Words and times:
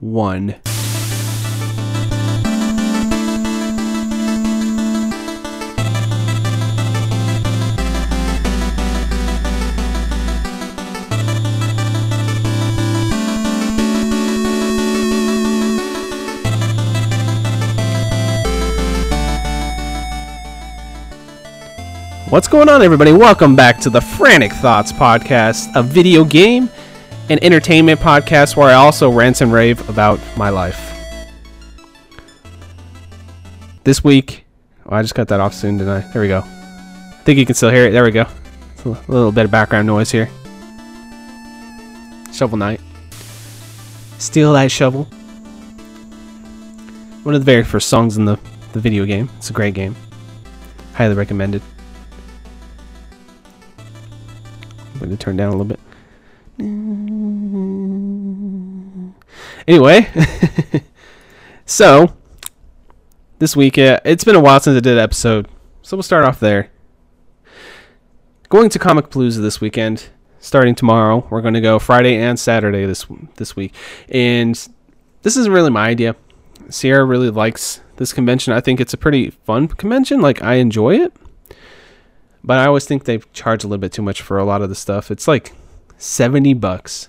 one. 0.00 0.56
What's 22.30 22.46
going 22.46 22.68
on, 22.68 22.80
everybody? 22.80 23.12
Welcome 23.12 23.56
back 23.56 23.80
to 23.80 23.90
the 23.90 24.00
Frantic 24.00 24.52
Thoughts 24.52 24.92
podcast, 24.92 25.74
a 25.74 25.82
video 25.82 26.24
game 26.24 26.70
and 27.30 27.42
entertainment 27.44 28.00
podcast 28.00 28.56
where 28.56 28.68
I 28.68 28.74
also 28.74 29.08
rant 29.08 29.40
and 29.40 29.52
rave 29.52 29.88
about 29.88 30.18
my 30.36 30.50
life. 30.50 30.88
This 33.84 34.02
week, 34.02 34.44
oh, 34.84 34.96
I 34.96 35.02
just 35.02 35.14
cut 35.14 35.28
that 35.28 35.38
off 35.38 35.54
soon, 35.54 35.78
didn't 35.78 35.92
I? 35.92 36.00
There 36.12 36.20
we 36.20 36.28
go. 36.28 36.40
I 36.40 37.22
think 37.22 37.38
you 37.38 37.46
can 37.46 37.54
still 37.54 37.70
hear 37.70 37.86
it. 37.86 37.92
There 37.92 38.02
we 38.02 38.10
go. 38.10 38.26
It's 38.72 38.84
a 38.84 38.88
little 39.08 39.30
bit 39.30 39.44
of 39.44 39.50
background 39.52 39.86
noise 39.86 40.10
here. 40.10 40.28
Shovel 42.32 42.58
Knight. 42.58 42.80
Steel 44.18 44.52
Thy 44.52 44.66
Shovel. 44.66 45.04
One 47.22 47.34
of 47.34 47.40
the 47.40 47.44
very 47.44 47.62
first 47.62 47.88
songs 47.88 48.16
in 48.16 48.24
the, 48.24 48.40
the 48.72 48.80
video 48.80 49.04
game. 49.04 49.30
It's 49.36 49.50
a 49.50 49.52
great 49.52 49.74
game. 49.74 49.94
Highly 50.94 51.14
recommended. 51.14 51.62
I'm 53.78 54.98
going 54.98 55.10
to 55.10 55.16
turn 55.16 55.36
down 55.36 55.48
a 55.48 55.52
little 55.52 55.64
bit. 55.64 55.78
Anyway, 59.68 60.08
so 61.66 62.14
this 63.38 63.54
week 63.54 63.78
uh, 63.78 64.00
it's 64.04 64.24
been 64.24 64.34
a 64.34 64.40
while 64.40 64.58
since 64.58 64.76
I 64.76 64.80
did 64.80 64.94
an 64.94 64.98
episode, 64.98 65.48
so 65.82 65.96
we'll 65.96 66.02
start 66.02 66.24
off 66.24 66.40
there. 66.40 66.70
Going 68.48 68.68
to 68.70 68.78
Comicpalooza 68.78 69.40
this 69.40 69.60
weekend, 69.60 70.08
starting 70.40 70.74
tomorrow. 70.74 71.26
We're 71.30 71.42
going 71.42 71.54
to 71.54 71.60
go 71.60 71.78
Friday 71.78 72.16
and 72.16 72.38
Saturday 72.38 72.84
this 72.84 73.06
this 73.36 73.54
week, 73.54 73.74
and 74.08 74.56
this 75.22 75.36
isn't 75.36 75.52
really 75.52 75.70
my 75.70 75.88
idea. 75.88 76.16
Sierra 76.68 77.04
really 77.04 77.30
likes 77.30 77.80
this 77.96 78.12
convention. 78.12 78.52
I 78.52 78.60
think 78.60 78.80
it's 78.80 78.94
a 78.94 78.98
pretty 78.98 79.30
fun 79.30 79.68
convention. 79.68 80.20
Like 80.20 80.42
I 80.42 80.54
enjoy 80.54 80.96
it. 80.96 81.12
But 82.42 82.58
I 82.58 82.66
always 82.66 82.86
think 82.86 83.04
they 83.04 83.18
charge 83.32 83.64
a 83.64 83.68
little 83.68 83.80
bit 83.80 83.92
too 83.92 84.02
much 84.02 84.22
for 84.22 84.38
a 84.38 84.44
lot 84.44 84.62
of 84.62 84.68
the 84.68 84.74
stuff. 84.74 85.10
It's 85.10 85.28
like 85.28 85.52
70 86.02 86.54
bucks 86.54 87.08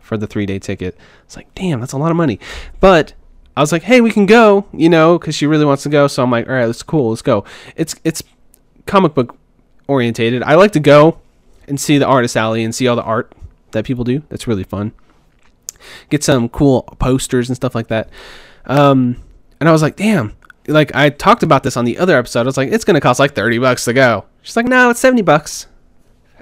for 0.00 0.16
the 0.16 0.26
three 0.26 0.46
day 0.46 0.58
ticket. 0.58 0.96
It's 1.24 1.36
like, 1.36 1.52
damn, 1.54 1.80
that's 1.80 1.92
a 1.92 1.98
lot 1.98 2.10
of 2.10 2.16
money. 2.16 2.38
But 2.80 3.14
I 3.56 3.60
was 3.60 3.72
like, 3.72 3.82
hey, 3.82 4.00
we 4.00 4.10
can 4.10 4.26
go, 4.26 4.66
you 4.72 4.88
know, 4.88 5.18
because 5.18 5.34
she 5.34 5.46
really 5.46 5.64
wants 5.64 5.82
to 5.82 5.88
go. 5.88 6.06
So 6.06 6.22
I'm 6.22 6.30
like, 6.30 6.48
all 6.48 6.54
right, 6.54 6.66
that's 6.66 6.82
cool. 6.82 7.10
Let's 7.10 7.22
go. 7.22 7.44
It's 7.76 7.94
it's 8.04 8.22
comic 8.86 9.14
book 9.14 9.36
orientated. 9.88 10.42
I 10.42 10.54
like 10.54 10.72
to 10.72 10.80
go 10.80 11.20
and 11.68 11.80
see 11.80 11.98
the 11.98 12.06
artist 12.06 12.36
alley 12.36 12.64
and 12.64 12.74
see 12.74 12.88
all 12.88 12.96
the 12.96 13.02
art 13.02 13.34
that 13.72 13.84
people 13.84 14.04
do. 14.04 14.22
That's 14.28 14.46
really 14.46 14.64
fun. 14.64 14.92
Get 16.10 16.22
some 16.24 16.48
cool 16.48 16.82
posters 16.98 17.48
and 17.48 17.56
stuff 17.56 17.74
like 17.74 17.88
that. 17.88 18.08
Um, 18.66 19.22
and 19.60 19.68
I 19.68 19.72
was 19.72 19.82
like, 19.82 19.96
damn, 19.96 20.36
like 20.66 20.94
I 20.94 21.10
talked 21.10 21.42
about 21.42 21.62
this 21.62 21.76
on 21.76 21.84
the 21.84 21.98
other 21.98 22.16
episode. 22.16 22.40
I 22.40 22.44
was 22.44 22.56
like, 22.56 22.70
it's 22.70 22.84
gonna 22.84 23.00
cost 23.00 23.18
like 23.20 23.34
thirty 23.34 23.58
bucks 23.58 23.84
to 23.84 23.92
go. 23.92 24.24
She's 24.42 24.56
like, 24.56 24.66
no, 24.66 24.90
it's 24.90 25.00
seventy 25.00 25.22
bucks. 25.22 25.66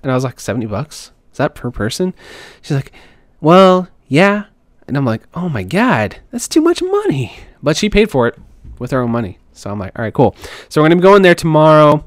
And 0.02 0.10
I 0.10 0.14
was 0.14 0.24
like, 0.24 0.40
seventy 0.40 0.66
bucks? 0.66 1.12
Is 1.32 1.38
that 1.38 1.54
per 1.54 1.70
person? 1.70 2.14
She's 2.62 2.76
like, 2.76 2.92
well, 3.40 3.88
yeah. 4.08 4.44
And 4.86 4.96
I'm 4.96 5.04
like, 5.04 5.22
oh 5.34 5.48
my 5.48 5.62
god, 5.62 6.20
that's 6.30 6.48
too 6.48 6.60
much 6.60 6.82
money. 6.82 7.36
But 7.62 7.76
she 7.76 7.88
paid 7.88 8.10
for 8.10 8.26
it 8.26 8.38
with 8.78 8.90
her 8.90 9.02
own 9.02 9.10
money. 9.10 9.38
So 9.52 9.70
I'm 9.70 9.78
like, 9.78 9.96
all 9.98 10.04
right, 10.04 10.14
cool. 10.14 10.34
So 10.68 10.80
we're 10.80 10.88
gonna 10.88 10.96
be 10.96 11.02
going 11.02 11.22
there 11.22 11.34
tomorrow 11.34 12.04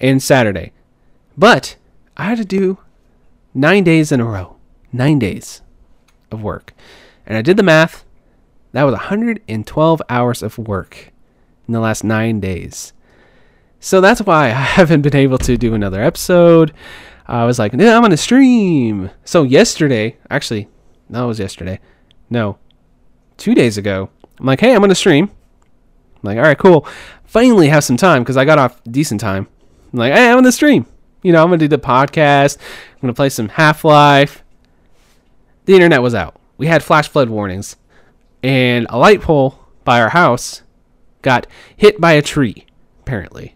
and 0.00 0.22
Saturday. 0.22 0.72
But 1.36 1.76
I 2.16 2.24
had 2.24 2.38
to 2.38 2.44
do 2.44 2.78
nine 3.54 3.84
days 3.84 4.12
in 4.12 4.20
a 4.20 4.24
row. 4.24 4.56
Nine 4.92 5.18
days 5.18 5.62
of 6.30 6.42
work. 6.42 6.74
And 7.26 7.36
I 7.36 7.42
did 7.42 7.56
the 7.56 7.62
math. 7.62 8.04
That 8.72 8.84
was 8.84 8.92
112 8.92 10.02
hours 10.08 10.42
of 10.42 10.58
work 10.58 11.12
in 11.66 11.72
the 11.72 11.80
last 11.80 12.04
nine 12.04 12.40
days. 12.40 12.92
So 13.80 14.00
that's 14.00 14.22
why 14.22 14.46
I 14.46 14.48
haven't 14.76 15.02
been 15.02 15.16
able 15.16 15.38
to 15.38 15.56
do 15.56 15.74
another 15.74 16.02
episode. 16.02 16.72
I 17.30 17.44
was 17.44 17.60
like, 17.60 17.72
no, 17.72 17.96
I'm 17.96 18.02
on 18.02 18.10
a 18.10 18.16
stream. 18.16 19.08
So 19.24 19.44
yesterday, 19.44 20.16
actually, 20.28 20.68
it 21.08 21.16
was 21.16 21.38
yesterday. 21.38 21.78
No, 22.28 22.58
two 23.36 23.54
days 23.54 23.78
ago. 23.78 24.10
I'm 24.40 24.46
like, 24.46 24.58
hey, 24.58 24.74
I'm 24.74 24.82
on 24.82 24.90
a 24.90 24.96
stream. 24.96 25.30
I'm 25.30 26.20
like, 26.22 26.38
all 26.38 26.42
right, 26.42 26.58
cool. 26.58 26.88
Finally 27.24 27.68
have 27.68 27.84
some 27.84 27.96
time 27.96 28.22
because 28.22 28.36
I 28.36 28.44
got 28.44 28.58
off 28.58 28.82
decent 28.82 29.20
time. 29.20 29.46
I'm 29.92 29.98
like, 30.00 30.12
hey, 30.12 30.28
I'm 30.28 30.38
on 30.38 30.42
the 30.42 30.50
stream. 30.50 30.86
You 31.22 31.32
know, 31.32 31.40
I'm 31.40 31.50
gonna 31.50 31.58
do 31.58 31.68
the 31.68 31.78
podcast. 31.78 32.58
I'm 32.94 33.00
gonna 33.00 33.14
play 33.14 33.28
some 33.28 33.48
Half 33.48 33.84
Life. 33.84 34.42
The 35.66 35.74
internet 35.74 36.02
was 36.02 36.16
out. 36.16 36.40
We 36.58 36.66
had 36.66 36.82
flash 36.82 37.08
flood 37.08 37.30
warnings, 37.30 37.76
and 38.42 38.88
a 38.90 38.98
light 38.98 39.20
pole 39.20 39.56
by 39.84 40.00
our 40.00 40.08
house 40.08 40.62
got 41.22 41.46
hit 41.76 42.00
by 42.00 42.12
a 42.12 42.22
tree, 42.22 42.66
apparently, 43.02 43.54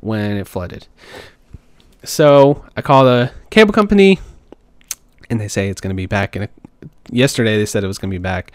when 0.00 0.38
it 0.38 0.48
flooded. 0.48 0.86
So 2.04 2.64
I 2.76 2.82
call 2.82 3.04
the 3.04 3.32
cable 3.50 3.72
company, 3.72 4.18
and 5.30 5.40
they 5.40 5.48
say 5.48 5.68
it's 5.68 5.80
going 5.80 5.94
to 5.94 5.96
be 5.96 6.06
back. 6.06 6.36
In 6.36 6.44
a, 6.44 6.48
yesterday 7.10 7.56
they 7.56 7.66
said 7.66 7.84
it 7.84 7.86
was 7.86 7.98
going 7.98 8.10
to 8.10 8.14
be 8.14 8.22
back. 8.22 8.52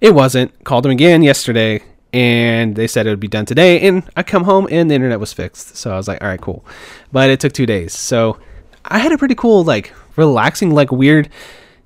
It 0.00 0.14
wasn't. 0.14 0.64
Called 0.64 0.84
them 0.84 0.92
again 0.92 1.22
yesterday, 1.22 1.82
and 2.12 2.76
they 2.76 2.86
said 2.86 3.06
it 3.06 3.10
would 3.10 3.20
be 3.20 3.28
done 3.28 3.46
today. 3.46 3.86
And 3.86 4.08
I 4.16 4.22
come 4.22 4.44
home, 4.44 4.68
and 4.70 4.90
the 4.90 4.94
internet 4.94 5.20
was 5.20 5.32
fixed. 5.32 5.76
So 5.76 5.92
I 5.92 5.96
was 5.96 6.08
like, 6.08 6.22
all 6.22 6.28
right, 6.28 6.40
cool. 6.40 6.64
But 7.12 7.30
it 7.30 7.40
took 7.40 7.52
two 7.52 7.66
days. 7.66 7.94
So 7.94 8.38
I 8.84 8.98
had 8.98 9.12
a 9.12 9.18
pretty 9.18 9.34
cool, 9.34 9.64
like, 9.64 9.92
relaxing, 10.16 10.70
like, 10.70 10.90
weird 10.92 11.28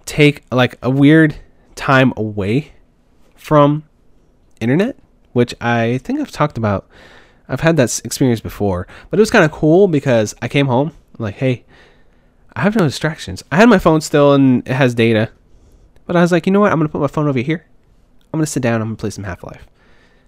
take, 0.06 0.42
like, 0.52 0.78
a 0.82 0.90
weird 0.90 1.36
time 1.76 2.12
away 2.16 2.72
from 3.36 3.84
internet 4.60 4.96
which 5.34 5.54
I 5.60 5.98
think 5.98 6.20
I've 6.20 6.30
talked 6.30 6.56
about. 6.56 6.88
I've 7.46 7.60
had 7.60 7.76
that 7.76 8.00
experience 8.04 8.40
before, 8.40 8.86
but 9.10 9.18
it 9.18 9.20
was 9.20 9.30
kind 9.30 9.44
of 9.44 9.52
cool 9.52 9.86
because 9.86 10.34
I 10.40 10.48
came 10.48 10.66
home 10.66 10.92
I'm 11.16 11.22
like, 11.22 11.36
hey, 11.36 11.64
I 12.54 12.62
have 12.62 12.76
no 12.76 12.84
distractions. 12.84 13.42
I 13.50 13.56
had 13.56 13.68
my 13.68 13.78
phone 13.78 14.00
still 14.00 14.32
and 14.32 14.66
it 14.66 14.74
has 14.74 14.94
data, 14.94 15.30
but 16.06 16.16
I 16.16 16.20
was 16.20 16.32
like, 16.32 16.46
you 16.46 16.52
know 16.52 16.60
what? 16.60 16.72
I'm 16.72 16.78
gonna 16.78 16.88
put 16.88 17.00
my 17.00 17.06
phone 17.06 17.28
over 17.28 17.38
here. 17.38 17.66
I'm 18.32 18.38
gonna 18.38 18.46
sit 18.46 18.62
down. 18.62 18.80
I'm 18.80 18.88
gonna 18.88 18.96
play 18.96 19.10
some 19.10 19.24
Half 19.24 19.44
Life. 19.44 19.66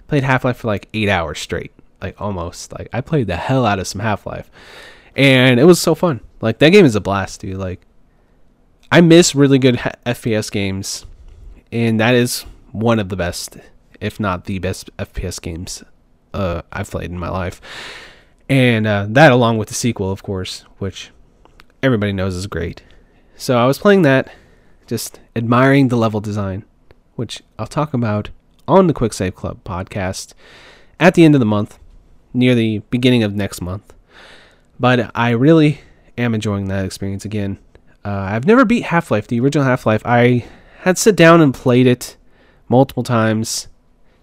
Played 0.08 0.22
Half 0.22 0.44
Life 0.44 0.58
for 0.58 0.69
like 0.69 0.88
eight 0.94 1.08
hours 1.08 1.38
straight, 1.38 1.72
like 2.00 2.20
almost. 2.20 2.72
Like 2.72 2.88
I 2.92 3.00
played 3.00 3.26
the 3.26 3.36
hell 3.36 3.66
out 3.66 3.78
of 3.78 3.86
some 3.86 4.00
Half 4.00 4.26
Life, 4.26 4.50
and 5.14 5.58
it 5.58 5.64
was 5.64 5.80
so 5.80 5.94
fun. 5.94 6.20
Like 6.41 6.58
that 6.58 6.70
game 6.70 6.84
is 6.84 6.94
a 6.94 7.00
blast, 7.00 7.41
dude. 7.41 7.56
Like 7.56 7.80
I 8.91 9.00
miss 9.00 9.34
really 9.34 9.58
good 9.58 9.76
FPS 10.06 10.50
games, 10.50 11.04
and 11.72 11.98
that 12.00 12.14
is 12.14 12.42
one 12.72 12.98
of 12.98 13.08
the 13.08 13.16
best 13.16 13.56
if 14.00 14.20
not 14.20 14.44
the 14.44 14.58
best 14.58 14.94
FPS 14.98 15.41
games 15.41 15.82
uh, 16.34 16.62
I've 16.72 16.91
played 16.91 17.10
in 17.10 17.18
my 17.18 17.30
life. 17.30 17.60
And 18.48 18.86
uh, 18.86 19.06
that, 19.10 19.32
along 19.32 19.58
with 19.58 19.68
the 19.68 19.74
sequel, 19.74 20.10
of 20.10 20.22
course, 20.22 20.64
which 20.78 21.10
everybody 21.82 22.12
knows 22.12 22.34
is 22.34 22.46
great. 22.46 22.82
So 23.36 23.58
I 23.58 23.66
was 23.66 23.78
playing 23.78 24.02
that, 24.02 24.32
just 24.86 25.20
admiring 25.34 25.88
the 25.88 25.96
level 25.96 26.20
design, 26.20 26.64
which 27.16 27.42
I'll 27.58 27.66
talk 27.66 27.92
about 27.92 28.30
on 28.68 28.86
the 28.86 28.94
Quick 28.94 29.12
Save 29.12 29.34
Club 29.34 29.62
podcast 29.64 30.32
at 30.98 31.14
the 31.14 31.24
end 31.24 31.34
of 31.34 31.40
the 31.40 31.44
month, 31.44 31.78
near 32.32 32.54
the 32.54 32.78
beginning 32.90 33.22
of 33.22 33.34
next 33.34 33.60
month. 33.60 33.92
But 34.78 35.10
I 35.14 35.30
really 35.30 35.80
am 36.16 36.34
enjoying 36.34 36.68
that 36.68 36.84
experience 36.84 37.24
again. 37.24 37.58
Uh, 38.04 38.10
I've 38.10 38.46
never 38.46 38.64
beat 38.64 38.84
Half 38.84 39.10
Life, 39.10 39.26
the 39.26 39.40
original 39.40 39.66
Half 39.66 39.86
Life. 39.86 40.02
I 40.04 40.46
had 40.80 40.98
sit 40.98 41.16
down 41.16 41.40
and 41.40 41.52
played 41.52 41.86
it 41.86 42.16
multiple 42.68 43.02
times 43.02 43.68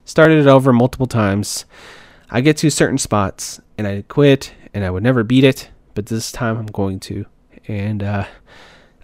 started 0.05 0.39
it 0.39 0.47
over 0.47 0.73
multiple 0.73 1.07
times. 1.07 1.65
I 2.29 2.41
get 2.41 2.57
to 2.57 2.69
certain 2.69 2.97
spots 2.97 3.61
and 3.77 3.87
I 3.87 4.03
quit 4.07 4.53
and 4.73 4.83
I 4.83 4.89
would 4.89 5.03
never 5.03 5.23
beat 5.23 5.43
it, 5.43 5.69
but 5.93 6.07
this 6.07 6.31
time 6.31 6.57
I'm 6.57 6.67
going 6.67 6.99
to. 7.01 7.25
And 7.67 8.03
uh, 8.03 8.25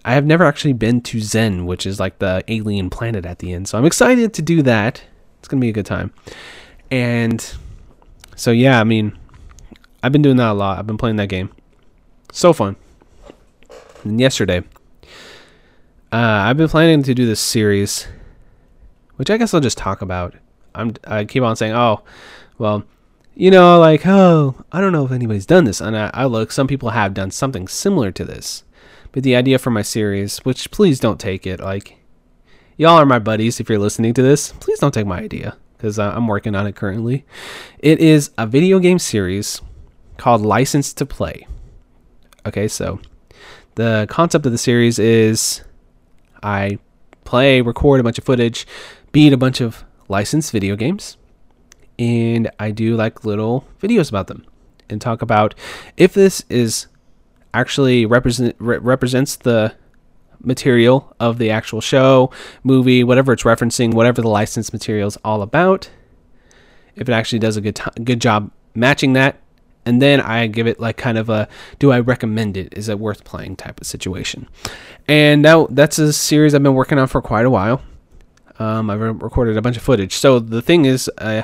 I 0.04 0.14
have 0.14 0.26
never 0.26 0.44
actually 0.44 0.72
been 0.72 1.00
to 1.02 1.18
Xen, 1.18 1.66
which 1.66 1.86
is 1.86 2.00
like 2.00 2.18
the 2.18 2.44
alien 2.48 2.90
planet 2.90 3.26
at 3.26 3.38
the 3.38 3.52
end. 3.52 3.68
So 3.68 3.78
I'm 3.78 3.84
excited 3.84 4.34
to 4.34 4.42
do 4.42 4.62
that. 4.62 5.02
It's 5.38 5.48
going 5.48 5.60
to 5.60 5.64
be 5.64 5.70
a 5.70 5.72
good 5.72 5.86
time. 5.86 6.12
And 6.90 7.54
so, 8.36 8.50
yeah, 8.50 8.80
I 8.80 8.84
mean, 8.84 9.16
I've 10.02 10.12
been 10.12 10.22
doing 10.22 10.36
that 10.36 10.50
a 10.50 10.54
lot. 10.54 10.78
I've 10.78 10.86
been 10.86 10.98
playing 10.98 11.16
that 11.16 11.28
game. 11.28 11.50
So 12.32 12.52
fun. 12.52 12.76
And 14.04 14.20
yesterday, 14.20 14.62
uh, 16.12 16.16
I've 16.46 16.56
been 16.56 16.68
planning 16.68 17.02
to 17.04 17.14
do 17.14 17.26
this 17.26 17.40
series, 17.40 18.08
which 19.16 19.30
I 19.30 19.36
guess 19.36 19.54
I'll 19.54 19.60
just 19.60 19.78
talk 19.78 20.02
about 20.02 20.34
I'm 20.74 20.94
I 21.06 21.24
keep 21.24 21.42
on 21.42 21.56
saying, 21.56 21.74
oh, 21.74 22.02
well, 22.58 22.84
you 23.34 23.50
know, 23.50 23.78
like 23.78 24.06
oh, 24.06 24.56
I 24.72 24.80
don't 24.80 24.92
know 24.92 25.06
if 25.06 25.12
anybody's 25.12 25.46
done 25.46 25.64
this, 25.64 25.80
and 25.80 25.96
I, 25.96 26.10
I 26.12 26.24
look, 26.26 26.52
some 26.52 26.66
people 26.66 26.90
have 26.90 27.14
done 27.14 27.30
something 27.30 27.68
similar 27.68 28.10
to 28.12 28.24
this, 28.24 28.64
but 29.12 29.22
the 29.22 29.36
idea 29.36 29.58
for 29.58 29.70
my 29.70 29.82
series, 29.82 30.38
which 30.38 30.70
please 30.70 31.00
don't 31.00 31.20
take 31.20 31.46
it 31.46 31.60
like. 31.60 31.98
y'all 32.76 32.98
are 32.98 33.06
my 33.06 33.18
buddies. 33.18 33.60
If 33.60 33.68
you're 33.68 33.78
listening 33.78 34.14
to 34.14 34.22
this, 34.22 34.52
please 34.52 34.78
don't 34.78 34.94
take 34.94 35.06
my 35.06 35.18
idea 35.20 35.56
because 35.76 35.98
uh, 35.98 36.12
I'm 36.14 36.26
working 36.26 36.54
on 36.54 36.66
it 36.66 36.76
currently. 36.76 37.24
It 37.78 38.00
is 38.00 38.30
a 38.36 38.46
video 38.46 38.78
game 38.78 38.98
series 38.98 39.62
called 40.18 40.42
License 40.42 40.92
to 40.94 41.06
Play. 41.06 41.46
Okay, 42.46 42.68
so 42.68 43.00
the 43.76 44.06
concept 44.10 44.44
of 44.44 44.52
the 44.52 44.58
series 44.58 44.98
is 44.98 45.62
I 46.42 46.78
play, 47.24 47.60
record 47.60 48.00
a 48.00 48.02
bunch 48.02 48.18
of 48.18 48.24
footage, 48.24 48.66
beat 49.12 49.32
a 49.32 49.38
bunch 49.38 49.60
of 49.60 49.84
licensed 50.08 50.52
video 50.52 50.76
games, 50.76 51.16
and 52.00 52.50
I 52.58 52.70
do 52.70 52.96
like 52.96 53.24
little 53.26 53.66
videos 53.80 54.08
about 54.08 54.26
them 54.26 54.46
and 54.88 55.00
talk 55.00 55.20
about 55.20 55.54
if 55.98 56.14
this 56.14 56.42
is 56.48 56.86
actually 57.52 58.06
represent 58.06 58.56
re- 58.58 58.78
represents 58.78 59.36
the 59.36 59.74
material 60.42 61.14
of 61.20 61.36
the 61.36 61.50
actual 61.50 61.82
show, 61.82 62.30
movie, 62.64 63.04
whatever 63.04 63.34
it's 63.34 63.42
referencing, 63.42 63.92
whatever 63.92 64.22
the 64.22 64.28
licensed 64.28 64.72
material 64.72 65.08
is 65.08 65.18
all 65.22 65.42
about. 65.42 65.90
If 66.96 67.06
it 67.06 67.12
actually 67.12 67.38
does 67.40 67.58
a 67.58 67.60
good 67.60 67.76
t- 67.76 68.02
good 68.02 68.20
job 68.20 68.50
matching 68.74 69.12
that, 69.12 69.36
and 69.84 70.00
then 70.00 70.22
I 70.22 70.46
give 70.46 70.66
it 70.66 70.80
like 70.80 70.96
kind 70.96 71.18
of 71.18 71.28
a 71.28 71.48
do 71.78 71.92
I 71.92 72.00
recommend 72.00 72.56
it? 72.56 72.72
Is 72.76 72.88
it 72.88 72.98
worth 72.98 73.24
playing 73.24 73.56
type 73.56 73.78
of 73.78 73.86
situation. 73.86 74.48
And 75.06 75.42
now 75.42 75.66
that's 75.70 75.98
a 75.98 76.14
series 76.14 76.54
I've 76.54 76.62
been 76.62 76.74
working 76.74 76.98
on 76.98 77.08
for 77.08 77.20
quite 77.20 77.44
a 77.44 77.50
while. 77.50 77.82
Um, 78.58 78.90
I've 78.90 79.00
recorded 79.00 79.56
a 79.56 79.62
bunch 79.62 79.76
of 79.76 79.82
footage. 79.82 80.14
So 80.14 80.38
the 80.38 80.60
thing 80.60 80.84
is, 80.84 81.10
uh, 81.18 81.42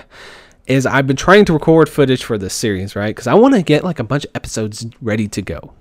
is 0.67 0.87
I've 0.87 1.07
been 1.07 1.17
trying 1.17 1.45
to 1.47 1.53
record 1.53 1.89
footage 1.89 2.25
for 2.25 2.39
this 2.39 2.55
series, 2.55 2.97
right? 2.97 3.15
Because 3.15 3.27
I 3.27 3.35
want 3.35 3.55
to 3.55 3.63
get 3.63 3.85
like 3.85 3.99
a 3.99 4.05
bunch 4.05 4.25
of 4.25 4.31
episodes 4.35 4.87
ready 5.01 5.29
to 5.29 5.43
go. 5.43 5.73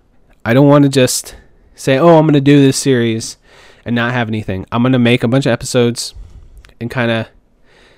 I 0.44 0.54
don't 0.54 0.68
want 0.68 0.84
to 0.84 0.90
just 0.90 1.36
say, 1.74 1.98
oh, 1.98 2.18
I'm 2.18 2.26
going 2.26 2.34
to 2.34 2.42
do 2.42 2.60
this 2.60 2.78
series 2.78 3.38
and 3.84 3.96
not 3.96 4.14
have 4.14 4.28
anything. 4.28 4.66
I'm 4.72 4.84
going 4.84 4.94
to 4.94 5.00
make 5.00 5.24
a 5.24 5.28
bunch 5.28 5.46
of 5.46 5.52
episodes 5.52 6.14
and 6.80 6.92
kind 6.92 7.12
of 7.12 7.28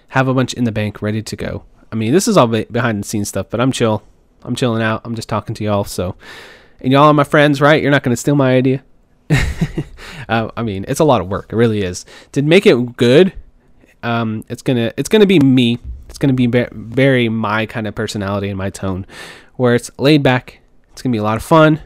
have 0.09 0.27
a 0.27 0.33
bunch 0.33 0.53
in 0.53 0.63
the 0.63 0.71
bank 0.71 1.01
ready 1.01 1.21
to 1.21 1.35
go. 1.35 1.63
I 1.91 1.95
mean, 1.95 2.13
this 2.13 2.27
is 2.27 2.37
all 2.37 2.47
behind 2.47 3.03
the 3.03 3.07
scenes 3.07 3.29
stuff, 3.29 3.47
but 3.49 3.59
I'm 3.59 3.71
chill. 3.71 4.03
I'm 4.43 4.55
chilling 4.55 4.81
out. 4.81 5.01
I'm 5.03 5.15
just 5.15 5.29
talking 5.29 5.55
to 5.55 5.63
y'all. 5.63 5.83
So, 5.83 6.15
and 6.79 6.93
y'all 6.93 7.03
are 7.03 7.13
my 7.13 7.23
friends, 7.23 7.59
right? 7.59 7.81
You're 7.81 7.91
not 7.91 8.03
going 8.03 8.13
to 8.13 8.19
steal 8.19 8.35
my 8.35 8.55
idea. 8.55 8.83
uh, 10.29 10.49
I 10.55 10.63
mean, 10.63 10.85
it's 10.87 10.99
a 10.99 11.05
lot 11.05 11.21
of 11.21 11.27
work. 11.27 11.51
It 11.51 11.55
really 11.55 11.81
is. 11.81 12.05
To 12.33 12.41
make 12.41 12.65
it 12.65 12.97
good, 12.97 13.33
um, 14.03 14.45
it's 14.47 14.61
gonna 14.61 14.93
it's 14.95 15.09
gonna 15.09 15.25
be 15.25 15.39
me. 15.39 15.79
It's 16.17 16.19
gonna 16.19 16.33
be 16.33 16.47
very 16.47 17.29
my 17.29 17.65
kind 17.65 17.87
of 17.87 17.95
personality 17.95 18.49
and 18.49 18.57
my 18.57 18.69
tone, 18.69 19.05
where 19.55 19.75
it's 19.75 19.91
laid 19.97 20.23
back. 20.23 20.59
It's 20.91 21.01
gonna 21.01 21.13
be 21.13 21.19
a 21.19 21.23
lot 21.23 21.37
of 21.37 21.43
fun 21.43 21.81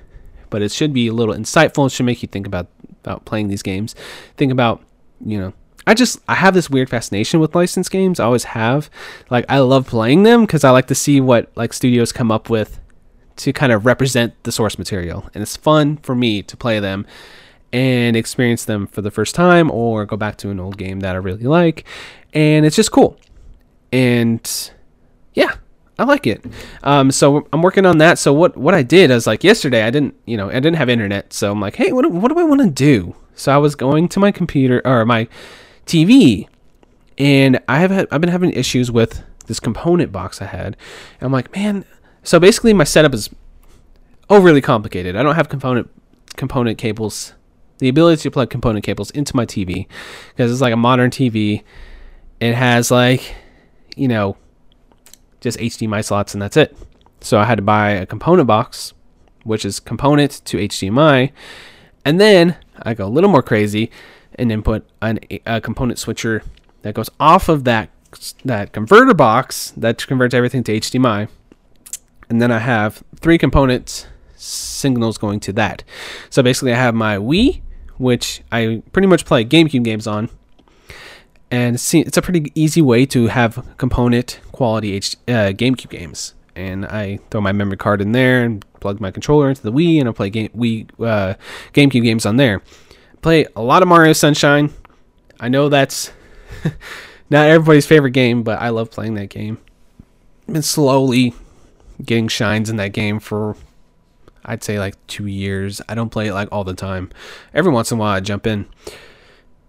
but 0.51 0.61
it 0.61 0.71
should 0.71 0.93
be 0.93 1.07
a 1.07 1.13
little 1.13 1.33
insightful. 1.33 1.87
It 1.87 1.91
should 1.91 2.05
make 2.05 2.21
you 2.21 2.27
think 2.27 2.45
about 2.45 2.67
about 3.03 3.25
playing 3.25 3.47
these 3.47 3.63
games. 3.63 3.95
Think 4.37 4.51
about, 4.51 4.83
you 5.25 5.39
know, 5.39 5.53
I 5.87 5.95
just 5.95 6.19
I 6.27 6.35
have 6.35 6.53
this 6.53 6.69
weird 6.69 6.91
fascination 6.91 7.39
with 7.39 7.55
licensed 7.55 7.89
games. 7.89 8.19
I 8.19 8.25
always 8.25 8.43
have. 8.43 8.91
Like 9.31 9.45
I 9.49 9.57
love 9.59 9.87
playing 9.87 10.21
them 10.21 10.41
because 10.41 10.63
I 10.63 10.69
like 10.69 10.85
to 10.87 10.95
see 10.95 11.19
what 11.19 11.49
like 11.55 11.73
studios 11.73 12.11
come 12.11 12.31
up 12.31 12.51
with 12.51 12.79
to 13.37 13.51
kind 13.51 13.71
of 13.71 13.87
represent 13.87 14.35
the 14.43 14.51
source 14.51 14.77
material, 14.77 15.27
and 15.33 15.41
it's 15.41 15.57
fun 15.57 15.97
for 15.97 16.13
me 16.13 16.43
to 16.43 16.55
play 16.55 16.79
them 16.79 17.07
and 17.73 18.17
experience 18.17 18.65
them 18.65 18.85
for 18.85 19.01
the 19.01 19.09
first 19.09 19.33
time 19.33 19.71
or 19.71 20.05
go 20.05 20.17
back 20.17 20.35
to 20.35 20.49
an 20.49 20.59
old 20.59 20.77
game 20.77 20.99
that 20.99 21.15
I 21.15 21.17
really 21.17 21.45
like, 21.45 21.85
and 22.33 22.65
it's 22.65 22.75
just 22.75 22.91
cool. 22.91 23.17
And 23.91 24.71
yeah, 25.33 25.55
I 25.99 26.03
like 26.03 26.25
it. 26.27 26.43
Um, 26.83 27.11
so 27.11 27.47
I'm 27.53 27.61
working 27.61 27.85
on 27.85 27.97
that. 27.99 28.17
So 28.17 28.33
what 28.33 28.57
what 28.57 28.73
I 28.73 28.83
did 28.83 29.11
is 29.11 29.27
like 29.27 29.43
yesterday 29.43 29.83
I 29.83 29.89
didn't 29.89 30.15
you 30.25 30.37
know 30.37 30.49
I 30.49 30.53
didn't 30.53 30.75
have 30.75 30.89
internet, 30.89 31.33
so 31.33 31.51
I'm 31.51 31.61
like, 31.61 31.75
hey, 31.75 31.91
what 31.91 32.09
what 32.11 32.29
do 32.29 32.39
I 32.39 32.43
want 32.43 32.61
to 32.61 32.69
do? 32.69 33.15
So 33.35 33.51
I 33.53 33.57
was 33.57 33.75
going 33.75 34.07
to 34.09 34.19
my 34.19 34.31
computer 34.31 34.81
or 34.85 35.05
my 35.05 35.27
TV, 35.85 36.47
and 37.17 37.59
I 37.67 37.79
have 37.79 37.91
had, 37.91 38.07
I've 38.11 38.21
been 38.21 38.29
having 38.29 38.51
issues 38.51 38.91
with 38.91 39.23
this 39.47 39.59
component 39.59 40.11
box 40.11 40.41
I 40.41 40.45
had. 40.45 40.77
And 41.19 41.23
I'm 41.23 41.31
like, 41.31 41.55
man. 41.55 41.85
So 42.23 42.39
basically, 42.39 42.73
my 42.73 42.83
setup 42.83 43.13
is 43.13 43.29
overly 44.29 44.61
complicated. 44.61 45.15
I 45.15 45.23
don't 45.23 45.35
have 45.35 45.49
component 45.49 45.89
component 46.35 46.77
cables, 46.77 47.33
the 47.79 47.89
ability 47.89 48.21
to 48.21 48.31
plug 48.31 48.49
component 48.49 48.85
cables 48.85 49.11
into 49.11 49.35
my 49.35 49.45
TV 49.45 49.87
because 50.29 50.51
it's 50.51 50.61
like 50.61 50.73
a 50.73 50.77
modern 50.77 51.11
TV. 51.11 51.63
It 52.39 52.55
has 52.55 52.89
like, 52.89 53.35
you 53.95 54.07
know, 54.07 54.37
just 55.39 55.57
HDMI 55.57 56.03
slots, 56.03 56.33
and 56.33 56.41
that's 56.41 56.57
it. 56.57 56.77
So 57.21 57.39
I 57.39 57.45
had 57.45 57.55
to 57.55 57.61
buy 57.61 57.91
a 57.91 58.05
component 58.05 58.47
box, 58.47 58.93
which 59.43 59.65
is 59.65 59.79
component 59.79 60.43
to 60.45 60.57
HDMI, 60.57 61.31
and 62.05 62.19
then 62.19 62.57
I 62.81 62.93
go 62.93 63.05
a 63.05 63.09
little 63.09 63.29
more 63.29 63.43
crazy 63.43 63.91
and 64.35 64.51
input 64.51 64.87
an, 65.01 65.19
a 65.45 65.61
component 65.61 65.99
switcher 65.99 66.43
that 66.81 66.93
goes 66.93 67.09
off 67.19 67.49
of 67.49 67.63
that 67.65 67.89
that 68.43 68.73
converter 68.73 69.13
box 69.13 69.71
that 69.77 70.05
converts 70.05 70.33
everything 70.33 70.63
to 70.63 70.79
HDMI, 70.79 71.27
and 72.29 72.41
then 72.41 72.51
I 72.51 72.59
have 72.59 73.03
three 73.19 73.37
components 73.37 74.07
signals 74.35 75.17
going 75.17 75.39
to 75.41 75.53
that. 75.53 75.83
So 76.29 76.41
basically, 76.41 76.73
I 76.73 76.77
have 76.77 76.95
my 76.95 77.17
Wii, 77.17 77.61
which 77.97 78.41
I 78.51 78.81
pretty 78.91 79.07
much 79.07 79.25
play 79.25 79.45
GameCube 79.45 79.83
games 79.83 80.07
on, 80.07 80.29
and 81.51 81.75
it's 81.75 82.17
a 82.17 82.21
pretty 82.21 82.51
easy 82.55 82.81
way 82.81 83.05
to 83.07 83.27
have 83.27 83.75
component 83.77 84.39
quality 84.53 84.93
H- 84.93 85.17
uh, 85.27 85.51
GameCube 85.51 85.89
games. 85.89 86.33
And 86.55 86.85
I 86.85 87.19
throw 87.29 87.41
my 87.41 87.51
memory 87.51 87.77
card 87.77 88.01
in 88.01 88.13
there 88.13 88.43
and 88.43 88.65
plug 88.79 88.99
my 88.99 89.11
controller 89.11 89.49
into 89.49 89.61
the 89.61 89.71
Wii, 89.71 89.99
and 89.99 90.09
I 90.09 90.13
play 90.13 90.29
game 90.29 90.49
Wii 90.49 90.89
uh, 91.05 91.35
GameCube 91.73 92.03
games 92.03 92.25
on 92.25 92.37
there. 92.37 92.61
Play 93.21 93.45
a 93.55 93.61
lot 93.61 93.81
of 93.81 93.87
Mario 93.89 94.13
Sunshine. 94.13 94.73
I 95.39 95.49
know 95.49 95.69
that's 95.69 96.11
not 97.29 97.47
everybody's 97.49 97.85
favorite 97.85 98.11
game, 98.11 98.43
but 98.43 98.59
I 98.59 98.69
love 98.69 98.89
playing 98.89 99.15
that 99.15 99.29
game. 99.29 99.59
I've 100.47 100.53
been 100.53 100.61
slowly 100.61 101.33
getting 102.03 102.27
shines 102.27 102.69
in 102.69 102.77
that 102.77 102.93
game 102.93 103.19
for 103.19 103.55
I'd 104.45 104.63
say 104.63 104.79
like 104.79 104.95
two 105.07 105.27
years. 105.27 105.81
I 105.87 105.95
don't 105.95 106.09
play 106.09 106.27
it 106.27 106.33
like 106.33 106.49
all 106.51 106.63
the 106.63 106.73
time. 106.73 107.09
Every 107.53 107.71
once 107.71 107.91
in 107.91 107.97
a 107.97 108.01
while 108.01 108.13
I 108.13 108.21
jump 108.21 108.47
in. 108.47 108.67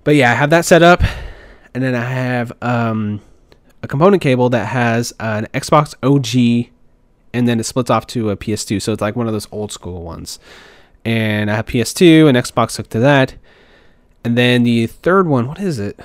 But 0.04 0.14
yeah, 0.14 0.30
I 0.32 0.34
have 0.34 0.50
that 0.50 0.64
set 0.64 0.82
up 0.82 1.02
and 1.74 1.82
then 1.82 1.94
I 1.94 2.04
have 2.04 2.52
um, 2.62 3.20
a 3.82 3.88
component 3.88 4.22
cable 4.22 4.48
that 4.50 4.66
has 4.66 5.12
an 5.18 5.46
Xbox 5.54 5.94
OG, 6.02 6.70
and 7.32 7.48
then 7.48 7.58
it 7.58 7.64
splits 7.64 7.90
off 7.90 8.06
to 8.08 8.30
a 8.30 8.36
PS2. 8.36 8.80
So 8.80 8.92
it's 8.92 9.02
like 9.02 9.16
one 9.16 9.26
of 9.26 9.32
those 9.32 9.48
old 9.50 9.72
school 9.72 10.02
ones. 10.02 10.38
And 11.04 11.50
I 11.50 11.56
have 11.56 11.66
PS2 11.66 12.28
and 12.28 12.36
Xbox 12.36 12.76
hooked 12.76 12.90
to 12.90 13.00
that. 13.00 13.34
And 14.24 14.38
then 14.38 14.62
the 14.62 14.86
third 14.86 15.26
one, 15.26 15.48
what 15.48 15.60
is 15.60 15.78
it? 15.78 15.98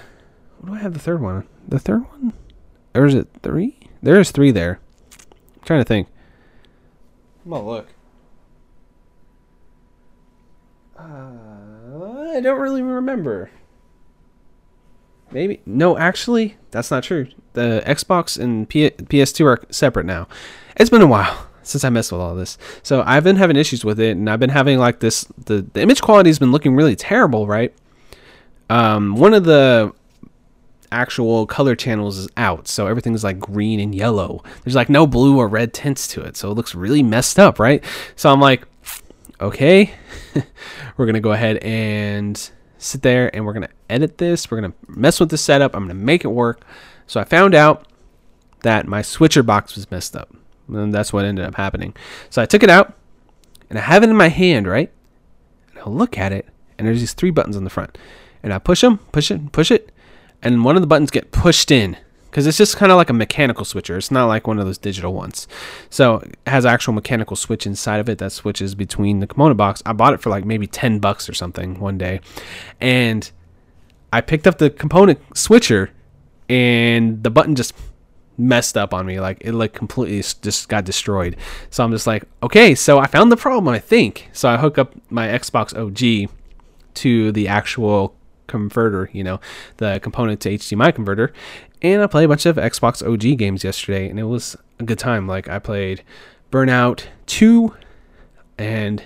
What 0.59 0.69
do 0.69 0.75
I 0.75 0.79
have 0.79 0.93
the 0.93 0.99
third 0.99 1.21
one? 1.21 1.47
The 1.67 1.79
third 1.79 2.09
one? 2.09 2.33
Or 2.95 3.05
is 3.05 3.13
it 3.13 3.27
three? 3.43 3.77
There 4.01 4.19
is 4.19 4.31
three 4.31 4.51
there. 4.51 4.79
I'm 5.55 5.63
trying 5.65 5.81
to 5.81 5.85
think. 5.85 6.07
I'm 7.45 7.51
gonna 7.51 7.65
look. 7.65 7.87
Uh, 10.97 12.31
I 12.35 12.39
don't 12.41 12.59
really 12.59 12.81
remember. 12.81 13.51
Maybe 15.31 15.61
no, 15.65 15.97
actually, 15.97 16.55
that's 16.71 16.91
not 16.91 17.03
true. 17.03 17.27
The 17.53 17.83
Xbox 17.85 18.39
and 18.39 18.67
P- 18.69 18.91
PS2 18.91 19.45
are 19.45 19.63
separate 19.69 20.05
now. 20.05 20.27
It's 20.77 20.89
been 20.89 21.01
a 21.01 21.07
while 21.07 21.47
since 21.63 21.83
I 21.83 21.89
messed 21.89 22.11
with 22.11 22.21
all 22.21 22.35
this, 22.35 22.57
so 22.83 23.03
I've 23.05 23.23
been 23.23 23.35
having 23.35 23.57
issues 23.57 23.83
with 23.83 23.99
it, 23.99 24.11
and 24.11 24.29
I've 24.29 24.39
been 24.39 24.49
having 24.49 24.79
like 24.79 24.99
this. 24.99 25.25
The, 25.45 25.61
the 25.73 25.81
image 25.81 26.01
quality 26.01 26.29
has 26.29 26.39
been 26.39 26.51
looking 26.51 26.75
really 26.75 26.95
terrible, 26.95 27.47
right? 27.47 27.73
Um, 28.69 29.15
one 29.15 29.33
of 29.33 29.43
the 29.43 29.93
actual 30.91 31.45
color 31.45 31.75
channels 31.75 32.17
is 32.17 32.27
out, 32.37 32.67
so 32.67 32.87
everything's 32.87 33.23
like 33.23 33.39
green 33.39 33.79
and 33.79 33.93
yellow. 33.93 34.43
There's 34.63 34.75
like 34.75 34.89
no 34.89 35.05
blue 35.05 35.37
or 35.37 35.47
red 35.47 35.73
tints 35.73 36.07
to 36.09 36.21
it, 36.21 36.37
so 36.37 36.51
it 36.51 36.53
looks 36.53 36.73
really 36.73 37.03
messed 37.03 37.39
up, 37.39 37.59
right? 37.59 37.83
So 38.15 38.31
I'm 38.31 38.39
like, 38.39 38.65
okay, 39.41 39.93
we're 40.97 41.05
gonna 41.05 41.19
go 41.19 41.33
ahead 41.33 41.57
and 41.57 42.49
sit 42.87 43.01
there 43.01 43.33
and 43.35 43.45
we're 43.45 43.53
going 43.53 43.67
to 43.67 43.73
edit 43.89 44.17
this. 44.17 44.49
We're 44.49 44.61
going 44.61 44.71
to 44.71 44.77
mess 44.87 45.19
with 45.19 45.29
the 45.29 45.37
setup. 45.37 45.75
I'm 45.75 45.85
going 45.85 45.97
to 45.97 46.05
make 46.05 46.23
it 46.23 46.29
work. 46.29 46.61
So 47.05 47.19
I 47.19 47.23
found 47.23 47.53
out 47.53 47.87
that 48.61 48.87
my 48.87 49.01
switcher 49.01 49.43
box 49.43 49.75
was 49.75 49.89
messed 49.89 50.15
up. 50.15 50.33
And 50.67 50.93
that's 50.93 51.13
what 51.13 51.25
ended 51.25 51.45
up 51.45 51.55
happening. 51.55 51.95
So 52.29 52.41
I 52.41 52.45
took 52.45 52.63
it 52.63 52.69
out 52.69 52.93
and 53.69 53.77
I 53.79 53.81
have 53.81 54.03
it 54.03 54.09
in 54.09 54.15
my 54.15 54.29
hand, 54.29 54.67
right? 54.67 54.91
And 55.71 55.79
I 55.79 55.89
look 55.89 56.17
at 56.17 56.33
it 56.33 56.47
and 56.77 56.87
there's 56.87 56.99
these 56.99 57.13
three 57.13 57.31
buttons 57.31 57.55
on 57.55 57.63
the 57.63 57.69
front. 57.69 57.97
And 58.43 58.53
I 58.53 58.59
push 58.59 58.81
them, 58.81 58.99
push 59.11 59.31
it, 59.31 59.51
push 59.51 59.71
it, 59.71 59.91
and 60.41 60.63
one 60.63 60.75
of 60.75 60.81
the 60.81 60.87
buttons 60.87 61.11
get 61.11 61.31
pushed 61.31 61.71
in 61.71 61.97
because 62.37 62.45
it's 62.45 62.59
just 62.59 62.77
kind 62.77 62.91
of 62.91 62.97
like 62.97 63.09
a 63.09 63.13
mechanical 63.13 63.65
switcher. 63.65 63.97
It's 63.97 64.11
not 64.11 64.27
like 64.27 64.45
one 64.45 64.59
of 64.59 64.67
those 64.67 64.77
digital 64.77 65.11
ones. 65.11 65.47
So 65.89 66.17
it 66.17 66.37
has 66.45 66.67
actual 66.67 66.93
mechanical 66.93 67.35
switch 67.35 67.65
inside 67.65 67.99
of 67.99 68.07
it 68.09 68.19
that 68.19 68.31
switches 68.31 68.75
between 68.75 69.21
the 69.21 69.25
component 69.25 69.57
box. 69.57 69.81
I 69.87 69.93
bought 69.93 70.13
it 70.13 70.21
for 70.21 70.29
like 70.29 70.45
maybe 70.45 70.67
10 70.67 70.99
bucks 70.99 71.27
or 71.27 71.33
something 71.33 71.79
one 71.79 71.97
day. 71.97 72.21
And 72.79 73.31
I 74.13 74.21
picked 74.21 74.45
up 74.45 74.59
the 74.59 74.69
component 74.69 75.19
switcher 75.35 75.89
and 76.47 77.23
the 77.23 77.31
button 77.31 77.55
just 77.55 77.73
messed 78.37 78.77
up 78.77 78.93
on 78.93 79.07
me. 79.07 79.19
Like 79.19 79.39
it 79.41 79.53
like 79.53 79.73
completely 79.73 80.19
just 80.19 80.69
got 80.69 80.85
destroyed. 80.85 81.37
So 81.71 81.83
I'm 81.83 81.91
just 81.91 82.05
like, 82.05 82.23
okay, 82.43 82.75
so 82.75 82.99
I 82.99 83.07
found 83.07 83.31
the 83.31 83.37
problem, 83.37 83.73
I 83.73 83.79
think. 83.79 84.29
So 84.31 84.47
I 84.47 84.57
hook 84.57 84.77
up 84.77 84.93
my 85.09 85.27
Xbox 85.27 85.75
OG 85.75 86.29
to 86.93 87.31
the 87.31 87.47
actual 87.47 88.13
converter, 88.47 89.09
you 89.13 89.23
know, 89.23 89.39
the 89.77 89.99
component 90.01 90.41
to 90.41 90.49
HDMI 90.49 90.95
converter. 90.95 91.33
And 91.81 92.01
I 92.01 92.07
played 92.07 92.25
a 92.25 92.27
bunch 92.27 92.45
of 92.45 92.55
Xbox 92.55 93.05
OG 93.05 93.37
games 93.37 93.63
yesterday, 93.63 94.09
and 94.09 94.19
it 94.19 94.23
was 94.23 94.55
a 94.79 94.83
good 94.83 94.99
time. 94.99 95.27
Like 95.27 95.47
I 95.47 95.59
played 95.59 96.03
Burnout 96.51 97.03
2, 97.27 97.75
and 98.57 99.03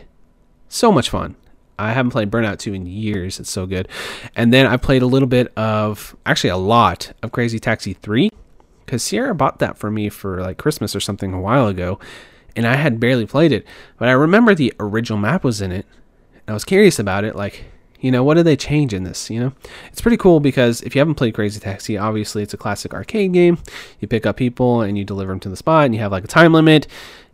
so 0.70 0.92
much 0.92 1.10
fun. 1.10 1.36
I 1.78 1.94
haven't 1.94 2.12
played 2.12 2.32
Burnout 2.32 2.60
2 2.60 2.74
in 2.74 2.86
years. 2.86 3.40
It's 3.40 3.50
so 3.50 3.66
good. 3.66 3.88
And 4.36 4.54
then 4.54 4.68
I 4.68 4.78
played 4.78 5.01
a 5.01 5.08
little 5.08 5.28
bit 5.28 5.51
of, 5.58 6.16
actually 6.25 6.51
a 6.51 6.58
lot 6.58 7.12
of 7.24 7.32
Crazy 7.32 7.60
Taxi 7.60 7.94
3 7.94 8.30
because 8.86 9.04
Sierra 9.04 9.34
bought 9.34 9.60
that 9.60 9.78
for 9.78 9.90
me 9.90 10.08
for 10.10 10.42
like 10.42 10.58
Christmas 10.58 10.96
or 10.96 11.00
something 11.00 11.34
a 11.34 11.42
while 11.42 11.68
ago, 11.68 12.00
and 12.56 12.68
I 12.68 12.75
had 12.75 13.00
barely 13.00 13.25
played 13.25 13.51
it. 13.51 13.66
But 13.98 14.10
I 14.10 14.13
remember 14.13 14.54
the 14.54 14.74
original 14.80 15.20
map 15.20 15.44
was 15.44 15.60
in 15.60 15.72
it. 15.72 15.86
And 16.34 16.44
I 16.50 16.54
was 16.54 16.66
curious 16.66 17.00
about 17.00 17.24
it, 17.24 17.36
like, 17.36 17.66
you 18.01 18.12
know, 18.12 18.24
what 18.24 18.36
do 18.36 18.43
they 18.43 18.58
change 18.58 18.93
in 18.93 19.03
this? 19.03 19.29
You 19.29 19.39
know, 19.39 19.53
it's 19.91 20.01
pretty 20.01 20.17
cool 20.17 20.39
because 20.39 20.81
if 20.81 20.96
you 20.96 21.00
haven't 21.00 21.15
played 21.15 21.34
Crazy 21.34 21.60
Taxi, 21.60 21.98
obviously 21.98 22.43
it's 22.43 22.53
a 22.53 22.58
classic 22.58 22.93
arcade 22.93 23.31
game. 23.31 23.58
You 24.00 24.08
pick 24.08 24.25
up 24.25 24.36
people 24.36 24.81
and 24.81 24.98
you 24.98 25.05
deliver 25.05 25.31
them 25.31 25.39
to 25.41 25.50
the 25.50 25.55
spot, 25.55 25.86
and 25.86 25.96
you 25.96 26.01
have 26.01 26.12
like 26.12 26.24
a 26.24 26.27
time 26.27 26.53
limit, 26.53 26.88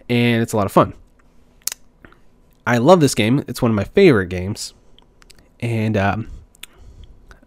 and 0.09 0.41
it's 0.43 0.53
a 0.53 0.57
lot 0.57 0.65
of 0.65 0.71
fun. 0.71 0.93
I 2.65 2.77
love 2.77 2.99
this 2.99 3.15
game. 3.15 3.43
It's 3.47 3.61
one 3.61 3.71
of 3.71 3.75
my 3.75 3.85
favorite 3.85 4.27
games. 4.27 4.73
And 5.59 5.97
um, 5.97 6.27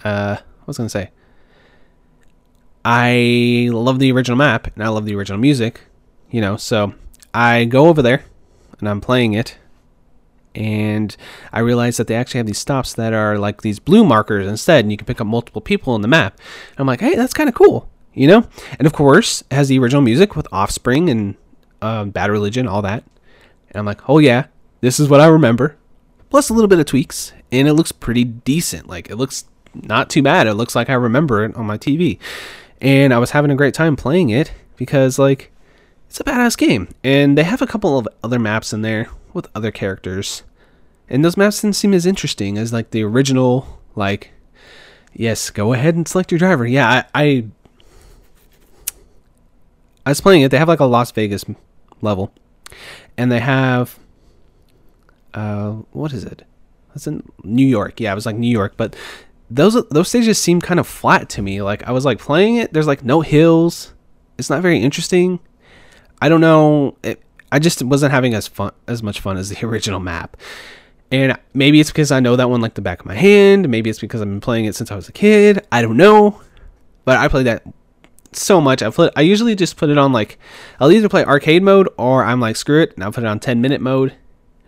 uh, 0.02 0.38
was 0.70 0.78
gonna 0.78 0.88
say? 0.88 1.10
I 2.84 3.68
love 3.70 3.98
the 3.98 4.10
original 4.12 4.38
map 4.38 4.68
and 4.74 4.82
I 4.82 4.88
love 4.88 5.04
the 5.04 5.14
original 5.14 5.38
music, 5.38 5.82
you 6.30 6.40
know, 6.40 6.56
so 6.56 6.94
I 7.34 7.66
go 7.66 7.88
over 7.88 8.00
there 8.00 8.24
and 8.78 8.88
I'm 8.88 9.02
playing 9.02 9.34
it 9.34 9.58
and 10.54 11.16
I 11.52 11.60
realize 11.60 11.96
that 11.96 12.06
they 12.06 12.14
actually 12.14 12.38
have 12.38 12.46
these 12.46 12.58
stops 12.58 12.94
that 12.94 13.12
are 13.12 13.38
like 13.38 13.62
these 13.62 13.78
blue 13.78 14.04
markers 14.04 14.46
instead 14.46 14.84
and 14.84 14.90
you 14.90 14.96
can 14.96 15.06
pick 15.06 15.20
up 15.20 15.26
multiple 15.26 15.60
people 15.60 15.94
in 15.94 16.02
the 16.02 16.08
map. 16.08 16.38
And 16.70 16.80
I'm 16.80 16.86
like, 16.86 17.00
hey, 17.00 17.14
that's 17.14 17.34
kind 17.34 17.48
of 17.48 17.54
cool, 17.54 17.88
you 18.14 18.26
know? 18.26 18.48
And 18.78 18.86
of 18.86 18.92
course, 18.92 19.42
it 19.42 19.54
has 19.54 19.68
the 19.68 19.78
original 19.78 20.02
music 20.02 20.36
with 20.36 20.48
Offspring 20.52 21.08
and 21.08 21.36
uh, 21.80 22.04
Bad 22.04 22.30
Religion, 22.30 22.66
all 22.66 22.82
that. 22.82 23.04
And 23.68 23.76
I'm 23.76 23.86
like, 23.86 24.08
oh 24.08 24.18
yeah, 24.18 24.46
this 24.80 24.98
is 24.98 25.08
what 25.08 25.20
I 25.20 25.26
remember. 25.26 25.76
Plus 26.30 26.48
a 26.48 26.54
little 26.54 26.68
bit 26.68 26.80
of 26.80 26.86
tweaks 26.86 27.32
and 27.52 27.68
it 27.68 27.74
looks 27.74 27.92
pretty 27.92 28.24
decent. 28.24 28.88
Like 28.88 29.10
it 29.10 29.16
looks 29.16 29.44
not 29.74 30.10
too 30.10 30.22
bad. 30.22 30.46
It 30.46 30.54
looks 30.54 30.74
like 30.74 30.90
I 30.90 30.94
remember 30.94 31.44
it 31.44 31.54
on 31.54 31.66
my 31.66 31.78
TV 31.78 32.18
and 32.80 33.12
I 33.12 33.18
was 33.18 33.32
having 33.32 33.50
a 33.50 33.56
great 33.56 33.74
time 33.74 33.96
playing 33.96 34.30
it 34.30 34.52
because 34.76 35.18
like 35.18 35.52
it's 36.08 36.18
a 36.18 36.24
badass 36.24 36.58
game, 36.58 36.88
and 37.04 37.38
they 37.38 37.44
have 37.44 37.62
a 37.62 37.68
couple 37.68 37.96
of 37.96 38.08
other 38.24 38.40
maps 38.40 38.72
in 38.72 38.82
there 38.82 39.08
with 39.32 39.48
other 39.54 39.70
characters, 39.70 40.42
and 41.08 41.24
those 41.24 41.36
maps 41.36 41.60
didn't 41.60 41.76
seem 41.76 41.94
as 41.94 42.06
interesting 42.06 42.58
as 42.58 42.72
like 42.72 42.90
the 42.90 43.02
original. 43.02 43.80
Like, 43.96 44.30
yes, 45.12 45.50
go 45.50 45.72
ahead 45.72 45.94
and 45.94 46.06
select 46.06 46.30
your 46.30 46.38
driver. 46.38 46.66
Yeah, 46.66 46.88
I, 46.88 47.22
I, 47.22 47.44
I 50.06 50.10
was 50.10 50.20
playing 50.20 50.42
it. 50.42 50.50
They 50.50 50.58
have 50.58 50.68
like 50.68 50.80
a 50.80 50.84
Las 50.84 51.10
Vegas 51.12 51.44
level, 52.00 52.32
and 53.16 53.30
they 53.30 53.40
have, 53.40 53.98
uh, 55.34 55.72
what 55.92 56.12
is 56.12 56.24
it? 56.24 56.44
That's 56.90 57.06
in 57.06 57.28
New 57.44 57.66
York. 57.66 58.00
Yeah, 58.00 58.12
it 58.12 58.14
was 58.14 58.26
like 58.26 58.36
New 58.36 58.50
York, 58.50 58.74
but 58.76 58.96
those 59.50 59.74
those 59.88 60.08
stages 60.08 60.38
seem 60.38 60.60
kind 60.60 60.78
of 60.80 60.86
flat 60.86 61.28
to 61.30 61.42
me. 61.42 61.62
Like 61.62 61.82
I 61.86 61.92
was 61.92 62.04
like 62.04 62.18
playing 62.18 62.56
it, 62.56 62.72
there's 62.72 62.86
like 62.86 63.04
no 63.04 63.20
hills. 63.20 63.92
It's 64.38 64.50
not 64.50 64.62
very 64.62 64.80
interesting. 64.80 65.40
I 66.22 66.28
don't 66.28 66.40
know. 66.40 66.96
It, 67.02 67.22
I 67.52 67.58
just 67.58 67.82
wasn't 67.82 68.12
having 68.12 68.34
as 68.34 68.46
fun 68.46 68.72
as 68.86 69.02
much 69.02 69.20
fun 69.20 69.36
as 69.36 69.48
the 69.50 69.66
original 69.66 70.00
map. 70.00 70.36
And 71.12 71.36
maybe 71.54 71.80
it's 71.80 71.90
because 71.90 72.12
I 72.12 72.20
know 72.20 72.36
that 72.36 72.48
one 72.48 72.60
like 72.60 72.74
the 72.74 72.80
back 72.80 73.00
of 73.00 73.06
my 73.06 73.14
hand. 73.14 73.68
Maybe 73.68 73.90
it's 73.90 73.98
because 73.98 74.20
I've 74.20 74.28
been 74.28 74.40
playing 74.40 74.66
it 74.66 74.76
since 74.76 74.92
I 74.92 74.96
was 74.96 75.08
a 75.08 75.12
kid. 75.12 75.66
I 75.72 75.82
don't 75.82 75.96
know. 75.96 76.40
But 77.04 77.18
I 77.18 77.26
played 77.26 77.46
that 77.46 77.64
so 78.32 78.60
much. 78.60 78.82
I 78.82 78.90
put 78.90 79.12
I 79.16 79.22
usually 79.22 79.56
just 79.56 79.76
put 79.76 79.90
it 79.90 79.98
on 79.98 80.12
like 80.12 80.38
I'll 80.78 80.92
either 80.92 81.08
play 81.08 81.24
arcade 81.24 81.64
mode 81.64 81.88
or 81.96 82.24
I'm 82.24 82.40
like 82.40 82.54
screw 82.54 82.80
it 82.80 82.94
and 82.94 83.02
I'll 83.02 83.10
put 83.10 83.24
it 83.24 83.26
on 83.26 83.40
10 83.40 83.60
minute 83.60 83.80
mode 83.80 84.14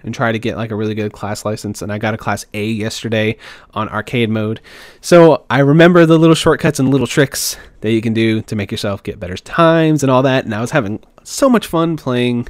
and 0.03 0.12
try 0.12 0.33
to 0.33 0.39
get 0.39 0.57
like 0.57 0.73
a 0.73 0.75
really 0.75 0.95
good 0.95 1.12
class 1.12 1.45
license. 1.45 1.81
And 1.81 1.93
I 1.93 1.99
got 1.99 2.15
a 2.15 2.19
class 2.19 2.45
A 2.55 2.67
yesterday 2.67 3.37
on 3.73 3.89
arcade 3.89 4.31
mode. 4.31 4.61
So 5.01 5.45
I 5.49 5.61
remember 5.61 6.07
the 6.07 6.19
little 6.19 6.35
shortcuts 6.35 6.81
and 6.81 6.91
little 6.91 7.07
tricks 7.07 7.57
that 7.81 7.93
you 7.93 8.01
can 8.01 8.12
do 8.12 8.43
to 8.43 8.57
make 8.57 8.73
yourself 8.73 9.03
get 9.03 9.21
better 9.21 9.37
times 9.37 10.03
and 10.03 10.11
all 10.11 10.23
that. 10.23 10.45
And 10.45 10.55
I 10.55 10.61
was 10.61 10.73
having 10.73 11.01
so 11.23 11.49
much 11.49 11.67
fun 11.67 11.97
playing 11.97 12.49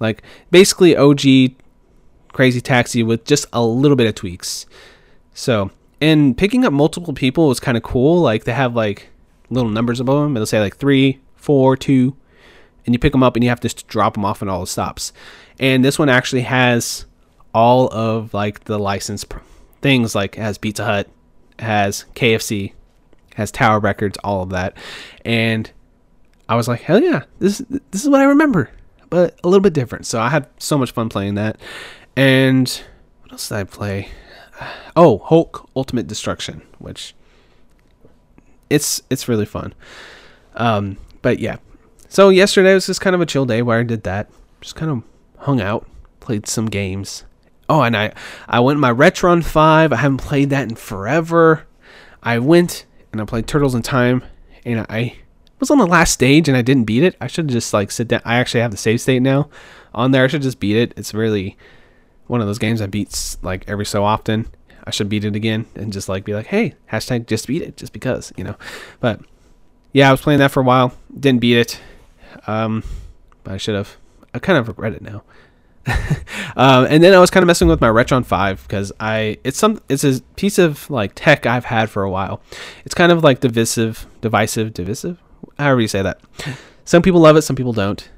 like 0.00 0.22
basically 0.50 0.96
OG 0.96 1.52
Crazy 2.32 2.60
Taxi 2.60 3.02
with 3.02 3.24
just 3.24 3.46
a 3.52 3.62
little 3.62 3.96
bit 3.96 4.06
of 4.06 4.14
tweaks. 4.14 4.66
So, 5.34 5.70
and 6.00 6.36
picking 6.36 6.64
up 6.64 6.72
multiple 6.72 7.14
people 7.14 7.48
was 7.48 7.60
kind 7.60 7.76
of 7.76 7.82
cool. 7.82 8.20
Like 8.20 8.44
they 8.44 8.52
have 8.52 8.74
like 8.74 9.10
little 9.50 9.70
numbers 9.70 10.00
above 10.00 10.22
them. 10.22 10.36
It'll 10.36 10.46
say 10.46 10.60
like 10.60 10.76
three, 10.76 11.20
four, 11.36 11.76
two, 11.76 12.16
and 12.86 12.94
you 12.94 12.98
pick 12.98 13.12
them 13.12 13.22
up 13.22 13.36
and 13.36 13.42
you 13.42 13.50
have 13.50 13.60
to 13.60 13.86
drop 13.86 14.14
them 14.14 14.24
off 14.24 14.42
in 14.42 14.48
all 14.48 14.60
the 14.60 14.66
stops. 14.66 15.12
And 15.58 15.84
this 15.84 15.98
one 15.98 16.08
actually 16.08 16.42
has 16.42 17.06
all 17.54 17.88
of 17.92 18.34
like 18.34 18.64
the 18.64 18.78
license 18.78 19.24
pr- 19.24 19.38
things 19.80 20.14
like 20.14 20.34
has 20.36 20.58
Pizza 20.58 20.84
Hut, 20.84 21.08
has 21.58 22.04
KFC, 22.14 22.72
has 23.34 23.50
Tower 23.50 23.80
Records, 23.80 24.18
all 24.22 24.42
of 24.42 24.50
that. 24.50 24.76
And 25.24 25.70
I 26.48 26.56
was 26.56 26.68
like, 26.68 26.80
hell 26.80 27.02
yeah, 27.02 27.24
this 27.38 27.58
this 27.90 28.02
is 28.02 28.08
what 28.08 28.20
I 28.20 28.24
remember, 28.24 28.70
but 29.10 29.38
a 29.44 29.48
little 29.48 29.62
bit 29.62 29.72
different. 29.72 30.06
So 30.06 30.20
I 30.20 30.28
had 30.28 30.48
so 30.58 30.78
much 30.78 30.92
fun 30.92 31.08
playing 31.08 31.34
that. 31.34 31.60
And 32.16 32.68
what 33.22 33.32
else 33.32 33.48
did 33.48 33.56
I 33.56 33.64
play? 33.64 34.08
Oh, 34.96 35.18
Hulk 35.18 35.68
Ultimate 35.76 36.06
Destruction, 36.06 36.62
which 36.78 37.14
it's 38.70 39.02
it's 39.10 39.28
really 39.28 39.46
fun. 39.46 39.74
Um, 40.56 40.96
but 41.22 41.38
yeah, 41.38 41.56
so 42.08 42.30
yesterday 42.30 42.74
was 42.74 42.86
just 42.86 43.00
kind 43.00 43.14
of 43.14 43.20
a 43.20 43.26
chill 43.26 43.46
day 43.46 43.62
where 43.62 43.78
I 43.78 43.82
did 43.82 44.02
that. 44.04 44.30
Just 44.60 44.74
kind 44.74 44.90
of 44.90 45.02
hung 45.44 45.60
out, 45.60 45.86
played 46.20 46.46
some 46.48 46.66
games. 46.66 47.24
Oh, 47.68 47.82
and 47.82 47.96
I 47.96 48.12
I 48.48 48.60
went 48.60 48.80
my 48.80 48.92
Retron 48.92 49.44
5. 49.44 49.92
I 49.92 49.96
haven't 49.96 50.18
played 50.18 50.50
that 50.50 50.68
in 50.68 50.74
forever. 50.74 51.66
I 52.22 52.38
went 52.38 52.86
and 53.12 53.20
I 53.20 53.24
played 53.24 53.46
Turtles 53.46 53.74
in 53.74 53.82
Time 53.82 54.24
and 54.64 54.86
I 54.88 55.18
was 55.60 55.70
on 55.70 55.78
the 55.78 55.86
last 55.86 56.12
stage 56.12 56.48
and 56.48 56.56
I 56.56 56.62
didn't 56.62 56.84
beat 56.84 57.02
it. 57.02 57.16
I 57.20 57.26
should 57.26 57.48
just 57.48 57.72
like 57.72 57.90
sit 57.90 58.08
down. 58.08 58.22
I 58.24 58.36
actually 58.36 58.60
have 58.60 58.70
the 58.70 58.76
save 58.76 59.00
state 59.00 59.22
now 59.22 59.48
on 59.94 60.10
there. 60.10 60.24
I 60.24 60.28
should 60.28 60.42
just 60.42 60.60
beat 60.60 60.76
it. 60.76 60.94
It's 60.96 61.14
really 61.14 61.56
one 62.26 62.40
of 62.40 62.46
those 62.46 62.58
games 62.58 62.80
I 62.80 62.86
beats 62.86 63.38
like 63.42 63.68
every 63.68 63.86
so 63.86 64.04
often. 64.04 64.46
I 64.84 64.90
should 64.90 65.08
beat 65.08 65.24
it 65.24 65.36
again 65.36 65.66
and 65.74 65.92
just 65.92 66.08
like 66.08 66.24
be 66.24 66.34
like, 66.34 66.46
hey, 66.46 66.74
hashtag 66.90 67.26
just 67.26 67.46
beat 67.46 67.62
it 67.62 67.76
just 67.76 67.92
because, 67.92 68.32
you 68.36 68.44
know. 68.44 68.56
But 69.00 69.20
yeah, 69.92 70.08
I 70.08 70.12
was 70.12 70.20
playing 70.20 70.38
that 70.38 70.50
for 70.50 70.60
a 70.60 70.64
while. 70.64 70.94
Didn't 71.18 71.40
beat 71.40 71.58
it. 71.58 71.80
Um, 72.46 72.82
but 73.44 73.54
I 73.54 73.56
should 73.56 73.74
have. 73.74 73.96
I 74.32 74.38
kind 74.38 74.58
of 74.58 74.68
regret 74.68 74.92
it 74.92 75.02
now. 75.02 75.24
um, 76.56 76.86
and 76.88 77.02
then 77.02 77.14
I 77.14 77.18
was 77.18 77.30
kind 77.30 77.42
of 77.42 77.46
messing 77.46 77.68
with 77.68 77.80
my 77.80 77.88
Retron 77.88 78.24
5 78.24 78.62
because 78.66 78.92
I 79.00 79.38
it's 79.42 79.58
some 79.58 79.80
it's 79.88 80.04
a 80.04 80.20
piece 80.36 80.58
of 80.58 80.88
like 80.90 81.12
tech 81.14 81.46
I've 81.46 81.64
had 81.64 81.90
for 81.90 82.02
a 82.02 82.10
while. 82.10 82.42
It's 82.84 82.94
kind 82.94 83.10
of 83.10 83.24
like 83.24 83.40
divisive, 83.40 84.06
divisive, 84.20 84.74
divisive. 84.74 85.18
However 85.58 85.80
you 85.80 85.88
say 85.88 86.02
that. 86.02 86.20
Some 86.84 87.02
people 87.02 87.20
love 87.20 87.36
it, 87.36 87.42
some 87.42 87.56
people 87.56 87.72
don't. 87.72 88.08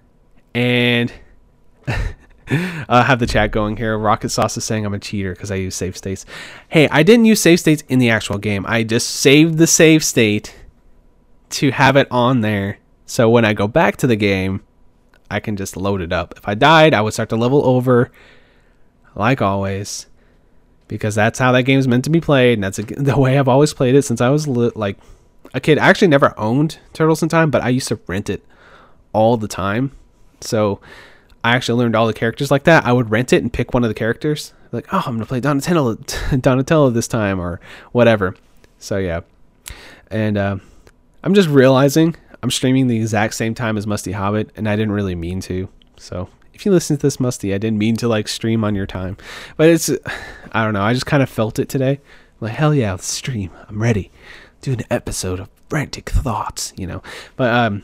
And 0.55 1.13
I 1.89 3.03
have 3.03 3.19
the 3.19 3.27
chat 3.27 3.51
going 3.51 3.77
here. 3.77 3.97
Rocket 3.99 4.29
Sauce 4.29 4.57
is 4.57 4.65
saying 4.65 4.85
I'm 4.85 4.95
a 4.95 4.99
cheater 4.99 5.33
because 5.33 5.51
I 5.51 5.57
use 5.57 5.75
save 5.75 5.97
states. 5.97 6.27
Hey, 6.69 6.89
I 6.89 7.03
didn't 7.03 7.25
use 7.25 7.41
save 7.41 7.61
states 7.61 7.83
in 7.89 7.99
the 7.99 8.11
actual 8.11 8.39
game. 8.39 8.65
I 8.67 8.83
just 8.83 9.09
saved 9.09 9.59
the 9.59 9.67
save 9.67 10.05
state 10.05 10.55
to 11.51 11.71
have 11.71 11.97
it 11.97 12.07
on 12.11 12.43
there 12.43 12.79
so 13.11 13.29
when 13.29 13.45
I 13.45 13.55
go 13.55 13.67
back 13.67 13.97
to 13.97 14.07
the 14.07 14.15
game, 14.15 14.63
I 15.29 15.41
can 15.41 15.57
just 15.57 15.77
load 15.77 16.01
it 16.01 16.13
up. 16.13 16.35
If 16.37 16.47
I 16.47 16.55
died, 16.55 16.95
I 16.95 17.01
would 17.01 17.13
start 17.13 17.29
to 17.31 17.37
level 17.37 17.67
over, 17.67 18.13
like 19.17 19.43
always, 19.43 20.07
because 20.87 21.17
that's 21.17 21.41
how 21.41 21.51
that 21.51 21.65
game 21.65 21.81
is 21.81 21.89
meant 21.89 22.05
to 22.05 22.11
be 22.11 22.21
played, 22.21 22.53
and 22.53 22.63
that's 22.63 22.77
the 22.97 23.19
way 23.19 23.37
I've 23.37 23.49
always 23.49 23.75
played 23.75 23.97
it 23.97 24.03
since 24.03 24.21
I 24.21 24.29
was 24.29 24.47
li- 24.47 24.71
like 24.77 24.97
a 25.55 25.61
kid. 25.61 25.79
I 25.79 25.89
actually 25.89 26.09
never 26.09 26.39
owned 26.39 26.79
Turtles 26.93 27.23
in 27.23 27.29
Time, 27.29 27.51
but 27.51 27.63
I 27.63 27.69
used 27.69 27.89
to 27.89 27.99
rent 28.07 28.31
it 28.31 28.45
all 29.13 29.37
the 29.37 29.49
time. 29.49 29.93
So 30.41 30.81
I 31.43 31.55
actually 31.55 31.79
learned 31.83 31.97
all 31.97 32.07
the 32.07 32.13
characters 32.13 32.51
like 32.51 32.65
that. 32.65 32.85
I 32.85 32.93
would 32.93 33.11
rent 33.11 33.33
it 33.33 33.43
and 33.43 33.53
pick 33.53 33.73
one 33.73 33.85
of 33.85 33.89
the 33.89 33.95
characters, 33.95 34.53
like, 34.73 34.87
oh, 34.93 35.03
I'm 35.05 35.15
gonna 35.15 35.27
play 35.27 35.41
Donatello, 35.41 35.95
Donatello 36.41 36.91
this 36.91 37.09
time, 37.09 37.41
or 37.41 37.61
whatever. 37.93 38.35
So 38.79 38.99
yeah, 38.99 39.21
and 40.11 40.37
uh, 40.37 40.57
I'm 41.23 41.35
just 41.35 41.49
realizing 41.49 42.17
I'm 42.43 42.51
streaming 42.51 42.87
the 42.87 42.97
exact 42.97 43.35
same 43.35 43.55
time 43.55 43.77
as 43.77 43.87
Musty 43.87 44.13
Hobbit, 44.13 44.51
and 44.57 44.69
I 44.69 44.77
didn't 44.77 44.93
really 44.93 45.15
mean 45.15 45.41
to. 45.43 45.69
So 45.97 46.29
if 46.55 46.65
you 46.65 46.73
listen 46.73 46.97
to 46.97 47.03
this, 47.03 47.19
Musty, 47.19 47.55
I 47.55 47.59
didn't 47.59 47.79
mean 47.79 47.97
to 47.97 48.09
like 48.09 48.29
stream 48.29 48.65
on 48.65 48.75
your 48.75 48.87
time, 48.87 49.17
but 49.57 49.69
it's 49.69 49.91
I 50.53 50.65
don't 50.65 50.75
know. 50.75 50.83
I 50.83 50.93
just 50.93 51.07
kind 51.07 51.23
of 51.23 51.29
felt 51.29 51.59
it 51.59 51.69
today. 51.69 52.01
Like 52.41 52.53
hell 52.53 52.75
yeah, 52.75 52.97
stream. 52.97 53.51
I'm 53.69 53.81
ready. 53.83 54.11
Do 54.61 54.73
an 54.73 54.83
episode 54.91 55.41
of 55.41 55.49
frantic 55.69 56.11
thoughts, 56.11 56.73
you 56.77 56.87
know. 56.87 57.03
But 57.37 57.53
um, 57.55 57.83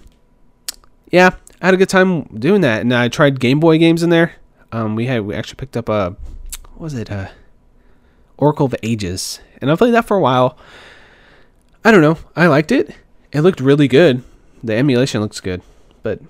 yeah, 1.11 1.31
I 1.61 1.67
had 1.67 1.75
a 1.75 1.79
good 1.79 1.89
time 1.89 2.25
doing 2.25 2.61
that, 2.61 2.83
and 2.83 2.93
I 2.93 3.09
tried 3.09 3.41
Game 3.41 3.61
Boy 3.61 3.79
games 3.79 4.03
in 4.03 4.11
there. 4.11 4.35
Um, 4.73 4.97
we 4.97 5.07
had 5.07 5.23
we 5.23 5.35
actually 5.35 5.57
picked 5.57 5.77
up 5.77 5.89
a 5.89 6.17
what 6.73 6.81
was 6.81 6.95
it? 6.95 7.11
Uh, 7.11 7.29
Oracle 8.37 8.67
of 8.67 8.75
Ages, 8.83 9.41
and 9.61 9.71
I 9.71 9.77
played 9.77 9.95
that 9.95 10.07
for 10.07 10.17
a 10.17 10.21
while. 10.21 10.59
I 11.85 11.91
don't 11.91 12.03
know. 12.03 12.19
I 12.35 12.47
liked 12.49 12.73
it. 12.73 12.95
It 13.33 13.41
looked 13.41 13.61
really 13.61 13.89
good. 13.89 14.23
The 14.63 14.75
emulation 14.75 15.21
looks 15.21 15.41
good, 15.41 15.63
but 16.03 16.21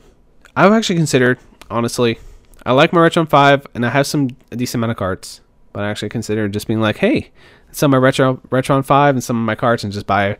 I've 0.54 0.72
actually 0.72 0.96
considered 0.96 1.38
honestly. 1.70 2.18
I 2.64 2.72
like 2.72 2.92
my 2.92 3.00
Retron 3.00 3.28
Five, 3.28 3.66
and 3.74 3.86
I 3.86 3.90
have 3.90 4.06
some 4.06 4.28
decent 4.50 4.80
amount 4.80 4.90
of 4.90 4.96
cards. 4.96 5.40
But 5.72 5.84
I 5.84 5.90
actually 5.90 6.08
considered 6.08 6.52
just 6.52 6.66
being 6.66 6.80
like, 6.80 6.96
hey, 6.96 7.30
some 7.76 7.92
of 7.92 8.00
my 8.00 8.04
retro 8.04 8.36
Retron 8.48 8.84
Five 8.84 9.14
and 9.14 9.22
some 9.22 9.36
of 9.36 9.44
my 9.44 9.54
cards, 9.54 9.84
and 9.84 9.92
just 9.92 10.06
buy 10.06 10.36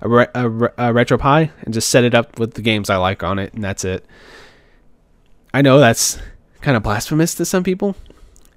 a, 0.00 0.08
a, 0.08 0.10
a, 0.10 0.46
a 0.46 0.92
RetroPie 0.92 1.50
and 1.62 1.72
just 1.72 1.88
set 1.88 2.04
it 2.04 2.14
up 2.14 2.38
with 2.38 2.54
the 2.54 2.62
games 2.62 2.90
I 2.90 2.96
like 2.96 3.22
on 3.22 3.38
it, 3.38 3.54
and 3.54 3.62
that's 3.62 3.84
it. 3.84 4.04
I 5.54 5.62
know 5.62 5.78
that's 5.78 6.18
kind 6.60 6.76
of 6.76 6.82
blasphemous 6.82 7.34
to 7.36 7.44
some 7.44 7.64
people. 7.64 7.96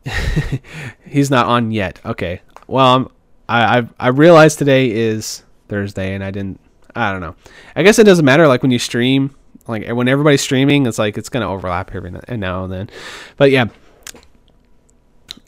He's 1.06 1.30
not 1.30 1.46
on 1.46 1.72
yet. 1.72 2.02
Okay. 2.06 2.42
Well, 2.68 2.88
I'm, 2.96 3.10
I 3.48 3.80
I 3.80 3.88
I 4.00 4.08
realized 4.10 4.60
today 4.60 4.90
is 4.92 5.44
Thursday, 5.70 6.13
and 6.13 6.24
I 6.24 6.32
didn't. 6.32 6.60
I 6.96 7.12
don't 7.12 7.22
know. 7.22 7.36
I 7.75 7.84
guess 7.84 8.00
it 8.00 8.04
doesn't 8.04 8.25
matter. 8.25 8.48
Like 8.48 8.62
when 8.62 8.72
you 8.72 8.80
stream, 8.80 9.36
like 9.68 9.88
when 9.90 10.08
everybody's 10.08 10.42
streaming, 10.42 10.86
it's 10.86 11.00
like 11.00 11.18
it's 11.18 11.30
gonna 11.30 11.50
overlap 11.50 11.94
every 11.94 12.12
now 12.12 12.63
and 12.63 12.74
then. 12.74 12.90
But 13.38 13.52
yeah, 13.52 13.66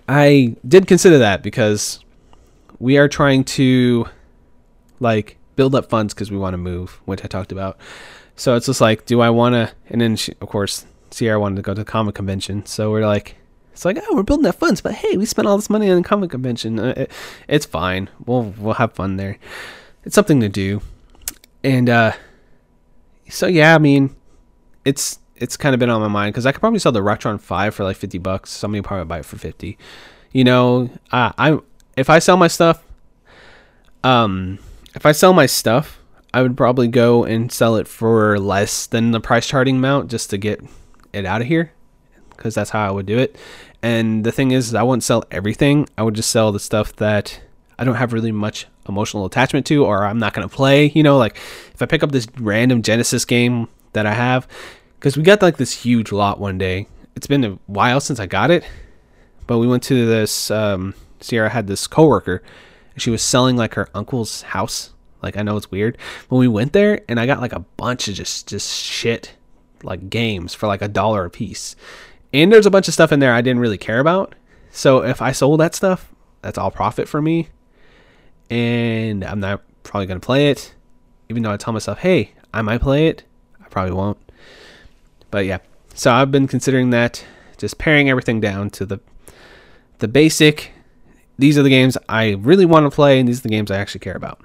I 0.08 0.56
did 0.68 0.88
consider 0.88 1.18
that 1.20 1.44
because 1.44 2.00
we 2.80 2.98
are 2.98 3.08
trying 3.08 3.44
to 3.44 4.06
like 5.00 5.38
build 5.56 5.76
up 5.76 5.90
funds 5.90 6.14
because 6.14 6.32
we 6.32 6.38
want 6.38 6.54
to 6.54 6.58
move, 6.58 7.02
which 7.06 7.24
I 7.24 7.28
talked 7.28 7.52
about. 7.52 7.78
So 8.36 8.56
it's 8.56 8.66
just 8.66 8.82
like, 8.82 9.06
do 9.06 9.22
I 9.22 9.30
want 9.30 9.54
to? 9.54 9.72
And 9.90 10.02
then 10.02 10.16
she, 10.16 10.34
of 10.42 10.50
course, 10.50 10.86
Sierra 11.12 11.40
wanted 11.40 11.56
to 11.58 11.62
go 11.62 11.74
to 11.74 11.82
the 11.82 11.86
comic 11.86 12.16
convention, 12.16 12.66
so 12.66 12.92
we're 12.92 13.06
like, 13.08 13.38
it's 13.72 13.86
like, 13.86 13.98
oh, 14.02 14.16
we're 14.16 14.24
building 14.24 14.46
up 14.46 14.56
funds, 14.56 14.82
but 14.82 14.94
hey, 14.94 15.18
we 15.18 15.26
spent 15.26 15.48
all 15.48 15.58
this 15.58 15.70
money 15.70 15.90
on 15.90 15.98
the 16.02 16.08
comic 16.08 16.32
convention. 16.32 16.80
Uh, 16.80 16.94
it, 16.96 17.12
it's 17.48 17.66
fine. 17.66 18.10
We'll 18.26 18.54
we'll 18.58 18.76
have 18.76 18.94
fun 18.94 19.18
there. 19.18 19.38
It's 20.04 20.16
something 20.16 20.40
to 20.40 20.50
do, 20.50 20.82
and 21.64 21.90
uh, 21.90 22.14
so 23.30 23.48
yeah, 23.48 23.76
I 23.76 23.78
mean, 23.78 24.16
it's 24.86 25.20
it's 25.36 25.58
kind 25.58 25.74
of 25.74 25.80
been 25.80 25.90
on 25.90 26.02
my 26.02 26.08
mind 26.08 26.34
because 26.34 26.46
I 26.46 26.52
could 26.54 26.62
probably 26.62 26.80
sell 26.80 26.92
the 26.92 27.02
Retron 27.02 27.40
Five 27.40 27.76
for 27.76 27.84
like 27.84 27.98
fifty 27.98 28.18
bucks. 28.18 28.50
Somebody 28.50 28.82
probably 28.82 29.06
buy 29.06 29.20
it 29.20 29.26
for 29.26 29.38
fifty. 29.38 29.78
You 30.32 30.44
know, 30.44 30.90
uh, 31.12 31.34
I 31.38 31.60
if 31.96 32.10
I 32.10 32.20
sell 32.20 32.38
my 32.38 32.48
stuff, 32.48 32.84
um, 34.04 34.60
if 34.94 35.06
I 35.06 35.12
sell 35.12 35.34
my 35.34 35.46
stuff, 35.46 36.00
I 36.34 36.42
would 36.42 36.58
probably 36.58 36.88
go 36.88 37.24
and 37.24 37.52
sell 37.52 37.76
it 37.78 37.88
for 37.88 38.40
less 38.40 38.88
than 38.88 39.12
the 39.12 39.20
price 39.22 39.48
charting 39.48 39.78
amount 39.78 40.12
just 40.12 40.30
to 40.32 40.38
get 40.38 40.62
it 41.14 41.26
out 41.26 41.42
of 41.42 41.48
here 41.48 41.72
because 42.30 42.54
that's 42.54 42.70
how 42.70 42.86
I 42.86 42.92
would 42.92 43.06
do 43.06 43.18
it. 43.18 43.38
And 43.82 44.24
the 44.26 44.32
thing 44.32 44.52
is, 44.52 44.76
I 44.76 44.84
wouldn't 44.84 45.04
sell 45.04 45.24
everything. 45.32 45.88
I 45.98 46.04
would 46.04 46.16
just 46.16 46.32
sell 46.32 46.52
the 46.52 46.60
stuff 46.60 46.96
that 46.98 47.40
I 47.80 47.84
don't 47.84 47.96
have 47.96 48.14
really 48.14 48.32
much 48.32 48.68
emotional 48.88 49.26
attachment 49.26 49.66
to 49.68 49.86
or 49.86 50.06
I'm 50.06 50.20
not 50.20 50.34
going 50.34 50.48
to 50.48 50.54
play. 50.54 50.88
You 50.88 51.04
know, 51.04 51.18
like 51.18 51.38
if 51.74 51.82
I 51.82 51.86
pick 51.86 52.04
up 52.04 52.12
this 52.12 52.28
random 52.40 52.82
Genesis 52.82 53.26
game 53.26 53.70
that 53.94 54.06
I 54.06 54.14
have, 54.14 54.48
because 54.96 55.18
we 55.18 55.24
got 55.24 55.42
like 55.42 55.58
this 55.58 55.72
huge 55.72 56.12
lot 56.12 56.40
one 56.40 56.58
day. 56.58 56.88
It's 57.16 57.28
been 57.28 57.44
a 57.46 57.60
while 57.68 58.02
since 58.02 58.20
I 58.20 58.26
got 58.26 58.52
it, 58.52 58.66
but 59.48 59.60
we 59.60 59.68
went 59.68 59.84
to 59.84 60.06
this. 60.06 60.52
Um, 60.52 60.94
Sierra 61.20 61.50
had 61.50 61.68
this 61.68 61.88
coworker, 61.88 62.42
she 62.98 63.10
was 63.10 63.22
selling 63.22 63.56
like 63.58 63.74
her 63.76 63.90
uncle's 63.94 64.44
house. 64.44 64.94
Like 65.22 65.38
I 65.38 65.42
know 65.42 65.58
it's 65.58 65.72
weird, 65.72 65.98
but 66.30 66.36
we 66.36 66.48
went 66.48 66.74
there 66.74 67.02
and 67.10 67.20
I 67.20 67.26
got 67.26 67.42
like 67.42 67.54
a 67.54 67.60
bunch 67.60 68.08
of 68.08 68.14
just 68.14 68.48
just 68.48 68.72
shit 68.72 69.36
like 69.84 70.10
games 70.10 70.54
for 70.54 70.68
like 70.68 70.82
a 70.82 70.88
dollar 70.88 71.26
a 71.26 71.30
piece. 71.30 71.76
And 72.34 72.52
there's 72.52 72.66
a 72.66 72.72
bunch 72.72 72.88
of 72.88 72.94
stuff 72.94 73.12
in 73.12 73.20
there 73.20 73.34
I 73.34 73.42
didn't 73.42 73.62
really 73.62 73.78
care 73.78 74.00
about. 74.00 74.36
So 74.72 75.04
if 75.04 75.22
I 75.22 75.32
sold 75.32 75.62
that 75.62 75.74
stuff, 75.74 76.14
that's 76.42 76.58
all 76.58 76.70
profit 76.70 77.08
for 77.08 77.22
me. 77.22 77.50
And 78.50 79.24
I'm 79.24 79.40
not 79.40 79.64
probably 79.84 80.06
going 80.06 80.20
to 80.20 80.26
play 80.26 80.50
it. 80.52 80.74
Even 81.30 81.44
though 81.44 81.52
I 81.52 81.58
tell 81.58 81.74
myself, 81.74 82.00
hey, 82.00 82.34
I 82.54 82.62
might 82.62 82.82
play 82.82 83.08
it, 83.08 83.24
I 83.64 83.68
probably 83.70 83.94
won't. 83.94 84.18
But 85.32 85.46
yeah, 85.46 85.60
so 85.94 86.12
I've 86.12 86.32
been 86.32 86.48
considering 86.48 86.92
that, 86.92 87.26
just 87.58 87.78
paring 87.78 88.10
everything 88.10 88.40
down 88.42 88.70
to 88.72 88.86
the 88.86 89.00
the 90.00 90.08
basic. 90.08 90.72
These 91.38 91.58
are 91.58 91.64
the 91.64 91.70
games 91.70 91.98
I 92.08 92.32
really 92.32 92.66
want 92.66 92.86
to 92.86 92.96
play, 92.96 93.20
and 93.20 93.28
these 93.28 93.40
are 93.40 93.44
the 93.44 93.50
games 93.50 93.72
I 93.72 93.78
actually 93.78 94.00
care 94.00 94.16
about. 94.16 94.40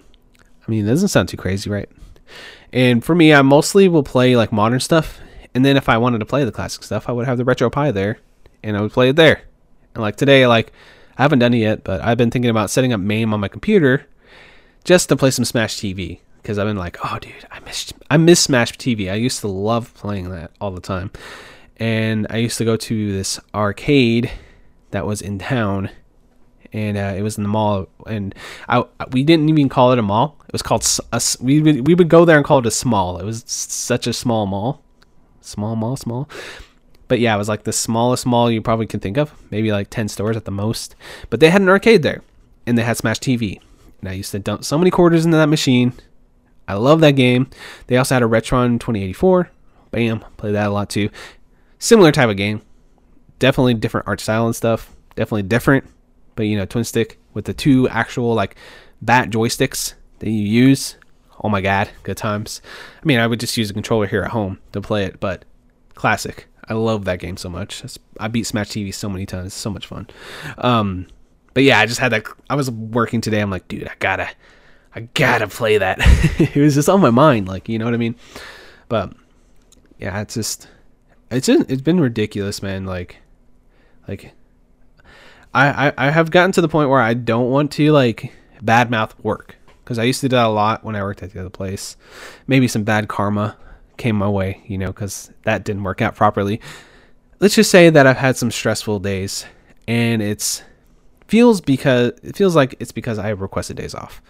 I 0.67 0.71
mean, 0.71 0.85
it 0.85 0.89
doesn't 0.89 1.09
sound 1.09 1.29
too 1.29 1.37
crazy, 1.37 1.71
right? 1.71 1.89
And 2.73 3.05
for 3.05 3.15
me, 3.15 3.33
I 3.33 3.43
mostly 3.43 3.89
will 3.89 4.03
play 4.03 4.37
like 4.37 4.53
modern 4.53 4.81
stuff, 4.81 5.21
and 5.55 5.65
then 5.65 5.77
if 5.77 5.89
I 5.89 5.99
wanted 5.99 6.19
to 6.19 6.27
play 6.27 6.45
the 6.45 6.53
classic 6.53 6.83
stuff, 6.83 7.09
I 7.09 7.13
would 7.13 7.27
have 7.27 7.39
the 7.39 7.45
RetroPie 7.45 7.93
there, 7.93 8.19
and 8.63 8.77
I 8.77 8.81
would 8.81 8.93
play 8.93 9.09
it 9.09 9.17
there. 9.17 9.43
And 9.95 10.03
like 10.03 10.17
today, 10.17 10.47
like 10.47 10.73
I 11.19 11.23
haven't 11.23 11.41
done 11.41 11.55
it 11.55 11.59
yet, 11.59 11.85
but 11.85 12.01
I've 12.01 12.19
been 12.19 12.31
thinking 12.31 12.51
about 12.51 12.71
setting 12.71 12.93
up 12.93 13.01
MAME 13.01 13.35
on 13.35 13.41
my 13.41 13.49
computer 13.49 14.07
just 14.85 15.09
to 15.09 15.17
play 15.17 15.31
some 15.31 15.45
Smash 15.45 15.77
TV 15.77 16.21
because 16.41 16.59
I've 16.59 16.67
been 16.67 16.77
like, 16.77 16.97
oh, 17.05 17.19
dude, 17.19 17.47
I 17.51 17.61
miss 17.61 17.93
I 18.09 18.17
miss 18.17 18.41
Smash 18.41 18.73
TV. 18.73 19.11
I 19.11 19.17
used 19.17 19.41
to 19.41 19.49
love 19.49 19.93
playing 19.95 20.31
that 20.31 20.53
all 20.61 20.71
the 20.71 20.81
time, 20.81 21.11
and 21.77 22.27
I 22.31 22.39
used 22.39 22.59
to 22.59 22.65
go 22.65 22.77
to 22.77 23.13
this 23.13 23.41
arcade 23.55 24.31
that 24.93 25.07
was 25.07 25.21
in 25.21 25.39
town, 25.39 25.91
and 26.73 26.97
uh, 26.97 27.15
it 27.17 27.23
was 27.23 27.37
in 27.37 27.43
the 27.43 27.49
mall. 27.49 27.89
And 28.07 28.35
I 28.69 28.85
we 29.13 29.23
didn't 29.23 29.49
even 29.49 29.69
call 29.69 29.93
it 29.93 29.99
a 29.99 30.03
mall. 30.03 30.37
It 30.47 30.53
was 30.53 30.63
called 30.63 30.87
a, 31.13 31.21
we 31.41 31.61
we 31.81 31.95
would 31.95 32.09
go 32.09 32.25
there 32.25 32.37
and 32.37 32.45
call 32.45 32.59
it 32.59 32.67
a 32.67 32.71
small. 32.71 33.19
It 33.19 33.25
was 33.25 33.45
such 33.47 34.07
a 34.07 34.13
small 34.13 34.47
mall, 34.47 34.83
small 35.41 35.77
mall, 35.77 35.97
small. 35.97 36.29
But 37.09 37.19
yeah, 37.19 37.35
it 37.35 37.39
was 37.39 37.49
like 37.49 37.65
the 37.65 37.73
smallest 37.73 38.25
mall 38.25 38.51
you 38.51 38.63
probably 38.63 38.87
can 38.87 39.01
think 39.01 39.17
of, 39.17 39.33
maybe 39.51 39.73
like 39.73 39.91
ten 39.91 40.09
stores 40.09 40.37
at 40.37 40.45
the 40.45 40.53
most. 40.53 40.95
But 41.29 41.41
they 41.41 41.51
had 41.51 41.63
an 41.63 41.69
arcade 41.69 42.03
there, 42.03 42.23
and 42.67 42.79
they 42.79 42.85
had 42.85 42.97
Smash 42.97 43.19
TV. 43.19 43.61
And 44.01 44.09
I 44.09 44.13
used 44.13 44.31
to 44.31 44.39
dump 44.39 44.65
so 44.65 44.79
many 44.79 44.91
quarters 44.91 45.25
into 45.25 45.37
that 45.37 45.49
machine. 45.49 45.93
I 46.69 46.75
love 46.75 47.01
that 47.01 47.17
game. 47.17 47.51
They 47.89 47.97
also 47.97 48.15
had 48.15 48.23
a 48.23 48.27
Robotron 48.27 48.79
2084. 48.79 49.51
Bam, 49.91 50.21
play 50.37 50.53
that 50.53 50.69
a 50.69 50.71
lot 50.71 50.89
too. 50.89 51.11
Similar 51.81 52.13
type 52.13 52.31
of 52.31 52.37
game. 52.37 52.63
Definitely 53.41 53.75
different 53.75 54.07
art 54.07 54.21
style 54.21 54.47
and 54.47 54.55
stuff. 54.55 54.95
Definitely 55.17 55.43
different. 55.43 55.85
But 56.37 56.45
you 56.45 56.57
know, 56.57 56.65
twin 56.65 56.85
stick 56.85 57.19
with 57.35 57.45
the 57.45 57.55
two 57.55 57.89
actual 57.89 58.35
like 58.35 58.57
bat 59.03 59.31
joysticks 59.31 59.95
that 60.19 60.31
you 60.31 60.43
use. 60.43 60.97
Oh 61.43 61.49
my 61.49 61.61
god, 61.61 61.91
good 62.03 62.17
times. 62.17 62.61
I 63.03 63.07
mean, 63.07 63.19
I 63.19 63.27
would 63.27 63.41
just 63.41 63.57
use 63.57 63.71
a 63.71 63.75
controller 63.75 64.07
here 64.07 64.23
at 64.23 64.31
home 64.31 64.59
to 64.73 64.81
play 64.81 65.05
it, 65.05 65.21
but 65.21 65.45
classic. 65.95 66.47
I 66.69 66.75
love 66.75 67.05
that 67.07 67.19
game 67.19 67.37
so 67.37 67.49
much. 67.49 67.83
I 68.21 68.29
beat 68.29 68.47
Smash 68.47 68.69
TV 68.69 68.95
so 68.95 69.09
many 69.09 69.27
times. 69.27 69.47
It's 69.47 69.57
so 69.57 69.71
much 69.71 69.87
fun. 69.87 70.07
Um, 70.59 71.09
but 71.53 71.65
yeah, 71.65 71.81
I 71.81 71.87
just 71.87 71.99
had 71.99 72.13
that. 72.13 72.27
I 72.49 72.55
was 72.55 72.71
working 72.71 73.21
today. 73.21 73.41
I'm 73.41 73.51
like, 73.51 73.67
dude, 73.67 73.89
I 73.89 73.95
gotta, 73.99 74.29
I 74.95 75.01
gotta 75.01 75.49
play 75.49 75.79
that. 75.79 75.99
it 76.39 76.57
was 76.57 76.77
just 76.77 76.89
on 76.89 77.01
my 77.01 77.11
mind, 77.11 77.49
like 77.49 77.69
you 77.69 77.79
know 77.79 77.87
what 77.87 77.95
I 77.95 77.97
mean. 77.97 78.15
But 78.89 79.15
yeah, 79.99 80.21
it's 80.21 80.35
just 80.35 80.69
it's 81.31 81.49
it's 81.49 81.83
been 81.83 82.01
ridiculous, 82.01 82.63
man. 82.63 82.85
Like, 82.85 83.17
like 84.07 84.33
I, 85.53 85.93
I 85.97 86.11
have 86.11 86.31
gotten 86.31 86.53
to 86.53 86.61
the 86.61 86.69
point 86.69 86.91
where 86.91 87.01
I 87.01 87.15
don't 87.15 87.51
want 87.51 87.73
to 87.73 87.91
like 87.93 88.33
badmouth 88.63 89.13
work 89.23 89.57
because 89.83 89.99
I 89.99 90.05
used 90.05 90.21
to 90.21 90.29
do 90.29 90.37
that 90.37 90.47
a 90.47 90.49
lot 90.49 90.85
when 90.85 90.95
I 90.95 91.03
worked 91.03 91.23
at 91.23 91.33
the 91.33 91.41
other 91.41 91.51
place. 91.51 91.97
Maybe 92.47 92.69
some 92.69 92.85
bad 92.85 93.09
karma 93.09 93.57
came 93.97 94.17
my 94.17 94.29
way, 94.29 94.63
you 94.67 94.79
know, 94.79 94.89
because 94.89 95.33
that 95.43 95.65
didn't 95.65 95.83
work 95.83 96.01
out 96.01 96.15
properly. 96.15 96.61
Let's 97.41 97.55
just 97.55 97.71
say 97.71 97.91
that 97.91 98.07
I've 98.07 98.17
had 98.17 98.37
some 98.37 98.51
stressful 98.51 99.01
days, 99.01 99.47
and 99.89 100.23
it's 100.23 100.63
feels 101.27 101.61
because 101.61 102.13
it 102.23 102.37
feels 102.37 102.55
like 102.55 102.75
it's 102.81 102.93
because 102.93 103.19
I 103.19 103.31
requested 103.31 103.77
days 103.77 103.95
off. 103.95 104.21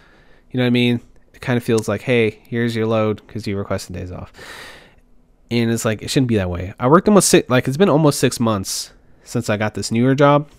You 0.51 0.57
know 0.57 0.63
what 0.63 0.67
I 0.67 0.71
mean? 0.71 1.01
It 1.33 1.41
kind 1.41 1.57
of 1.57 1.63
feels 1.63 1.87
like, 1.87 2.01
hey, 2.01 2.41
here's 2.47 2.75
your 2.75 2.85
load 2.85 3.21
because 3.25 3.47
you 3.47 3.57
requested 3.57 3.95
days 3.95 4.11
off. 4.11 4.31
And 5.49 5.69
it's 5.69 5.85
like 5.85 6.01
it 6.01 6.09
shouldn't 6.09 6.29
be 6.29 6.37
that 6.37 6.49
way. 6.49 6.73
I 6.79 6.87
worked 6.87 7.07
almost 7.07 7.29
six, 7.29 7.49
like 7.49 7.67
it's 7.67 7.77
been 7.77 7.89
almost 7.89 8.19
six 8.19 8.39
months 8.39 8.93
since 9.23 9.49
I 9.49 9.57
got 9.57 9.73
this 9.73 9.91
newer 9.91 10.15
job, 10.15 10.49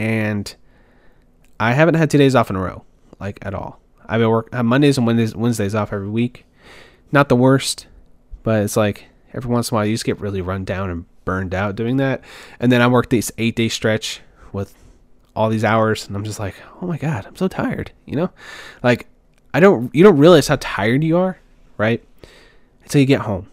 and 0.00 0.56
I 1.60 1.74
haven't 1.74 1.96
had 1.96 2.10
two 2.10 2.16
days 2.16 2.34
off 2.34 2.48
in 2.48 2.56
a 2.56 2.60
row, 2.60 2.84
like 3.20 3.38
at 3.42 3.54
all. 3.54 3.80
I've 4.06 4.18
been 4.18 4.30
work 4.30 4.52
have 4.52 4.64
Mondays 4.64 4.96
and 4.96 5.06
Wednesdays, 5.06 5.36
Wednesdays 5.36 5.74
off 5.74 5.92
every 5.92 6.08
week. 6.08 6.46
Not 7.12 7.28
the 7.28 7.36
worst, 7.36 7.86
but 8.42 8.62
it's 8.62 8.78
like 8.78 9.04
every 9.34 9.50
once 9.50 9.70
in 9.70 9.74
a 9.74 9.76
while 9.76 9.86
you 9.86 9.94
just 9.94 10.06
get 10.06 10.18
really 10.18 10.40
run 10.40 10.64
down 10.64 10.88
and 10.88 11.04
burned 11.26 11.54
out 11.54 11.76
doing 11.76 11.98
that. 11.98 12.22
And 12.58 12.72
then 12.72 12.80
I 12.80 12.86
work 12.86 13.10
this 13.10 13.30
eight 13.36 13.56
day 13.56 13.68
stretch 13.68 14.22
with 14.52 14.74
all 15.36 15.50
these 15.50 15.64
hours 15.64 16.08
and 16.08 16.16
I'm 16.16 16.24
just 16.24 16.40
like, 16.40 16.54
"Oh 16.80 16.86
my 16.86 16.96
god, 16.96 17.26
I'm 17.26 17.36
so 17.36 17.46
tired." 17.46 17.92
You 18.06 18.16
know? 18.16 18.30
Like 18.82 19.06
I 19.52 19.60
don't 19.60 19.94
you 19.94 20.02
don't 20.02 20.16
realize 20.16 20.48
how 20.48 20.56
tired 20.60 21.04
you 21.04 21.18
are, 21.18 21.38
right? 21.76 22.02
Until 22.84 23.02
you 23.02 23.06
get 23.06 23.20
home. 23.20 23.50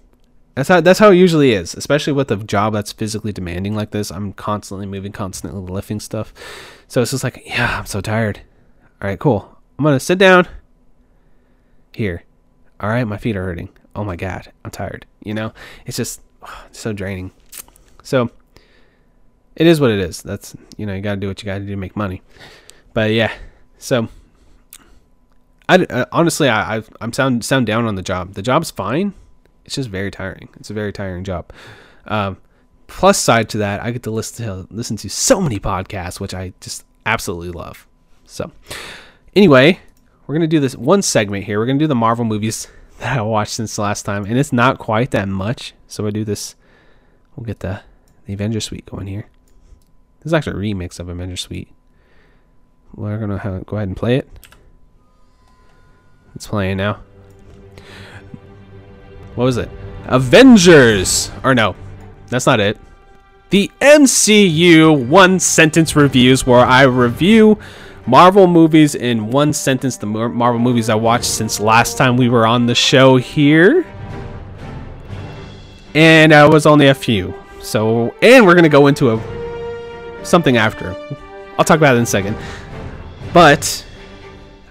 That's 0.57 0.69
how 0.69 0.81
that's 0.81 0.97
how 0.97 1.11
it 1.11 1.17
usually 1.17 1.51
is, 1.51 1.75
especially 1.75 2.13
with 2.13 2.31
a 2.31 2.35
job 2.35 2.73
that's 2.73 2.91
physically 2.91 3.31
demanding 3.31 3.75
like 3.75 3.91
this. 3.91 4.09
I'm 4.09 4.33
constantly 4.33 4.87
moving, 4.87 5.11
constantly 5.11 5.61
lifting 5.61 5.99
stuff. 5.99 6.33
So 6.87 7.03
it's 7.03 7.11
just 7.11 7.23
like, 7.23 7.43
yeah, 7.45 7.77
I'm 7.77 7.85
so 7.85 8.01
tired. 8.01 8.41
All 8.99 9.07
right, 9.07 9.19
cool. 9.19 9.55
I'm 9.77 9.85
to 9.85 9.99
sit 9.99 10.17
down 10.17 10.47
here. 11.93 12.23
All 12.79 12.89
right, 12.89 13.03
my 13.03 13.17
feet 13.17 13.35
are 13.35 13.43
hurting. 13.43 13.69
Oh 13.95 14.03
my 14.03 14.15
god, 14.15 14.51
I'm 14.65 14.71
tired. 14.71 15.05
You 15.23 15.35
know? 15.35 15.53
It's 15.85 15.97
just 15.97 16.21
oh, 16.41 16.65
so 16.71 16.91
draining. 16.91 17.29
So 18.01 18.31
it 19.55 19.67
is 19.67 19.79
what 19.79 19.91
it 19.91 19.99
is. 19.99 20.23
That's 20.23 20.55
you 20.75 20.87
know 20.87 20.95
you 20.95 21.01
got 21.03 21.13
to 21.13 21.19
do 21.19 21.27
what 21.27 21.39
you 21.39 21.45
got 21.45 21.59
to 21.59 21.65
do 21.65 21.69
to 21.69 21.75
make 21.75 21.95
money. 21.95 22.23
But 22.95 23.11
yeah, 23.11 23.31
So, 23.77 24.07
I 25.69 25.83
uh, 25.83 26.05
honestly, 26.11 26.49
I 26.49 26.81
I'm 26.99 27.13
sound 27.13 27.45
sound 27.45 27.67
down 27.67 27.85
on 27.85 27.93
the 27.93 28.01
job. 28.01 28.33
The 28.33 28.41
job's 28.41 28.71
fine. 28.71 29.13
It's 29.67 29.75
just 29.75 29.89
very 29.89 30.09
tiring. 30.09 30.47
It's 30.55 30.69
a 30.69 30.73
very 30.73 30.93
tiring 30.93 31.25
job. 31.25 31.51
Um, 32.05 32.37
plus 32.87 33.19
side 33.19 33.49
to 33.49 33.57
that, 33.59 33.83
I 33.83 33.91
get 33.91 34.03
to 34.03 34.11
listen 34.11 34.45
to 34.45 34.73
listen 34.73 34.95
to 34.97 35.09
so 35.09 35.41
many 35.41 35.59
podcasts, 35.59 36.21
which 36.21 36.33
I 36.33 36.53
just 36.61 36.85
absolutely 37.05 37.51
love. 37.51 37.85
So, 38.25 38.51
anyway, 39.35 39.79
we're 40.25 40.35
gonna 40.35 40.47
do 40.47 40.61
this 40.61 40.75
one 40.75 41.01
segment 41.01 41.43
here. 41.43 41.59
We're 41.59 41.65
gonna 41.65 41.79
do 41.79 41.87
the 41.87 41.95
Marvel 41.95 42.23
movies 42.23 42.67
that 42.99 43.19
I 43.19 43.21
watched 43.21 43.51
since 43.51 43.75
the 43.75 43.81
last 43.81 44.03
time, 44.03 44.25
and 44.25 44.39
it's 44.39 44.53
not 44.53 44.79
quite 44.79 45.11
that 45.11 45.27
much. 45.27 45.73
So 45.87 46.07
I 46.07 46.11
do 46.11 46.23
this. 46.23 46.55
We'll 47.35 47.45
get 47.45 47.59
the 47.59 47.81
the 48.25 48.33
Avenger 48.33 48.61
Suite 48.61 48.85
going 48.85 49.07
here. 49.07 49.27
This 50.19 50.27
is 50.27 50.33
actually 50.33 50.69
a 50.69 50.73
remix 50.73 50.99
of 50.99 51.09
Avenger 51.09 51.37
Suite. 51.37 51.69
We're 52.95 53.17
gonna 53.17 53.37
have, 53.37 53.65
go 53.65 53.75
ahead 53.75 53.89
and 53.89 53.97
play 53.97 54.15
it. 54.15 54.29
It's 56.35 56.47
playing 56.47 56.77
now. 56.77 57.01
What 59.37 59.45
was 59.45 59.57
it? 59.57 59.69
Avengers! 60.05 61.31
Or 61.43 61.53
no, 61.53 61.75
that's 62.25 62.47
not 62.47 62.59
it. 62.59 62.79
The 63.51 63.69
MCU 63.79 65.07
one 65.07 65.39
sentence 65.39 65.95
reviews 65.95 66.47
where 66.47 66.65
I 66.65 66.81
review 66.85 67.59
Marvel 68.07 68.47
movies 68.47 68.95
in 68.95 69.29
one 69.29 69.53
sentence, 69.53 69.95
the 69.97 70.07
Marvel 70.07 70.59
movies 70.59 70.89
I 70.89 70.95
watched 70.95 71.25
since 71.25 71.59
last 71.59 71.99
time 71.99 72.17
we 72.17 72.29
were 72.29 72.47
on 72.47 72.65
the 72.65 72.73
show 72.73 73.17
here. 73.17 73.85
And 75.93 76.33
I 76.33 76.47
was 76.47 76.65
only 76.65 76.87
a 76.87 76.95
few. 76.95 77.35
So, 77.61 78.15
and 78.23 78.43
we're 78.43 78.55
going 78.55 78.63
to 78.63 78.69
go 78.69 78.87
into 78.87 79.11
a 79.11 80.25
something 80.25 80.57
after. 80.57 80.95
I'll 81.59 81.65
talk 81.65 81.77
about 81.77 81.93
it 81.93 81.99
in 81.99 82.03
a 82.03 82.07
second. 82.07 82.35
But 83.33 83.85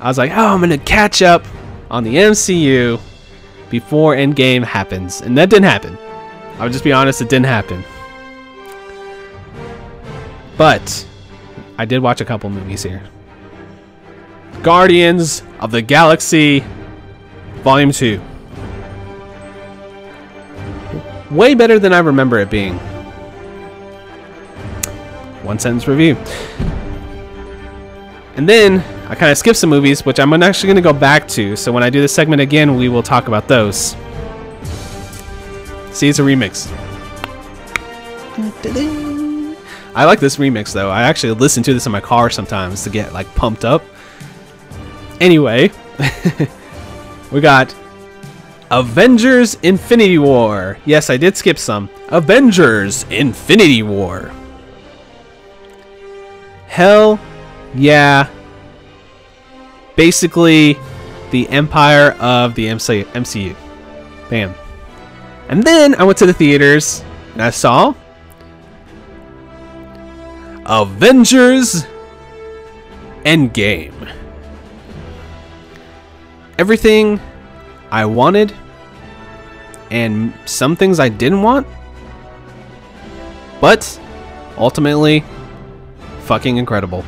I 0.00 0.08
was 0.08 0.18
like, 0.18 0.32
oh, 0.32 0.46
I'm 0.48 0.58
going 0.58 0.70
to 0.70 0.78
catch 0.78 1.22
up 1.22 1.44
on 1.88 2.02
the 2.02 2.16
MCU 2.16 3.00
before 3.80 4.16
Endgame 4.16 4.64
happens. 4.64 5.20
And 5.20 5.36
that 5.36 5.50
didn't 5.50 5.66
happen. 5.66 5.98
I'll 6.58 6.70
just 6.70 6.82
be 6.82 6.94
honest, 6.94 7.20
it 7.20 7.28
didn't 7.28 7.44
happen. 7.44 7.84
But 10.56 11.06
I 11.76 11.84
did 11.84 12.00
watch 12.00 12.22
a 12.22 12.24
couple 12.24 12.48
movies 12.48 12.82
here. 12.82 13.02
Guardians 14.62 15.42
of 15.60 15.72
the 15.72 15.82
Galaxy 15.82 16.64
Volume 17.56 17.92
2. 17.92 18.18
Way 21.30 21.54
better 21.54 21.78
than 21.78 21.92
I 21.92 21.98
remember 21.98 22.38
it 22.38 22.48
being. 22.48 22.78
One 25.44 25.58
sentence 25.58 25.86
review. 25.86 26.16
And 28.36 28.48
then 28.48 28.82
I 29.08 29.14
kind 29.14 29.30
of 29.30 29.38
skipped 29.38 29.58
some 29.58 29.70
movies, 29.70 30.04
which 30.04 30.18
I'm 30.18 30.32
actually 30.42 30.66
going 30.66 30.76
to 30.76 30.82
go 30.82 30.92
back 30.92 31.28
to. 31.28 31.54
So 31.54 31.70
when 31.70 31.82
I 31.84 31.90
do 31.90 32.00
this 32.00 32.12
segment 32.12 32.42
again, 32.42 32.74
we 32.74 32.88
will 32.88 33.04
talk 33.04 33.28
about 33.28 33.46
those. 33.46 33.94
See, 35.92 36.08
it's 36.08 36.18
a 36.18 36.22
remix. 36.22 36.66
I 39.94 40.04
like 40.04 40.20
this 40.20 40.36
remix 40.36 40.72
though. 40.72 40.90
I 40.90 41.02
actually 41.04 41.34
listen 41.34 41.62
to 41.62 41.72
this 41.72 41.86
in 41.86 41.92
my 41.92 42.00
car 42.00 42.30
sometimes 42.30 42.82
to 42.84 42.90
get 42.90 43.12
like 43.12 43.32
pumped 43.34 43.64
up. 43.64 43.82
Anyway, 45.20 45.70
we 47.32 47.40
got 47.40 47.74
Avengers 48.70 49.54
Infinity 49.62 50.18
War. 50.18 50.78
Yes, 50.84 51.08
I 51.08 51.16
did 51.16 51.36
skip 51.36 51.58
some. 51.58 51.88
Avengers 52.08 53.04
Infinity 53.04 53.82
War. 53.82 54.32
Hell 56.66 57.18
yeah. 57.74 58.28
Basically, 59.96 60.78
the 61.30 61.48
empire 61.48 62.12
of 62.20 62.54
the 62.54 62.66
MCU. 62.66 63.56
Bam. 64.30 64.54
And 65.48 65.62
then 65.62 65.94
I 65.94 66.04
went 66.04 66.18
to 66.18 66.26
the 66.26 66.32
theaters 66.32 67.02
and 67.32 67.42
I 67.42 67.50
saw 67.50 67.94
Avengers 70.66 71.84
Endgame 73.24 73.92
everything 76.58 77.20
I 77.90 78.04
wanted 78.06 78.52
and 79.90 80.32
some 80.46 80.74
things 80.74 80.98
I 80.98 81.08
didn't 81.08 81.42
want. 81.42 81.66
But 83.60 84.00
ultimately, 84.58 85.24
fucking 86.20 86.56
incredible. 86.56 87.04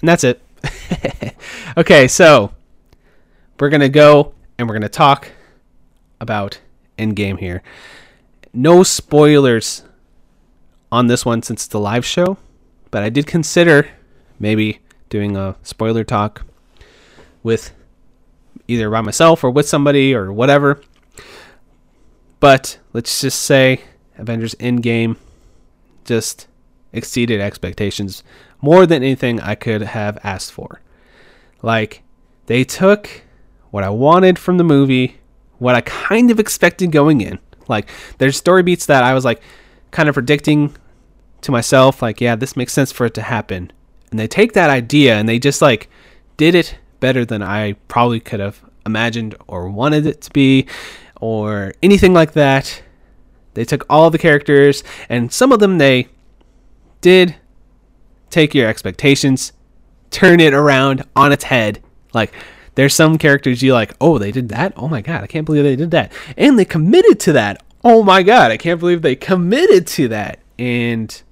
And 0.00 0.08
that's 0.08 0.24
it. 0.24 0.40
okay, 1.76 2.08
so 2.08 2.52
we're 3.58 3.68
going 3.68 3.80
to 3.80 3.88
go 3.88 4.34
and 4.58 4.68
we're 4.68 4.74
going 4.74 4.82
to 4.82 4.88
talk 4.88 5.30
about 6.20 6.60
Endgame 6.98 7.38
here. 7.38 7.62
No 8.52 8.82
spoilers 8.82 9.84
on 10.92 11.06
this 11.06 11.24
one 11.24 11.42
since 11.42 11.66
it's 11.66 11.74
a 11.74 11.78
live 11.78 12.04
show, 12.04 12.36
but 12.90 13.02
I 13.02 13.08
did 13.08 13.26
consider 13.26 13.88
maybe 14.38 14.80
doing 15.08 15.36
a 15.36 15.56
spoiler 15.62 16.04
talk 16.04 16.44
with 17.42 17.72
either 18.68 18.90
by 18.90 19.00
myself 19.00 19.42
or 19.44 19.50
with 19.50 19.68
somebody 19.68 20.14
or 20.14 20.32
whatever. 20.32 20.80
But 22.38 22.78
let's 22.92 23.20
just 23.20 23.42
say 23.42 23.82
Avengers 24.16 24.54
Endgame 24.56 25.16
just 26.04 26.46
exceeded 26.92 27.40
expectations 27.40 28.22
more 28.60 28.86
than 28.86 29.02
anything 29.02 29.40
I 29.40 29.54
could 29.54 29.82
have 29.82 30.18
asked 30.22 30.52
for. 30.52 30.80
Like, 31.62 32.02
they 32.46 32.64
took 32.64 33.22
what 33.70 33.84
I 33.84 33.90
wanted 33.90 34.38
from 34.38 34.58
the 34.58 34.64
movie, 34.64 35.18
what 35.58 35.74
I 35.74 35.80
kind 35.82 36.30
of 36.30 36.40
expected 36.40 36.90
going 36.90 37.20
in. 37.20 37.38
Like, 37.68 37.88
there's 38.18 38.36
story 38.36 38.62
beats 38.62 38.86
that 38.86 39.04
I 39.04 39.14
was 39.14 39.24
like 39.24 39.40
kind 39.90 40.08
of 40.08 40.14
predicting 40.14 40.74
to 41.42 41.52
myself, 41.52 42.02
like, 42.02 42.20
yeah, 42.20 42.36
this 42.36 42.56
makes 42.56 42.72
sense 42.72 42.92
for 42.92 43.06
it 43.06 43.14
to 43.14 43.22
happen. 43.22 43.72
And 44.10 44.18
they 44.18 44.26
take 44.26 44.52
that 44.54 44.70
idea 44.70 45.16
and 45.16 45.28
they 45.28 45.38
just 45.38 45.62
like 45.62 45.88
did 46.36 46.54
it 46.54 46.76
better 46.98 47.24
than 47.24 47.42
I 47.42 47.74
probably 47.88 48.20
could 48.20 48.40
have 48.40 48.62
imagined 48.84 49.36
or 49.46 49.68
wanted 49.70 50.06
it 50.06 50.20
to 50.22 50.30
be 50.32 50.66
or 51.20 51.72
anything 51.82 52.12
like 52.12 52.32
that. 52.32 52.82
They 53.54 53.64
took 53.64 53.84
all 53.88 54.10
the 54.10 54.18
characters 54.18 54.82
and 55.08 55.32
some 55.32 55.52
of 55.52 55.60
them 55.60 55.78
they 55.78 56.08
did 57.00 57.36
take 58.30 58.54
your 58.54 58.68
expectations, 58.68 59.52
turn 60.10 60.40
it 60.40 60.54
around 60.54 61.04
on 61.14 61.32
its 61.32 61.44
head. 61.44 61.82
Like 62.12 62.32
there's 62.74 62.94
some 62.94 63.18
characters 63.18 63.62
you 63.62 63.72
like, 63.72 63.94
"Oh, 64.00 64.18
they 64.18 64.32
did 64.32 64.48
that? 64.50 64.72
Oh 64.76 64.88
my 64.88 65.02
god, 65.02 65.22
I 65.22 65.26
can't 65.26 65.46
believe 65.46 65.64
they 65.64 65.76
did 65.76 65.90
that." 65.90 66.12
And 66.36 66.58
they 66.58 66.64
committed 66.64 67.20
to 67.20 67.32
that. 67.34 67.62
Oh 67.82 68.02
my 68.02 68.22
god, 68.22 68.50
I 68.50 68.56
can't 68.56 68.80
believe 68.80 69.02
they 69.02 69.16
committed 69.16 69.86
to 69.88 70.08
that. 70.08 70.40
And 70.58 71.22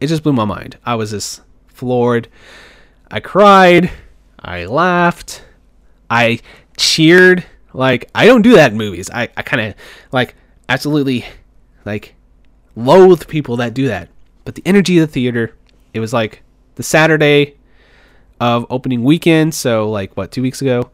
it 0.00 0.06
just 0.06 0.22
blew 0.22 0.32
my 0.32 0.44
mind. 0.44 0.78
I 0.84 0.94
was 0.94 1.10
just 1.10 1.42
floored. 1.68 2.28
I 3.10 3.20
cried. 3.20 3.90
I 4.38 4.66
laughed. 4.66 5.44
I 6.10 6.40
cheered. 6.76 7.44
Like 7.72 8.10
I 8.14 8.26
don't 8.26 8.42
do 8.42 8.54
that 8.54 8.72
in 8.72 8.78
movies. 8.78 9.10
I, 9.10 9.28
I 9.36 9.42
kind 9.42 9.68
of 9.68 9.74
like 10.12 10.34
absolutely 10.68 11.24
like 11.84 12.14
loathe 12.76 13.26
people 13.28 13.56
that 13.56 13.74
do 13.74 13.88
that. 13.88 14.08
But 14.44 14.54
the 14.54 14.62
energy 14.64 14.98
of 14.98 15.08
the 15.08 15.12
theater, 15.12 15.54
it 15.94 16.00
was 16.00 16.12
like 16.12 16.42
the 16.74 16.82
Saturday 16.82 17.56
of 18.40 18.66
opening 18.70 19.04
weekend. 19.04 19.54
So 19.54 19.90
like 19.90 20.16
what 20.16 20.32
two 20.32 20.42
weeks 20.42 20.62
ago. 20.62 20.90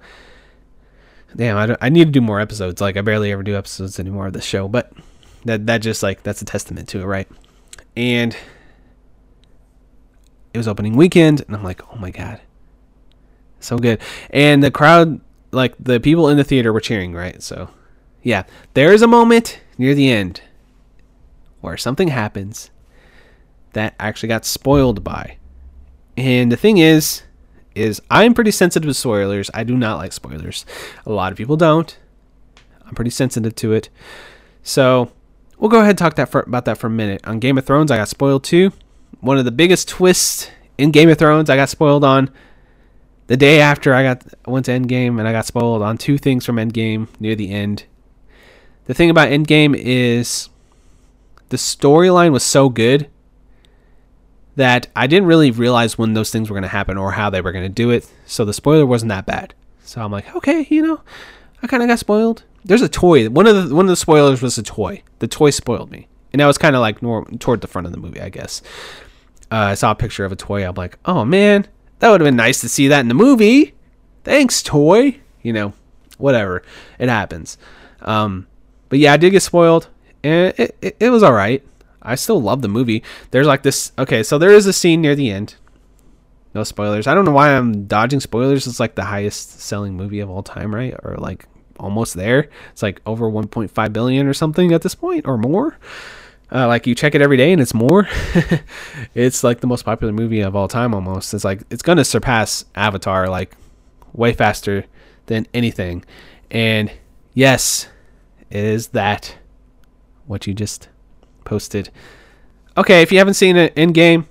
Damn, 1.37 1.57
I, 1.57 1.77
I 1.81 1.89
need 1.89 2.05
to 2.05 2.11
do 2.13 2.21
more 2.21 2.41
episodes. 2.41 2.81
Like 2.81 2.97
I 2.97 3.01
barely 3.01 3.33
ever 3.33 3.43
do 3.43 3.57
episodes 3.57 3.99
anymore 3.99 4.29
of 4.29 4.33
the 4.33 4.41
show, 4.41 4.69
but 4.69 4.93
that 5.45 5.67
that 5.67 5.79
just 5.79 6.03
like 6.03 6.23
that's 6.23 6.43
a 6.43 6.45
testament 6.45 6.89
to 6.91 7.01
it, 7.01 7.05
right? 7.05 7.29
And 7.97 8.37
it 10.53 10.59
was 10.59 10.69
opening 10.69 10.97
weekend, 10.97 11.43
and 11.47 11.57
I'm 11.57 11.65
like, 11.65 11.83
oh 11.93 11.97
my 11.99 12.11
god, 12.11 12.41
so 13.59 13.79
good. 13.79 14.01
And 14.31 14.63
the 14.63 14.71
crowd, 14.71 15.21
like 15.51 15.75
the 15.79 15.99
people 15.99 16.29
in 16.29 16.37
the 16.37 16.45
theater 16.45 16.73
were 16.73 16.81
cheering, 16.81 17.13
right? 17.13 17.43
So, 17.43 17.69
yeah, 18.23 18.45
there 18.75 18.93
is 18.93 19.03
a 19.03 19.09
moment 19.09 19.61
near 19.77 19.95
the 19.95 20.11
end 20.11 20.41
where 21.61 21.77
something 21.77 22.09
happens 22.09 22.71
that 23.75 23.95
actually 24.01 24.29
got 24.29 24.45
spoiled 24.45 25.05
by. 25.05 25.37
And 26.17 26.51
the 26.51 26.57
thing 26.57 26.79
is, 26.79 27.23
is 27.75 28.01
I'm 28.11 28.35
pretty 28.35 28.51
sensitive 28.51 28.89
to 28.89 28.95
spoilers. 28.95 29.51
I 29.53 29.65
do 29.65 29.77
not 29.77 29.99
like 29.99 30.13
spoilers. 30.13 30.65
A 31.07 31.13
lot 31.13 31.33
of 31.33 31.39
people 31.39 31.57
don't. 31.57 31.97
I'm 32.87 32.95
pretty 32.95 33.11
sensitive 33.11 33.55
to 33.57 33.73
it. 33.73 33.89
So 34.63 35.11
we'll 35.59 35.71
go 35.71 35.79
ahead 35.79 35.91
and 35.91 35.99
talk 35.99 36.15
that 36.17 36.29
for, 36.29 36.41
about 36.41 36.65
that 36.67 36.79
for 36.79 36.87
a 36.87 36.91
minute. 36.91 37.27
On 37.27 37.39
Game 37.39 37.59
of 37.59 37.67
Thrones, 37.67 37.91
I 37.91 37.97
got 37.97 38.09
spoiled 38.09 38.45
too. 38.45 38.73
One 39.21 39.39
of 39.39 39.45
the 39.45 39.51
biggest 39.51 39.89
twists 39.89 40.51
in 40.79 40.91
Game 40.91 41.09
of 41.09 41.19
Thrones, 41.19 41.51
I 41.51 41.57
got 41.57 41.69
spoiled 41.69 42.05
on 42.05 42.31
the 43.27 43.37
day 43.37 43.61
after 43.61 43.95
I 43.95 44.03
got 44.03 44.25
went 44.47 44.67
to 44.67 44.73
Endgame 44.73 45.19
and 45.19 45.27
I 45.27 45.33
got 45.33 45.47
spoiled 45.47 45.83
on 45.83 45.99
two 45.99 46.19
things 46.19 46.45
from 46.45 46.57
Endgame 46.57 47.09
near 47.19 47.35
the 47.35 47.51
end. 47.51 47.85
The 48.87 48.95
thing 48.95 49.09
about 49.09 49.29
Endgame 49.29 49.75
is 49.75 50.51
the 51.49 51.57
storyline 51.57 52.33
was 52.33 52.43
so 52.43 52.69
good 52.69 53.09
that 54.57 54.87
I 54.95 55.07
didn't 55.07 55.27
really 55.27 55.51
realize 55.51 55.99
when 55.99 56.15
those 56.15 56.31
things 56.31 56.49
were 56.49 56.55
going 56.55 56.63
to 56.63 56.69
happen 56.69 56.97
or 56.97 57.13
how 57.13 57.31
they 57.31 57.41
were 57.41 57.53
going 57.53 57.65
to 57.65 57.69
do 57.69 57.91
it. 57.91 58.09
So 58.27 58.45
the 58.45 58.53
spoiler 58.53 58.87
wasn't 58.87 59.11
that 59.11 59.27
bad. 59.27 59.55
So 59.85 60.01
I'm 60.03 60.13
like, 60.13 60.35
okay, 60.37 60.67
you 60.71 60.83
know, 60.83 61.01
I 61.63 61.67
kind 61.67 61.83
of 61.83 61.89
got 61.89 61.99
spoiled. 61.99 62.45
There's 62.65 62.83
a 62.83 62.89
toy. 62.89 63.29
One 63.29 63.47
of 63.47 63.69
the 63.69 63.75
one 63.75 63.85
of 63.85 63.91
the 63.91 63.97
spoilers 63.97 64.41
was 64.41 64.57
a 64.57 64.63
toy. 64.63 65.03
The 65.19 65.29
toy 65.29 65.51
spoiled 65.51 65.91
me, 65.91 66.09
and 66.33 66.41
that 66.41 66.47
was 66.47 66.57
kind 66.57 66.75
of 66.75 66.81
like 66.81 67.01
toward 67.39 67.61
the 67.61 67.67
front 67.67 67.87
of 67.87 67.93
the 67.93 67.99
movie, 67.99 68.21
I 68.21 68.31
guess. 68.31 68.63
Uh, 69.51 69.57
I 69.57 69.75
saw 69.75 69.91
a 69.91 69.95
picture 69.95 70.25
of 70.25 70.33
a 70.33 70.37
toy. 70.37 70.67
I'm 70.67 70.75
like, 70.75 70.99
oh 71.05 71.25
man, 71.25 71.67
that 71.99 72.11
would 72.11 72.21
have 72.21 72.27
been 72.27 72.37
nice 72.37 72.63
to 72.63 72.69
see 72.69 72.89
that 72.89 73.01
in 73.01 73.09
the 73.09 73.15
movie. 73.15 73.75
Thanks, 74.25 74.63
toy. 74.63 75.21
You 75.43 75.53
know, 75.53 75.73
whatever. 76.17 76.63
It 76.99 77.11
happens. 77.11 77.59
Um, 78.01 78.47
but 78.89 78.99
yeah, 78.99 79.13
I 79.13 79.19
did 79.19 79.31
get 79.31 79.43
spoiled, 79.43 79.89
and 80.23 80.55
it, 80.57 80.77
it, 80.81 80.97
it 81.01 81.11
was 81.11 81.23
all 81.23 81.35
right. 81.35 81.63
I 82.05 82.15
still 82.17 82.41
love 82.41 82.63
the 82.63 82.69
movie. 82.69 83.03
There's 83.31 83.47
like 83.47 83.63
this. 83.63 83.93
Okay, 83.99 84.23
so 84.23 84.39
there 84.39 84.51
is 84.51 84.67
a 84.67 84.73
scene 84.73 85.01
near 85.01 85.15
the 85.15 85.31
end. 85.31 85.57
No 86.55 86.63
spoilers. 86.63 87.07
I 87.07 87.15
don't 87.15 87.25
know 87.25 87.33
why 87.33 87.51
I'm 87.51 87.87
dodging 87.87 88.21
spoilers. 88.21 88.67
It's 88.67 88.79
like 88.79 88.95
the 88.95 89.05
highest 89.05 89.61
selling 89.61 89.97
movie 89.97 90.21
of 90.21 90.31
all 90.31 90.43
time, 90.43 90.75
right? 90.75 90.95
Or 91.03 91.17
like 91.17 91.47
almost 91.79 92.15
there. 92.15 92.49
It's 92.71 92.83
like 92.83 93.01
over 93.07 93.29
1.5 93.29 93.93
billion 93.93 94.27
or 94.27 94.35
something 94.35 94.73
at 94.73 94.83
this 94.83 94.95
point, 94.95 95.27
or 95.27 95.37
more. 95.37 95.79
Uh, 96.53 96.69
like 96.69 96.87
you 96.87 96.95
check 96.95 97.15
it 97.15 97.23
every 97.23 97.37
day 97.37 97.53
and 97.53 97.61
it's 97.61 97.75
more. 97.75 98.07
it's 99.15 99.43
like 99.43 99.61
the 99.61 99.67
most 99.67 99.85
popular 99.85 100.13
movie 100.13 100.41
of 100.41 100.55
all 100.55 100.69
time 100.69 100.95
almost. 100.95 101.35
It's 101.35 101.45
like 101.45 101.63
it's 101.71 101.83
gonna 101.83 102.05
surpass 102.05 102.65
Avatar 102.77 103.29
like 103.29 103.57
way 104.13 104.33
faster 104.33 104.85
than 105.27 105.47
anything. 105.53 106.05
And 106.51 106.93
yes, 107.33 107.89
is 108.51 108.89
that 108.89 109.37
what 110.27 110.47
you 110.47 110.55
just 110.55 110.89
posted? 111.45 111.91
Okay, 112.77 113.03
if 113.03 113.13
you 113.13 113.19
haven't 113.19 113.35
seen 113.35 113.57
it 113.57 113.75
Endgame, 113.77 114.27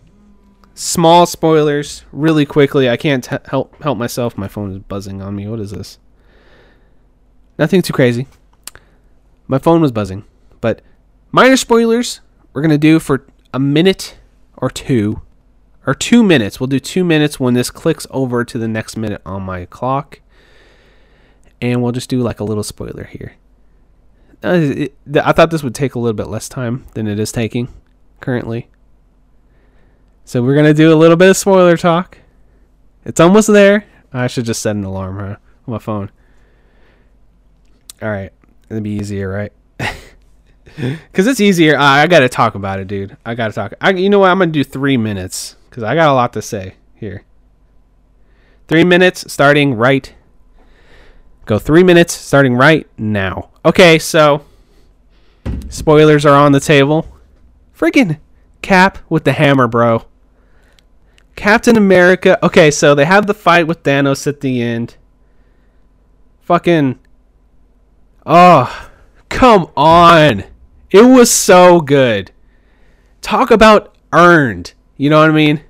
small 0.74 1.26
spoilers, 1.26 2.04
really 2.12 2.46
quickly. 2.46 2.90
I 2.90 2.98
can't 2.98 3.24
t- 3.24 3.38
help 3.46 3.82
help 3.82 3.98
myself. 3.98 4.38
My 4.38 4.48
phone 4.48 4.72
is 4.72 4.80
buzzing 4.80 5.22
on 5.22 5.36
me. 5.36 5.48
What 5.48 5.60
is 5.60 5.72
this? 5.72 6.00
Nothing 7.58 7.82
too 7.82 7.94
crazy. 7.94 8.28
My 9.48 9.60
phone 9.60 9.82
was 9.82 9.92
buzzing, 9.92 10.26
but 10.62 10.82
minor 11.32 11.58
spoilers. 11.58 12.22
We're 12.54 12.62
gonna 12.62 12.78
do 12.78 13.00
for 13.00 13.26
a 13.54 13.60
minute 13.60 14.18
or 14.58 14.70
two, 14.70 15.22
or 15.86 15.94
two 15.94 16.24
minutes. 16.24 16.60
We'll 16.60 16.68
do 16.68 16.80
two 16.80 17.04
minutes 17.04 17.40
when 17.40 17.54
this 17.54 17.70
clicks 17.70 18.08
over 18.10 18.44
to 18.46 18.58
the 18.58 18.68
next 18.68 18.98
minute 18.98 19.22
on 19.26 19.44
my 19.44 19.66
clock, 19.66 20.22
and 21.62 21.82
we'll 21.82 21.92
just 21.92 22.10
do 22.10 22.22
like 22.22 22.40
a 22.40 22.44
little 22.44 22.64
spoiler 22.64 23.06
here. 23.06 23.34
Uh, 24.44 24.52
it, 24.54 24.98
I 25.16 25.32
thought 25.32 25.52
this 25.52 25.64
would 25.64 25.76
take 25.76 25.96
a 25.96 26.00
little 26.00 26.16
bit 26.16 26.28
less 26.28 26.50
time 26.50 26.86
than 26.94 27.08
it 27.08 27.20
is 27.20 27.32
taking 27.32 27.74
currently. 28.20 28.70
So 30.26 30.44
we're 30.44 30.56
gonna 30.56 30.74
do 30.74 30.94
a 30.94 30.96
little 30.96 31.18
bit 31.18 31.30
of 31.30 31.38
spoiler 31.38 31.78
talk. 31.78 32.18
It's 33.06 33.20
almost 33.20 33.52
there. 33.52 33.86
I 34.12 34.28
should 34.28 34.46
just 34.46 34.62
set 34.62 34.76
an 34.76 34.84
alarm 34.84 35.18
huh, 35.18 35.26
on 35.68 35.72
my 35.72 35.80
phone. 35.80 36.12
All 38.02 38.10
right, 38.10 38.32
it'll 38.70 38.82
be 38.82 38.92
easier, 38.92 39.30
right? 39.30 39.54
Because 40.76 41.28
it's 41.28 41.40
easier. 41.40 41.78
I, 41.78 42.02
I 42.02 42.08
got 42.08 42.22
to 42.22 42.30
talk 42.30 42.56
about 42.56 42.80
it, 42.80 42.88
dude. 42.88 43.16
I 43.26 43.36
got 43.36 43.50
to 43.50 43.54
talk. 43.54 43.74
I, 43.80 43.92
you 43.92 44.10
know 44.10 44.20
what? 44.20 44.32
I'm 44.32 44.40
gonna 44.40 44.52
do 44.52 44.64
three 44.64 44.98
minutes 44.98 45.56
because 45.70 45.84
I 45.84 45.94
got 45.94 46.10
a 46.10 46.14
lot 46.14 46.34
to 46.34 46.42
say 46.42 46.76
here. 46.96 47.24
Three 48.68 48.84
minutes 48.84 49.32
starting 49.32 49.76
right. 49.76 50.14
Go 51.46 51.60
three 51.60 51.84
minutes 51.84 52.14
starting 52.14 52.56
right 52.56 52.88
now. 52.98 53.50
Okay, 53.66 54.00
so 54.00 54.46
spoilers 55.70 56.26
are 56.26 56.36
on 56.36 56.52
the 56.52 56.60
table. 56.60 57.08
Freaking 57.78 58.20
Cap 58.62 58.98
with 59.10 59.26
the 59.26 59.34
hammer, 59.34 59.68
bro. 59.68 60.06
Captain 61.36 61.76
America. 61.76 62.44
Okay, 62.44 62.72
so 62.72 62.96
they 62.96 63.06
have 63.06 63.28
the 63.28 63.34
fight 63.34 63.68
with 63.68 63.84
Thanos 63.84 64.26
at 64.26 64.40
the 64.40 64.62
end. 64.62 64.96
Fucking. 66.42 66.98
Oh, 68.26 68.90
come 69.30 69.70
on. 69.76 70.46
It 70.92 71.02
was 71.02 71.30
so 71.30 71.82
good. 71.82 72.32
Talk 73.22 73.52
about 73.52 73.96
earned. 74.14 74.74
You 74.96 75.10
know 75.10 75.20
what 75.20 75.30
I 75.30 75.34
mean? 75.34 75.62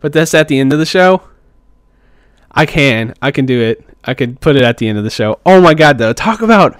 But 0.00 0.12
that's 0.12 0.34
at 0.34 0.48
the 0.48 0.58
end 0.58 0.72
of 0.72 0.78
the 0.78 0.86
show. 0.86 1.22
I 2.50 2.66
can. 2.66 3.14
I 3.22 3.30
can 3.30 3.46
do 3.46 3.60
it. 3.62 3.84
I 4.04 4.14
could 4.14 4.40
put 4.40 4.56
it 4.56 4.62
at 4.62 4.78
the 4.78 4.88
end 4.88 4.98
of 4.98 5.04
the 5.04 5.10
show. 5.10 5.40
Oh 5.44 5.60
my 5.60 5.74
god, 5.74 5.98
though. 5.98 6.12
Talk 6.12 6.42
about 6.42 6.78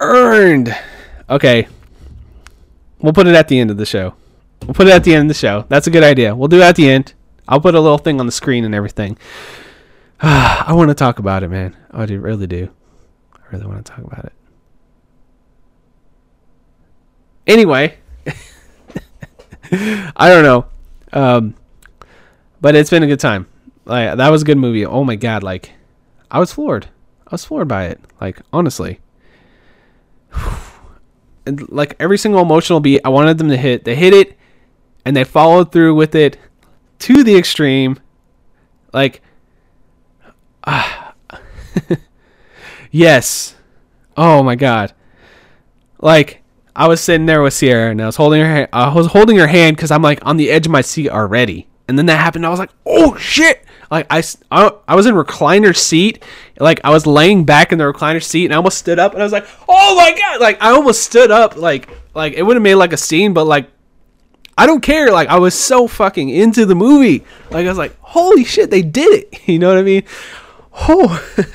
earned. 0.00 0.76
Okay. 1.30 1.68
We'll 3.00 3.12
put 3.12 3.26
it 3.26 3.34
at 3.34 3.48
the 3.48 3.58
end 3.58 3.70
of 3.70 3.76
the 3.76 3.86
show. 3.86 4.14
We'll 4.62 4.74
put 4.74 4.86
it 4.86 4.92
at 4.92 5.04
the 5.04 5.14
end 5.14 5.22
of 5.22 5.28
the 5.28 5.38
show. 5.38 5.64
That's 5.68 5.86
a 5.86 5.90
good 5.90 6.04
idea. 6.04 6.34
We'll 6.34 6.48
do 6.48 6.58
it 6.58 6.64
at 6.64 6.76
the 6.76 6.88
end. 6.90 7.14
I'll 7.48 7.60
put 7.60 7.74
a 7.74 7.80
little 7.80 7.98
thing 7.98 8.20
on 8.20 8.26
the 8.26 8.32
screen 8.32 8.64
and 8.64 8.74
everything. 8.74 9.18
I 10.20 10.72
want 10.72 10.90
to 10.90 10.94
talk 10.94 11.18
about 11.18 11.42
it, 11.42 11.48
man. 11.48 11.76
I 11.90 12.04
really 12.04 12.46
do. 12.46 12.70
I 13.34 13.38
really 13.52 13.66
want 13.66 13.84
to 13.84 13.92
talk 13.92 14.04
about 14.04 14.24
it. 14.24 14.32
Anyway, 17.44 17.98
I 19.72 20.28
don't 20.28 20.44
know, 20.44 20.66
um, 21.12 21.56
but 22.60 22.76
it's 22.76 22.88
been 22.88 23.02
a 23.02 23.08
good 23.08 23.18
time. 23.18 23.48
Like 23.84 24.16
that 24.16 24.28
was 24.28 24.42
a 24.42 24.44
good 24.44 24.58
movie. 24.58 24.86
Oh 24.86 25.04
my 25.04 25.16
god, 25.16 25.42
like 25.42 25.72
I 26.30 26.38
was 26.38 26.52
floored. 26.52 26.86
I 27.26 27.30
was 27.32 27.44
floored 27.44 27.68
by 27.68 27.86
it. 27.86 28.00
Like 28.20 28.40
honestly, 28.52 29.00
and 31.46 31.68
like 31.70 31.96
every 31.98 32.18
single 32.18 32.42
emotional 32.42 32.80
beat, 32.80 33.00
I 33.04 33.08
wanted 33.08 33.38
them 33.38 33.48
to 33.48 33.56
hit. 33.56 33.84
They 33.84 33.94
hit 33.94 34.14
it, 34.14 34.38
and 35.04 35.16
they 35.16 35.24
followed 35.24 35.72
through 35.72 35.94
with 35.94 36.14
it 36.14 36.38
to 37.00 37.24
the 37.24 37.36
extreme. 37.36 37.98
Like, 38.92 39.22
ah, 40.64 41.14
yes. 42.90 43.56
Oh 44.16 44.42
my 44.42 44.54
god. 44.54 44.92
Like 46.00 46.42
I 46.74 46.88
was 46.88 47.00
sitting 47.00 47.26
there 47.26 47.42
with 47.42 47.54
Sierra 47.54 47.90
and 47.90 48.00
I 48.00 48.06
was 48.06 48.16
holding 48.16 48.40
her. 48.40 48.46
Hand, 48.46 48.68
I 48.72 48.92
was 48.92 49.08
holding 49.08 49.36
her 49.38 49.46
hand 49.46 49.76
because 49.76 49.90
I'm 49.90 50.02
like 50.02 50.24
on 50.24 50.36
the 50.36 50.50
edge 50.50 50.66
of 50.66 50.72
my 50.72 50.80
seat 50.80 51.10
already. 51.10 51.66
And 51.88 51.98
then 51.98 52.06
that 52.06 52.18
happened. 52.18 52.46
I 52.46 52.50
was 52.50 52.58
like, 52.58 52.70
oh 52.86 53.16
shit! 53.16 53.64
Like 53.92 54.06
I, 54.08 54.22
I, 54.50 54.72
I 54.88 54.96
was 54.96 55.04
in 55.04 55.14
recliner 55.14 55.76
seat. 55.76 56.24
Like 56.58 56.80
I 56.82 56.88
was 56.88 57.06
laying 57.06 57.44
back 57.44 57.72
in 57.72 57.78
the 57.78 57.84
recliner 57.84 58.22
seat, 58.22 58.46
and 58.46 58.54
I 58.54 58.56
almost 58.56 58.78
stood 58.78 58.98
up, 58.98 59.12
and 59.12 59.20
I 59.20 59.24
was 59.24 59.32
like, 59.32 59.46
oh 59.68 59.94
my 59.94 60.18
god! 60.18 60.40
Like 60.40 60.62
I 60.62 60.70
almost 60.70 61.02
stood 61.02 61.30
up. 61.30 61.56
Like 61.56 61.90
like 62.14 62.32
it 62.32 62.42
would 62.42 62.56
have 62.56 62.62
made 62.62 62.76
like 62.76 62.94
a 62.94 62.96
scene, 62.96 63.34
but 63.34 63.44
like 63.44 63.68
I 64.56 64.64
don't 64.64 64.80
care. 64.80 65.12
Like 65.12 65.28
I 65.28 65.38
was 65.38 65.54
so 65.54 65.86
fucking 65.86 66.30
into 66.30 66.64
the 66.64 66.74
movie. 66.74 67.22
Like 67.50 67.66
I 67.66 67.68
was 67.68 67.76
like, 67.76 67.94
holy 68.00 68.44
shit, 68.44 68.70
they 68.70 68.80
did 68.80 69.12
it. 69.12 69.40
You 69.46 69.58
know 69.58 69.68
what 69.68 69.76
I 69.76 69.82
mean? 69.82 70.04
Oh. 70.72 71.22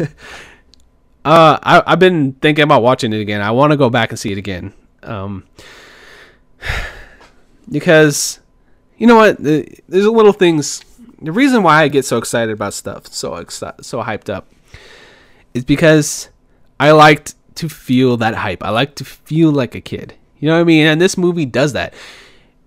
uh, 1.25 1.57
I, 1.63 1.81
I've 1.87 1.99
been 1.99 2.33
thinking 2.33 2.63
about 2.63 2.83
watching 2.83 3.13
it 3.13 3.19
again. 3.19 3.41
I 3.41 3.49
want 3.49 3.71
to 3.71 3.77
go 3.77 3.89
back 3.89 4.11
and 4.11 4.19
see 4.19 4.31
it 4.31 4.37
again. 4.37 4.73
Um, 5.01 5.47
because 7.71 8.41
you 8.99 9.07
know 9.07 9.15
what? 9.15 9.37
There's 9.39 10.05
a 10.05 10.11
little 10.11 10.33
things. 10.33 10.83
The 11.21 11.31
reason 11.31 11.63
why 11.63 11.81
I 11.81 11.87
get 11.87 12.05
so 12.05 12.17
excited 12.17 12.51
about 12.51 12.73
stuff, 12.73 13.07
so 13.07 13.31
exci- 13.31 13.83
so 13.83 14.03
hyped 14.03 14.29
up, 14.29 14.47
is 15.53 15.65
because 15.65 16.29
I 16.79 16.91
liked 16.91 17.35
to 17.55 17.69
feel 17.69 18.17
that 18.17 18.35
hype. 18.35 18.63
I 18.63 18.69
like 18.69 18.95
to 18.95 19.05
feel 19.05 19.51
like 19.51 19.73
a 19.73 19.81
kid. 19.81 20.13
You 20.39 20.47
know 20.47 20.55
what 20.55 20.61
I 20.61 20.65
mean? 20.65 20.85
And 20.85 21.01
this 21.01 21.17
movie 21.17 21.45
does 21.45 21.73
that. 21.73 21.93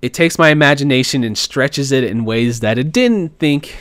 It 0.03 0.15
takes 0.15 0.39
my 0.39 0.49
imagination 0.49 1.23
and 1.23 1.37
stretches 1.39 1.93
it 1.93 2.05
in 2.05 2.25
ways 2.25 2.61
that 2.61 2.79
it 2.79 2.91
didn't 2.91 3.39
think 3.39 3.77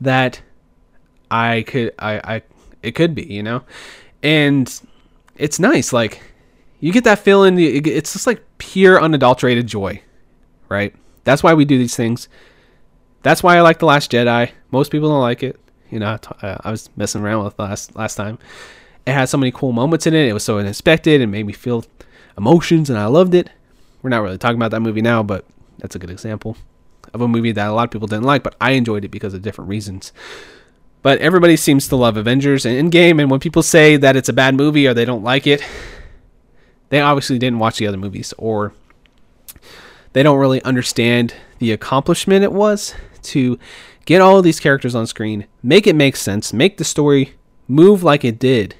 that 0.00 0.40
I 1.30 1.64
could 1.66 1.94
I 1.98 2.20
I 2.36 2.42
it 2.82 2.92
could 2.92 3.14
be, 3.14 3.24
you 3.24 3.42
know? 3.42 3.62
And 4.22 4.72
it's 5.36 5.58
nice 5.58 5.92
like 5.92 6.20
you 6.80 6.92
get 6.92 7.04
that 7.04 7.18
feeling. 7.18 7.58
It's 7.58 8.12
just 8.12 8.26
like 8.26 8.44
pure, 8.58 9.02
unadulterated 9.02 9.66
joy, 9.66 10.00
right? 10.68 10.94
That's 11.24 11.42
why 11.42 11.54
we 11.54 11.64
do 11.64 11.78
these 11.78 11.96
things. 11.96 12.28
That's 13.22 13.42
why 13.42 13.56
I 13.56 13.60
like 13.60 13.78
the 13.78 13.86
Last 13.86 14.10
Jedi. 14.10 14.50
Most 14.70 14.90
people 14.90 15.08
don't 15.08 15.20
like 15.20 15.42
it. 15.42 15.58
You 15.90 15.98
know, 15.98 16.18
uh, 16.42 16.58
I 16.60 16.70
was 16.70 16.90
messing 16.96 17.22
around 17.22 17.44
with 17.44 17.58
last 17.58 17.96
last 17.96 18.14
time. 18.14 18.38
It 19.06 19.12
had 19.12 19.28
so 19.28 19.38
many 19.38 19.50
cool 19.50 19.72
moments 19.72 20.06
in 20.06 20.14
it. 20.14 20.28
It 20.28 20.34
was 20.34 20.44
so 20.44 20.58
unexpected 20.58 21.20
and 21.20 21.32
made 21.32 21.46
me 21.46 21.52
feel 21.54 21.84
emotions, 22.36 22.90
and 22.90 22.98
I 22.98 23.06
loved 23.06 23.34
it. 23.34 23.50
We're 24.02 24.10
not 24.10 24.22
really 24.22 24.38
talking 24.38 24.56
about 24.56 24.70
that 24.70 24.80
movie 24.80 25.02
now, 25.02 25.22
but 25.22 25.44
that's 25.78 25.96
a 25.96 25.98
good 25.98 26.10
example 26.10 26.56
of 27.14 27.20
a 27.20 27.28
movie 27.28 27.52
that 27.52 27.68
a 27.68 27.72
lot 27.72 27.84
of 27.84 27.90
people 27.90 28.06
didn't 28.06 28.24
like, 28.24 28.42
but 28.42 28.54
I 28.60 28.72
enjoyed 28.72 29.04
it 29.04 29.10
because 29.10 29.34
of 29.34 29.42
different 29.42 29.68
reasons. 29.68 30.12
But 31.02 31.20
everybody 31.20 31.56
seems 31.56 31.88
to 31.88 31.96
love 31.96 32.16
Avengers 32.16 32.66
and 32.66 32.92
Endgame, 32.92 33.20
and 33.20 33.30
when 33.30 33.40
people 33.40 33.62
say 33.62 33.96
that 33.96 34.16
it's 34.16 34.28
a 34.28 34.32
bad 34.32 34.54
movie 34.54 34.86
or 34.86 34.94
they 34.94 35.04
don't 35.04 35.22
like 35.22 35.46
it, 35.46 35.62
they 36.90 37.00
obviously 37.00 37.38
didn't 37.38 37.58
watch 37.58 37.78
the 37.78 37.86
other 37.86 37.96
movies 37.96 38.34
or 38.36 38.72
they 40.12 40.22
don't 40.22 40.38
really 40.38 40.62
understand 40.62 41.34
the 41.58 41.72
accomplishment 41.72 42.44
it 42.44 42.52
was 42.52 42.94
to 43.28 43.58
get 44.04 44.20
all 44.20 44.38
of 44.38 44.44
these 44.44 44.60
characters 44.60 44.94
on 44.94 45.06
screen, 45.06 45.46
make 45.62 45.86
it 45.86 45.96
make 45.96 46.16
sense, 46.16 46.52
make 46.52 46.76
the 46.76 46.84
story 46.84 47.34
move 47.66 48.02
like 48.02 48.24
it 48.24 48.38
did. 48.38 48.74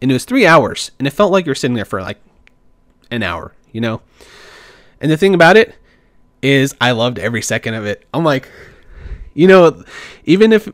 And 0.00 0.10
it 0.10 0.14
was 0.14 0.24
three 0.24 0.46
hours, 0.46 0.90
and 0.98 1.06
it 1.06 1.12
felt 1.12 1.32
like 1.32 1.46
you're 1.46 1.54
sitting 1.54 1.74
there 1.74 1.84
for 1.84 2.02
like 2.02 2.20
an 3.10 3.22
hour, 3.22 3.54
you 3.72 3.80
know? 3.80 4.02
And 5.00 5.10
the 5.10 5.16
thing 5.16 5.34
about 5.34 5.56
it, 5.56 5.74
is 6.42 6.74
I 6.80 6.92
loved 6.92 7.18
every 7.18 7.42
second 7.42 7.74
of 7.74 7.86
it. 7.86 8.06
I'm 8.14 8.24
like, 8.24 8.48
you 9.34 9.48
know, 9.48 9.82
even 10.24 10.52
if 10.52 10.70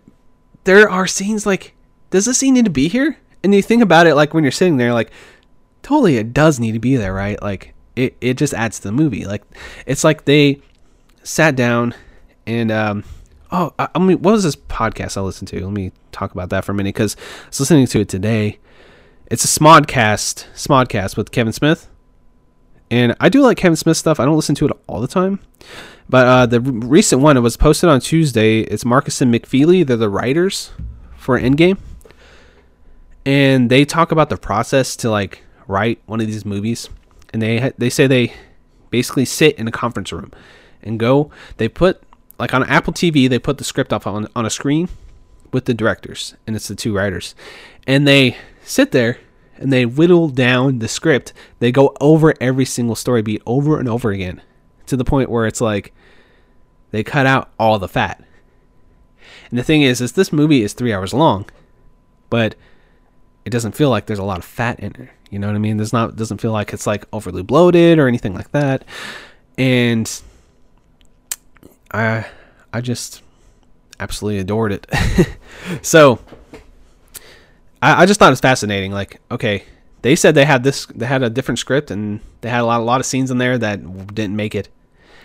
there 0.64 0.88
are 0.88 1.06
scenes 1.06 1.46
like, 1.46 1.74
does 2.10 2.26
this 2.26 2.38
scene 2.38 2.54
need 2.54 2.66
to 2.66 2.70
be 2.70 2.88
here? 2.88 3.16
And 3.42 3.54
you 3.54 3.62
think 3.62 3.82
about 3.82 4.06
it, 4.06 4.14
like 4.14 4.34
when 4.34 4.44
you're 4.44 4.50
sitting 4.50 4.76
there, 4.76 4.92
like, 4.92 5.10
totally, 5.82 6.16
it 6.16 6.34
does 6.34 6.60
need 6.60 6.72
to 6.72 6.78
be 6.78 6.96
there, 6.96 7.14
right? 7.14 7.40
Like, 7.42 7.74
it, 7.96 8.16
it 8.20 8.34
just 8.34 8.54
adds 8.54 8.78
to 8.78 8.88
the 8.88 8.92
movie. 8.92 9.24
Like, 9.24 9.42
it's 9.86 10.04
like 10.04 10.24
they 10.24 10.60
sat 11.22 11.56
down 11.56 11.94
and, 12.46 12.70
um, 12.70 13.04
oh, 13.50 13.72
I, 13.78 13.88
I 13.94 13.98
mean, 13.98 14.20
what 14.22 14.32
was 14.32 14.44
this 14.44 14.56
podcast 14.56 15.16
I 15.16 15.20
listened 15.20 15.48
to? 15.48 15.64
Let 15.64 15.72
me 15.72 15.92
talk 16.10 16.32
about 16.32 16.50
that 16.50 16.64
for 16.64 16.72
a 16.72 16.74
minute 16.74 16.94
because 16.94 17.16
I 17.44 17.48
was 17.48 17.60
listening 17.60 17.86
to 17.86 18.00
it 18.00 18.08
today. 18.08 18.58
It's 19.26 19.44
a 19.44 19.60
Smodcast, 19.60 20.46
Smodcast 20.54 21.16
with 21.16 21.30
Kevin 21.30 21.52
Smith. 21.52 21.88
And 22.90 23.16
I 23.20 23.30
do 23.30 23.40
like 23.40 23.56
Kevin 23.56 23.76
Smith 23.76 23.96
stuff. 23.96 24.20
I 24.20 24.26
don't 24.26 24.36
listen 24.36 24.54
to 24.56 24.66
it 24.66 24.72
all 24.86 25.00
the 25.00 25.08
time. 25.08 25.40
But 26.08 26.26
uh, 26.26 26.46
the 26.46 26.60
recent 26.60 27.22
one, 27.22 27.38
it 27.38 27.40
was 27.40 27.56
posted 27.56 27.88
on 27.88 28.00
Tuesday. 28.00 28.60
It's 28.60 28.84
Markus 28.84 29.22
and 29.22 29.32
McFeely. 29.32 29.86
They're 29.86 29.96
the 29.96 30.10
writers 30.10 30.72
for 31.16 31.40
Endgame. 31.40 31.78
And 33.24 33.70
they 33.70 33.86
talk 33.86 34.12
about 34.12 34.28
the 34.28 34.36
process 34.36 34.94
to 34.96 35.10
like 35.10 35.42
write 35.66 36.00
one 36.04 36.20
of 36.20 36.26
these 36.26 36.44
movies. 36.44 36.90
And 37.32 37.40
they 37.40 37.72
they 37.78 37.88
say 37.88 38.06
they 38.06 38.34
basically 38.90 39.24
sit 39.24 39.56
in 39.58 39.66
a 39.66 39.72
conference 39.72 40.12
room 40.12 40.30
and 40.82 41.00
go. 41.00 41.30
They 41.56 41.68
put 41.68 42.02
like 42.42 42.52
on 42.52 42.64
Apple 42.64 42.92
TV, 42.92 43.28
they 43.28 43.38
put 43.38 43.58
the 43.58 43.64
script 43.64 43.92
up 43.92 44.04
on 44.04 44.26
on 44.34 44.44
a 44.44 44.50
screen 44.50 44.88
with 45.52 45.66
the 45.66 45.74
directors, 45.74 46.34
and 46.44 46.56
it's 46.56 46.66
the 46.66 46.74
two 46.74 46.92
writers, 46.92 47.36
and 47.86 48.06
they 48.06 48.36
sit 48.64 48.90
there 48.90 49.18
and 49.58 49.72
they 49.72 49.86
whittle 49.86 50.28
down 50.28 50.80
the 50.80 50.88
script. 50.88 51.32
They 51.60 51.70
go 51.70 51.94
over 52.00 52.34
every 52.40 52.64
single 52.64 52.96
story 52.96 53.22
beat 53.22 53.42
over 53.46 53.78
and 53.78 53.88
over 53.88 54.10
again 54.10 54.42
to 54.86 54.96
the 54.96 55.04
point 55.04 55.30
where 55.30 55.46
it's 55.46 55.60
like 55.60 55.94
they 56.90 57.04
cut 57.04 57.26
out 57.26 57.52
all 57.60 57.78
the 57.78 57.86
fat. 57.86 58.24
And 59.48 59.56
the 59.56 59.62
thing 59.62 59.82
is, 59.82 60.00
is 60.00 60.12
this 60.12 60.32
movie 60.32 60.62
is 60.62 60.72
three 60.72 60.92
hours 60.92 61.14
long, 61.14 61.48
but 62.28 62.56
it 63.44 63.50
doesn't 63.50 63.76
feel 63.76 63.88
like 63.88 64.06
there's 64.06 64.18
a 64.18 64.24
lot 64.24 64.38
of 64.38 64.44
fat 64.44 64.80
in 64.80 65.00
it. 65.00 65.10
You 65.30 65.38
know 65.38 65.46
what 65.46 65.54
I 65.54 65.60
mean? 65.60 65.76
There's 65.76 65.92
not 65.92 66.16
doesn't 66.16 66.40
feel 66.40 66.50
like 66.50 66.72
it's 66.72 66.88
like 66.88 67.04
overly 67.12 67.44
bloated 67.44 68.00
or 68.00 68.08
anything 68.08 68.34
like 68.34 68.50
that. 68.50 68.84
And 69.56 70.10
I 71.92 72.26
I 72.72 72.80
just 72.80 73.22
absolutely 74.00 74.40
adored 74.40 74.72
it. 74.72 74.86
so 75.82 76.18
I, 77.80 78.02
I 78.02 78.06
just 78.06 78.18
thought 78.18 78.28
it 78.28 78.30
was 78.30 78.40
fascinating. 78.40 78.92
Like, 78.92 79.20
okay, 79.30 79.64
they 80.02 80.16
said 80.16 80.34
they 80.34 80.44
had 80.44 80.64
this, 80.64 80.86
they 80.86 81.06
had 81.06 81.22
a 81.22 81.30
different 81.30 81.58
script, 81.58 81.90
and 81.90 82.20
they 82.40 82.50
had 82.50 82.60
a 82.60 82.64
lot, 82.64 82.80
a 82.80 82.84
lot 82.84 83.00
of 83.00 83.06
scenes 83.06 83.30
in 83.30 83.38
there 83.38 83.58
that 83.58 84.14
didn't 84.14 84.36
make 84.36 84.54
it. 84.54 84.68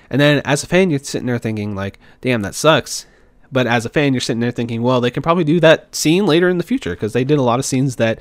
And 0.10 0.22
then 0.22 0.42
as 0.46 0.64
a 0.64 0.68
fan, 0.68 0.90
you're 0.90 1.00
sitting 1.00 1.28
there 1.28 1.38
thinking 1.38 1.76
like, 1.76 2.00
damn, 2.22 2.42
that 2.42 2.56
sucks. 2.56 3.06
But 3.52 3.68
as 3.68 3.86
a 3.86 3.90
fan, 3.90 4.14
you're 4.14 4.22
sitting 4.22 4.40
there 4.40 4.52
thinking, 4.52 4.82
well, 4.82 5.02
they 5.02 5.12
can 5.12 5.24
probably 5.24 5.44
do 5.44 5.60
that 5.62 5.94
scene 5.96 6.26
later 6.26 6.50
in 6.50 6.58
the 6.58 6.64
future 6.64 6.92
because 6.92 7.14
they 7.14 7.24
did 7.24 7.40
a 7.40 7.44
lot 7.44 7.60
of 7.60 7.66
scenes 7.66 7.96
that 7.98 8.20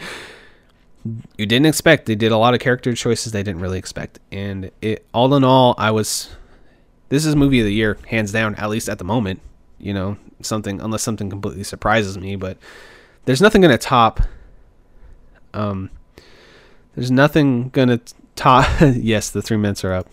you 1.36 1.46
didn't 1.46 1.66
expect. 1.66 2.06
They 2.06 2.14
did 2.14 2.32
a 2.32 2.38
lot 2.38 2.54
of 2.54 2.60
character 2.60 2.92
choices 2.94 3.32
they 3.32 3.42
didn't 3.42 3.60
really 3.60 3.78
expect. 3.78 4.18
And 4.30 4.70
it, 4.80 5.04
all 5.12 5.32
in 5.34 5.44
all, 5.44 5.74
I 5.78 5.90
was, 5.90 6.34
this 7.08 7.24
is 7.24 7.36
movie 7.36 7.60
of 7.60 7.66
the 7.66 7.72
year, 7.72 7.98
hands 8.08 8.32
down, 8.32 8.54
at 8.56 8.68
least 8.70 8.88
at 8.88 8.98
the 8.98 9.04
moment. 9.04 9.40
You 9.78 9.94
know, 9.94 10.16
something 10.40 10.80
unless 10.80 11.02
something 11.02 11.30
completely 11.30 11.64
surprises 11.64 12.16
me, 12.18 12.36
but 12.36 12.58
there's 13.24 13.42
nothing 13.42 13.60
gonna 13.60 13.78
top. 13.78 14.20
Um, 15.52 15.90
there's 16.94 17.10
nothing 17.10 17.68
gonna 17.70 18.00
top. 18.34 18.68
yes, 18.80 19.30
the 19.30 19.42
three 19.42 19.56
minutes 19.56 19.84
are 19.84 19.92
up, 19.92 20.08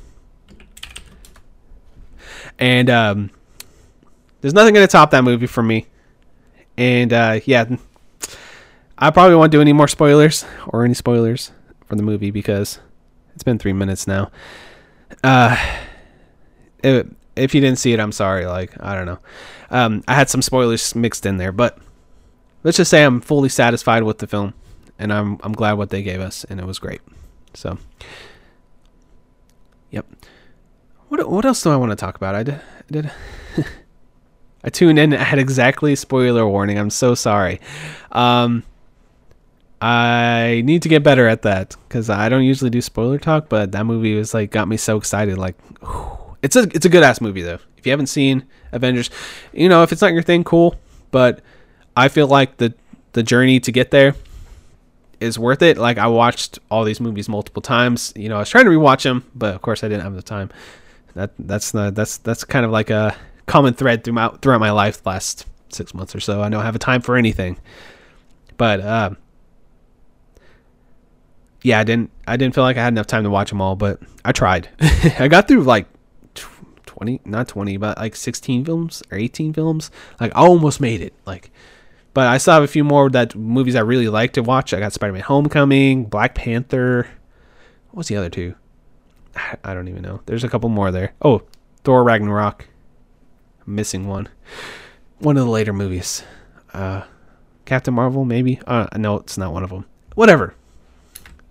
and 2.59 2.89
um, 2.89 3.31
there's 4.41 4.53
nothing 4.53 4.73
gonna 4.73 4.87
top 4.87 5.11
that 5.11 5.23
movie 5.23 5.47
for 5.47 5.63
me. 5.63 5.87
And 6.77 7.13
uh, 7.13 7.39
yeah, 7.45 7.75
I 8.97 9.11
probably 9.11 9.35
won't 9.35 9.51
do 9.51 9.61
any 9.61 9.73
more 9.73 9.87
spoilers 9.87 10.45
or 10.67 10.83
any 10.83 10.93
spoilers 10.93 11.51
for 11.85 11.95
the 11.95 12.03
movie 12.03 12.31
because 12.31 12.79
it's 13.35 13.43
been 13.43 13.59
three 13.59 13.73
minutes 13.73 14.07
now. 14.07 14.31
Uh, 15.23 15.55
it, 16.83 17.07
if 17.35 17.55
you 17.55 17.61
didn't 17.61 17.79
see 17.79 17.93
it, 17.93 17.99
I'm 17.99 18.11
sorry. 18.11 18.45
Like 18.45 18.71
I 18.79 18.95
don't 18.95 19.05
know. 19.05 19.19
Um, 19.69 20.03
I 20.07 20.13
had 20.13 20.29
some 20.29 20.41
spoilers 20.41 20.95
mixed 20.95 21.25
in 21.25 21.37
there, 21.37 21.51
but 21.51 21.77
let's 22.63 22.77
just 22.77 22.91
say 22.91 23.03
I'm 23.03 23.21
fully 23.21 23.49
satisfied 23.49 24.03
with 24.03 24.19
the 24.19 24.27
film, 24.27 24.53
and 24.99 25.11
I'm 25.11 25.39
I'm 25.43 25.53
glad 25.53 25.73
what 25.73 25.89
they 25.89 26.03
gave 26.03 26.19
us, 26.19 26.43
and 26.45 26.59
it 26.59 26.65
was 26.65 26.79
great. 26.79 27.01
So, 27.53 27.77
yep. 29.89 30.05
What 31.07 31.29
what 31.29 31.45
else 31.45 31.61
do 31.61 31.71
I 31.71 31.75
want 31.75 31.91
to 31.91 31.95
talk 31.95 32.15
about? 32.15 32.35
I 32.35 32.43
did. 32.43 32.55
I, 32.55 32.91
did 32.91 33.11
I 34.63 34.69
tuned 34.69 34.97
in 34.97 35.13
at 35.13 35.37
exactly 35.37 35.95
spoiler 35.95 36.47
warning. 36.47 36.79
I'm 36.79 36.89
so 36.89 37.15
sorry. 37.15 37.59
Um, 38.11 38.63
I 39.81 40.61
need 40.63 40.81
to 40.83 40.89
get 40.89 41.03
better 41.03 41.27
at 41.27 41.41
that 41.41 41.75
because 41.87 42.09
I 42.09 42.29
don't 42.29 42.43
usually 42.43 42.69
do 42.69 42.81
spoiler 42.81 43.19
talk, 43.19 43.49
but 43.49 43.73
that 43.73 43.85
movie 43.85 44.15
was 44.15 44.33
like 44.33 44.51
got 44.51 44.69
me 44.69 44.77
so 44.77 44.95
excited. 44.97 45.37
Like, 45.37 45.59
whew. 45.81 46.22
It's 46.43 46.55
a 46.55 46.63
it's 46.75 46.85
a 46.85 46.89
good 46.89 47.01
ass 47.01 47.21
movie 47.21 47.41
though. 47.41 47.59
If 47.77 47.87
you 47.87 47.91
haven't 47.91 48.07
seen 48.07 48.45
Avengers, 48.71 49.09
you 49.53 49.69
know 49.69 49.81
if 49.81 49.91
it's 49.91 50.01
not 50.01 50.13
your 50.13 50.21
thing, 50.21 50.43
cool. 50.43 50.75
But 51.09 51.41
I 51.97 52.09
feel 52.09 52.27
like 52.27 52.57
the 52.57 52.73
the 53.13 53.23
journey 53.23 53.59
to 53.61 53.71
get 53.71 53.91
there 53.91 54.15
is 55.19 55.39
worth 55.39 55.61
it. 55.61 55.77
Like 55.77 55.97
I 55.97 56.07
watched 56.07 56.59
all 56.69 56.83
these 56.83 56.99
movies 56.99 57.29
multiple 57.29 57.61
times. 57.61 58.13
You 58.15 58.29
know, 58.29 58.35
I 58.35 58.39
was 58.39 58.49
trying 58.49 58.65
to 58.65 58.71
rewatch 58.71 59.03
them, 59.03 59.29
but 59.33 59.55
of 59.55 59.61
course 59.61 59.83
I 59.83 59.87
didn't 59.87 60.03
have 60.03 60.15
the 60.15 60.21
time. 60.21 60.51
That 61.15 61.31
that's 61.39 61.71
the 61.71 61.91
that's 61.91 62.17
that's 62.17 62.43
kind 62.43 62.65
of 62.65 62.71
like 62.71 62.89
a 62.89 63.15
common 63.45 63.73
thread 63.73 64.03
throughout 64.03 64.41
throughout 64.41 64.59
my 64.59 64.71
life 64.71 65.05
last 65.05 65.45
six 65.69 65.93
months 65.93 66.13
or 66.13 66.19
so. 66.19 66.41
I 66.41 66.49
don't 66.49 66.63
have 66.63 66.75
a 66.75 66.79
time 66.79 67.01
for 67.01 67.15
anything, 67.15 67.57
but 68.57 68.81
uh, 68.81 69.11
yeah, 71.61 71.79
I 71.79 71.83
didn't 71.83 72.11
I 72.27 72.35
didn't 72.35 72.53
feel 72.53 72.63
like 72.63 72.77
I 72.77 72.83
had 72.83 72.93
enough 72.93 73.07
time 73.07 73.23
to 73.23 73.29
watch 73.29 73.49
them 73.49 73.61
all, 73.61 73.75
but 73.75 73.99
I 74.25 74.31
tried. 74.33 74.69
I 75.19 75.27
got 75.27 75.47
through 75.47 75.63
like 75.63 75.87
20 76.93 77.21
not 77.25 77.47
20 77.47 77.77
but 77.77 77.97
like 77.97 78.15
16 78.15 78.65
films 78.65 79.03
or 79.11 79.17
18 79.17 79.53
films 79.53 79.91
like 80.19 80.31
i 80.35 80.39
almost 80.39 80.79
made 80.79 81.01
it 81.01 81.13
like 81.25 81.51
but 82.13 82.27
I 82.27 82.37
still 82.37 82.53
have 82.53 82.63
a 82.63 82.67
few 82.67 82.83
more 82.83 83.09
that 83.09 83.35
movies 83.35 83.75
I 83.75 83.79
really 83.79 84.07
like 84.07 84.33
to 84.33 84.43
watch. 84.43 84.73
I 84.73 84.79
got 84.79 84.93
Spider 84.93 85.13
Man 85.13 85.23
Homecoming, 85.23 86.05
Black 86.05 86.35
Panther. 86.35 87.07
What 87.89 87.97
was 87.97 88.07
the 88.07 88.17
other 88.17 88.29
two? 88.29 88.55
I 89.63 89.73
don't 89.73 89.87
even 89.87 90.03
know. 90.03 90.21
There's 90.25 90.43
a 90.43 90.49
couple 90.49 90.69
more 90.69 90.91
there. 90.91 91.13
Oh, 91.21 91.41
Thor 91.83 92.03
Ragnarok. 92.03 92.67
I'm 93.65 93.75
missing 93.75 94.07
one. 94.07 94.29
One 95.19 95.37
of 95.37 95.45
the 95.45 95.51
later 95.51 95.73
movies. 95.73 96.23
Uh, 96.71 97.03
Captain 97.65 97.93
Marvel, 97.93 98.25
maybe. 98.25 98.59
Uh, 98.67 98.87
no, 98.95 99.17
it's 99.17 99.37
not 99.37 99.53
one 99.53 99.63
of 99.63 99.71
them. 99.71 99.85
Whatever. 100.13 100.53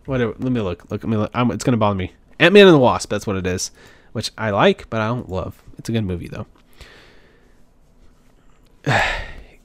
Whatever. 0.05 0.35
Let 0.39 0.53
me 0.53 0.61
look. 0.61 0.89
Look. 0.91 1.03
Let 1.03 1.11
me 1.11 1.17
look. 1.17 1.31
I'm, 1.35 1.51
it's 1.51 1.65
gonna 1.65 1.77
bother 1.77 1.97
me. 1.97 2.13
Ant 2.39 2.55
Man 2.55 2.67
and 2.67 2.75
the 2.75 2.79
Wasp. 2.79 3.11
That's 3.11 3.27
what 3.27 3.37
it 3.37 3.47
is. 3.47 3.73
Which 4.13 4.31
I 4.37 4.51
like, 4.51 4.89
but 4.91 5.01
I 5.01 5.09
don't 5.09 5.29
love. 5.29 5.63
It's 5.79 5.89
a 5.89 5.93
good 5.93 6.05
movie 6.05 6.29
though. 6.29 6.47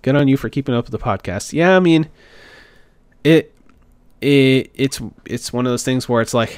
good 0.02 0.16
on 0.16 0.28
you 0.28 0.38
for 0.38 0.50
keeping 0.50 0.74
up 0.74 0.90
with 0.90 0.92
the 0.92 1.06
podcast. 1.06 1.54
Yeah, 1.54 1.76
I 1.76 1.80
mean, 1.80 2.10
it 3.24 3.54
it 4.22 4.72
it's 4.74 5.02
it's 5.26 5.52
one 5.52 5.66
of 5.66 5.72
those 5.72 5.84
things 5.84 6.08
where 6.08 6.22
it's 6.22 6.34
like 6.34 6.58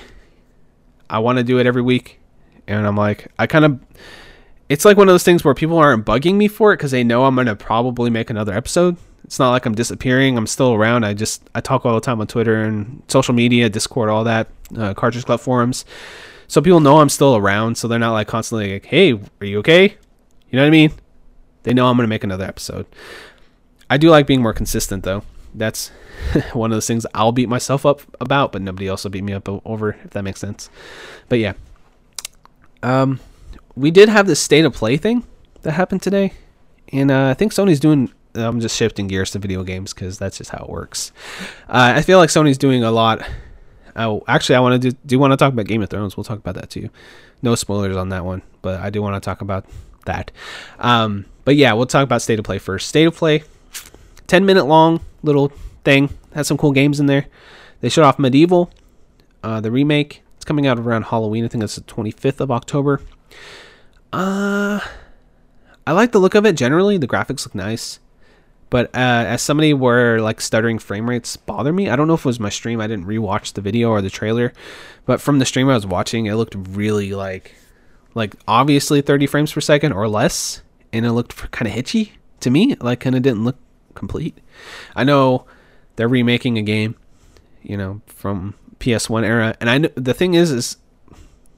I 1.09 1.19
want 1.19 1.37
to 1.37 1.43
do 1.43 1.59
it 1.59 1.65
every 1.65 1.81
week, 1.81 2.19
and 2.67 2.85
I'm 2.85 2.95
like 2.95 3.31
I 3.39 3.47
kind 3.47 3.65
of 3.65 3.79
it's 4.69 4.85
like 4.85 4.97
one 4.97 5.09
of 5.09 5.13
those 5.13 5.23
things 5.23 5.43
where 5.43 5.55
people 5.55 5.77
aren't 5.77 6.05
bugging 6.05 6.35
me 6.35 6.47
for 6.47 6.73
it 6.73 6.77
because 6.77 6.91
they 6.91 7.03
know 7.03 7.25
I'm 7.25 7.35
gonna 7.35 7.55
probably 7.55 8.09
make 8.09 8.29
another 8.29 8.53
episode. 8.53 8.97
It's 9.23 9.39
not 9.39 9.51
like 9.51 9.65
I'm 9.65 9.75
disappearing. 9.75 10.37
I'm 10.37 10.47
still 10.47 10.73
around. 10.73 11.03
I 11.03 11.13
just 11.13 11.47
I 11.53 11.61
talk 11.61 11.85
all 11.85 11.95
the 11.95 12.01
time 12.01 12.21
on 12.21 12.27
Twitter 12.27 12.61
and 12.61 13.03
social 13.07 13.33
media, 13.33 13.69
Discord, 13.69 14.09
all 14.09 14.23
that, 14.23 14.47
uh, 14.77 14.93
Cartridge 14.93 15.25
Club 15.25 15.39
forums. 15.39 15.85
So 16.49 16.61
people 16.61 16.79
know 16.81 16.99
I'm 16.99 17.09
still 17.09 17.37
around. 17.37 17.77
So 17.77 17.87
they're 17.87 17.99
not 17.99 18.11
like 18.11 18.27
constantly 18.27 18.73
like, 18.73 18.85
"Hey, 18.85 19.13
are 19.13 19.45
you 19.45 19.59
okay?" 19.59 19.95
You 20.49 20.57
know 20.57 20.63
what 20.63 20.67
I 20.67 20.71
mean? 20.71 20.91
They 21.63 21.73
know 21.73 21.87
I'm 21.87 21.95
gonna 21.95 22.07
make 22.07 22.23
another 22.25 22.43
episode. 22.43 22.87
I 23.89 23.97
do 23.97 24.09
like 24.09 24.27
being 24.27 24.41
more 24.41 24.53
consistent 24.53 25.03
though. 25.03 25.23
That's 25.53 25.89
one 26.53 26.71
of 26.71 26.75
those 26.75 26.87
things 26.87 27.05
I'll 27.13 27.31
beat 27.31 27.49
myself 27.49 27.85
up 27.85 28.01
about, 28.19 28.51
but 28.51 28.61
nobody 28.61 28.87
else 28.87 29.03
will 29.03 29.11
beat 29.11 29.23
me 29.23 29.33
up 29.33 29.47
over 29.47 29.91
if 30.03 30.09
that 30.09 30.23
makes 30.23 30.41
sense. 30.41 30.69
But 31.29 31.39
yeah. 31.39 31.53
Um 32.81 33.19
we 33.75 33.91
did 33.91 34.09
have 34.09 34.27
this 34.27 34.41
state 34.41 34.65
of 34.65 34.73
play 34.73 34.97
thing 34.97 35.25
that 35.61 35.71
happened 35.71 36.01
today. 36.01 36.33
And 36.91 37.11
uh, 37.11 37.29
I 37.29 37.33
think 37.35 37.53
Sony's 37.53 37.79
doing 37.79 38.11
I'm 38.35 38.59
just 38.59 38.75
shifting 38.75 39.07
gears 39.07 39.31
to 39.31 39.39
video 39.39 39.63
games 39.63 39.93
because 39.93 40.17
that's 40.17 40.37
just 40.37 40.51
how 40.51 40.63
it 40.63 40.69
works. 40.69 41.11
Uh, 41.67 41.93
I 41.95 42.01
feel 42.01 42.17
like 42.17 42.29
Sony's 42.29 42.57
doing 42.57 42.83
a 42.83 42.91
lot. 42.91 43.21
Actually, 43.95 44.55
I 44.55 44.59
want 44.59 44.81
to 44.81 44.91
do, 44.91 44.97
do 45.05 45.19
want 45.19 45.31
to 45.31 45.37
talk 45.37 45.53
about 45.53 45.65
Game 45.65 45.81
of 45.81 45.89
Thrones. 45.89 46.17
We'll 46.17 46.23
talk 46.23 46.39
about 46.39 46.55
that 46.55 46.69
too. 46.69 46.89
No 47.41 47.55
spoilers 47.55 47.95
on 47.95 48.09
that 48.09 48.25
one, 48.25 48.41
but 48.61 48.79
I 48.79 48.89
do 48.89 49.01
want 49.01 49.21
to 49.21 49.25
talk 49.25 49.41
about 49.41 49.65
that. 50.05 50.31
Um, 50.79 51.25
but 51.45 51.55
yeah, 51.55 51.73
we'll 51.73 51.85
talk 51.85 52.03
about 52.03 52.21
state 52.21 52.39
of 52.39 52.45
play 52.45 52.57
first. 52.57 52.87
State 52.87 53.05
of 53.05 53.15
play 53.15 53.43
10 54.27 54.45
minute 54.45 54.65
long 54.65 55.01
little 55.23 55.51
thing. 55.83 56.09
Had 56.33 56.45
some 56.45 56.57
cool 56.57 56.71
games 56.71 56.99
in 56.99 57.05
there. 57.05 57.25
They 57.81 57.89
showed 57.89 58.03
off 58.03 58.17
MediEvil, 58.17 58.69
uh, 59.43 59.61
the 59.61 59.71
remake. 59.71 60.21
It's 60.35 60.45
coming 60.45 60.67
out 60.67 60.77
around 60.79 61.03
Halloween. 61.03 61.45
I 61.45 61.47
think 61.47 61.63
it's 61.63 61.75
the 61.75 61.81
25th 61.81 62.39
of 62.39 62.51
October. 62.51 63.01
Uh, 64.11 64.79
I 65.87 65.91
like 65.91 66.11
the 66.11 66.19
look 66.19 66.35
of 66.35 66.45
it 66.45 66.53
generally. 66.53 66.97
The 66.97 67.07
graphics 67.07 67.45
look 67.45 67.55
nice. 67.55 67.99
But 68.69 68.87
uh, 68.95 69.25
as 69.27 69.41
somebody 69.41 69.73
where 69.73 70.21
like 70.21 70.41
stuttering 70.41 70.79
frame 70.79 71.09
rates 71.09 71.35
bother 71.37 71.73
me, 71.73 71.89
I 71.89 71.95
don't 71.95 72.07
know 72.07 72.13
if 72.13 72.21
it 72.21 72.25
was 72.25 72.39
my 72.39 72.49
stream. 72.49 72.79
I 72.79 72.87
didn't 72.87 73.05
rewatch 73.05 73.53
the 73.53 73.61
video 73.61 73.89
or 73.89 74.01
the 74.01 74.09
trailer, 74.09 74.53
but 75.05 75.19
from 75.21 75.39
the 75.39 75.45
stream 75.45 75.69
I 75.69 75.73
was 75.73 75.87
watching, 75.87 76.27
it 76.27 76.35
looked 76.35 76.55
really 76.55 77.13
like, 77.13 77.55
like 78.13 78.35
obviously 78.47 79.01
30 79.01 79.27
frames 79.27 79.51
per 79.51 79.61
second 79.61 79.93
or 79.93 80.07
less, 80.07 80.61
and 80.93 81.05
it 81.05 81.13
looked 81.13 81.51
kind 81.51 81.67
of 81.67 81.73
hitchy 81.73 82.13
to 82.41 82.49
me. 82.49 82.75
Like 82.75 82.99
kind 82.99 83.15
of 83.15 83.23
didn't 83.23 83.43
look 83.43 83.57
complete. 83.95 84.37
I 84.95 85.03
know 85.03 85.45
they're 85.95 86.07
remaking 86.07 86.57
a 86.57 86.63
game, 86.63 86.95
you 87.63 87.75
know, 87.75 88.01
from 88.05 88.53
PS1 88.79 89.23
era, 89.23 89.55
and 89.59 89.69
I 89.69 89.79
know 89.79 89.89
the 89.95 90.13
thing 90.13 90.35
is, 90.35 90.51
is 90.51 90.77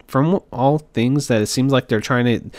from 0.08 0.42
all 0.52 0.80
things 0.80 1.28
that 1.28 1.42
it 1.42 1.48
seems 1.48 1.72
like 1.72 1.88
they're 1.88 2.02
trying 2.02 2.26
to 2.26 2.58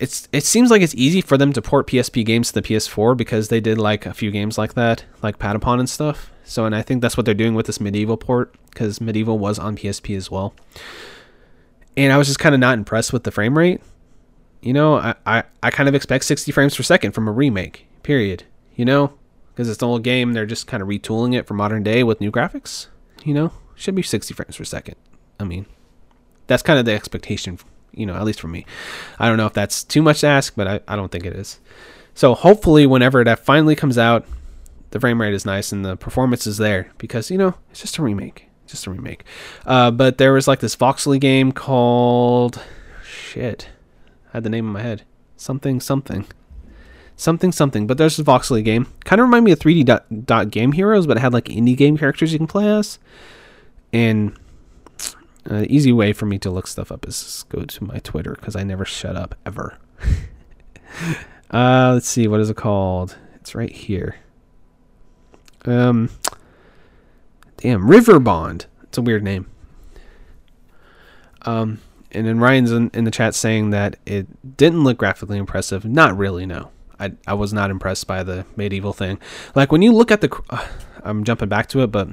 it's 0.00 0.28
it 0.32 0.44
seems 0.44 0.70
like 0.70 0.80
it's 0.80 0.94
easy 0.94 1.20
for 1.20 1.36
them 1.36 1.52
to 1.52 1.60
port 1.60 1.86
PSP 1.86 2.24
games 2.24 2.48
to 2.48 2.54
the 2.54 2.62
PS4 2.62 3.14
because 3.16 3.48
they 3.48 3.60
did 3.60 3.76
like 3.76 4.06
a 4.06 4.14
few 4.14 4.30
games 4.30 4.56
like 4.56 4.72
that, 4.72 5.04
like 5.22 5.38
Patapon 5.38 5.78
and 5.78 5.88
stuff. 5.88 6.32
So, 6.42 6.64
and 6.64 6.74
I 6.74 6.80
think 6.80 7.02
that's 7.02 7.18
what 7.18 7.26
they're 7.26 7.34
doing 7.34 7.54
with 7.54 7.66
this 7.66 7.78
MediEvil 7.78 8.18
port 8.18 8.54
because 8.70 8.98
MediEvil 8.98 9.38
was 9.38 9.58
on 9.58 9.76
PSP 9.76 10.16
as 10.16 10.30
well. 10.30 10.54
And 11.98 12.12
I 12.12 12.18
was 12.18 12.28
just 12.28 12.40
kind 12.40 12.54
of 12.54 12.60
not 12.60 12.78
impressed 12.78 13.12
with 13.12 13.24
the 13.24 13.30
frame 13.30 13.58
rate. 13.58 13.82
You 14.62 14.72
know, 14.72 14.96
I, 14.96 15.14
I, 15.26 15.42
I 15.62 15.70
kind 15.70 15.88
of 15.88 15.94
expect 15.94 16.24
60 16.24 16.50
frames 16.50 16.76
per 16.76 16.82
second 16.82 17.12
from 17.12 17.28
a 17.28 17.32
remake, 17.32 17.86
period. 18.02 18.44
You 18.74 18.86
know, 18.86 19.12
because 19.52 19.68
it's 19.68 19.82
an 19.82 19.88
old 19.88 20.02
game, 20.02 20.32
they're 20.32 20.46
just 20.46 20.66
kind 20.66 20.82
of 20.82 20.88
retooling 20.88 21.34
it 21.36 21.46
for 21.46 21.52
modern 21.52 21.82
day 21.82 22.02
with 22.02 22.22
new 22.22 22.30
graphics. 22.30 22.86
You 23.22 23.34
know, 23.34 23.52
should 23.74 23.94
be 23.94 24.02
60 24.02 24.32
frames 24.32 24.56
per 24.56 24.64
second. 24.64 24.96
I 25.38 25.44
mean, 25.44 25.66
that's 26.46 26.62
kind 26.62 26.78
of 26.78 26.86
the 26.86 26.92
expectation 26.92 27.58
you 27.92 28.06
know, 28.06 28.14
at 28.14 28.24
least 28.24 28.40
for 28.40 28.48
me. 28.48 28.66
I 29.18 29.28
don't 29.28 29.36
know 29.36 29.46
if 29.46 29.52
that's 29.52 29.84
too 29.84 30.02
much 30.02 30.20
to 30.20 30.26
ask, 30.26 30.54
but 30.56 30.66
I, 30.66 30.80
I 30.88 30.96
don't 30.96 31.10
think 31.10 31.24
it 31.24 31.34
is. 31.34 31.60
So 32.14 32.34
hopefully, 32.34 32.86
whenever 32.86 33.24
that 33.24 33.38
finally 33.40 33.76
comes 33.76 33.98
out, 33.98 34.26
the 34.90 35.00
frame 35.00 35.20
rate 35.20 35.34
is 35.34 35.44
nice 35.44 35.72
and 35.72 35.84
the 35.84 35.96
performance 35.96 36.46
is 36.46 36.58
there 36.58 36.90
because, 36.98 37.30
you 37.30 37.38
know, 37.38 37.54
it's 37.70 37.80
just 37.80 37.98
a 37.98 38.02
remake. 38.02 38.46
Just 38.66 38.86
a 38.86 38.90
remake. 38.90 39.24
Uh, 39.66 39.90
but 39.90 40.18
there 40.18 40.32
was 40.32 40.46
like 40.46 40.60
this 40.60 40.76
Voxely 40.76 41.20
game 41.20 41.52
called. 41.52 42.62
Shit. 43.04 43.68
I 44.28 44.38
had 44.38 44.44
the 44.44 44.50
name 44.50 44.66
in 44.66 44.72
my 44.72 44.82
head. 44.82 45.04
Something, 45.36 45.80
something. 45.80 46.26
Something, 47.16 47.52
something. 47.52 47.86
But 47.86 47.98
there's 47.98 48.18
a 48.18 48.24
Voxely 48.24 48.64
game. 48.64 48.86
Kind 49.04 49.20
of 49.20 49.26
remind 49.26 49.44
me 49.44 49.52
of 49.52 49.58
3D 49.58 49.84
dot, 49.84 50.26
dot 50.26 50.50
Game 50.50 50.72
Heroes, 50.72 51.06
but 51.06 51.16
it 51.16 51.20
had 51.20 51.32
like 51.32 51.46
indie 51.46 51.76
game 51.76 51.96
characters 51.96 52.32
you 52.32 52.38
can 52.38 52.46
play 52.46 52.68
as. 52.68 52.98
And 53.92 54.38
uh, 55.48 55.64
easy 55.68 55.92
way 55.92 56.12
for 56.12 56.26
me 56.26 56.38
to 56.38 56.50
look 56.50 56.66
stuff 56.66 56.92
up 56.92 57.06
is 57.06 57.44
go 57.48 57.64
to 57.64 57.84
my 57.84 57.98
Twitter 57.98 58.32
because 58.32 58.56
I 58.56 58.62
never 58.62 58.84
shut 58.84 59.16
up 59.16 59.34
ever. 59.46 59.78
uh, 61.50 61.92
let's 61.94 62.08
see, 62.08 62.28
what 62.28 62.40
is 62.40 62.50
it 62.50 62.56
called? 62.56 63.16
It's 63.36 63.54
right 63.54 63.72
here. 63.72 64.16
Um, 65.64 66.10
damn, 67.56 67.82
RiverBond. 67.82 68.66
It's 68.84 68.98
a 68.98 69.02
weird 69.02 69.22
name. 69.22 69.48
Um, 71.42 71.80
and 72.12 72.26
then 72.26 72.38
Ryan's 72.38 72.72
in, 72.72 72.90
in 72.92 73.04
the 73.04 73.10
chat 73.10 73.34
saying 73.34 73.70
that 73.70 73.96
it 74.04 74.56
didn't 74.56 74.84
look 74.84 74.98
graphically 74.98 75.38
impressive. 75.38 75.84
Not 75.84 76.16
really, 76.16 76.44
no. 76.44 76.70
I, 76.98 77.12
I 77.26 77.34
was 77.34 77.52
not 77.52 77.70
impressed 77.70 78.06
by 78.06 78.22
the 78.22 78.44
MediEvil 78.56 78.94
thing. 78.94 79.18
Like 79.54 79.72
when 79.72 79.80
you 79.80 79.92
look 79.92 80.10
at 80.10 80.20
the, 80.20 80.42
uh, 80.50 80.66
I'm 81.02 81.24
jumping 81.24 81.48
back 81.48 81.68
to 81.68 81.82
it, 81.82 81.86
but 81.86 82.08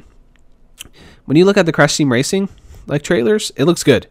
when 1.26 1.36
you 1.36 1.44
look 1.44 1.58
at 1.58 1.66
the 1.66 1.74
Crash 1.74 1.98
Team 1.98 2.12
Racing, 2.12 2.48
like 2.88 3.04
trailers, 3.04 3.52
it 3.56 3.66
looks 3.66 3.84
good. 3.84 4.08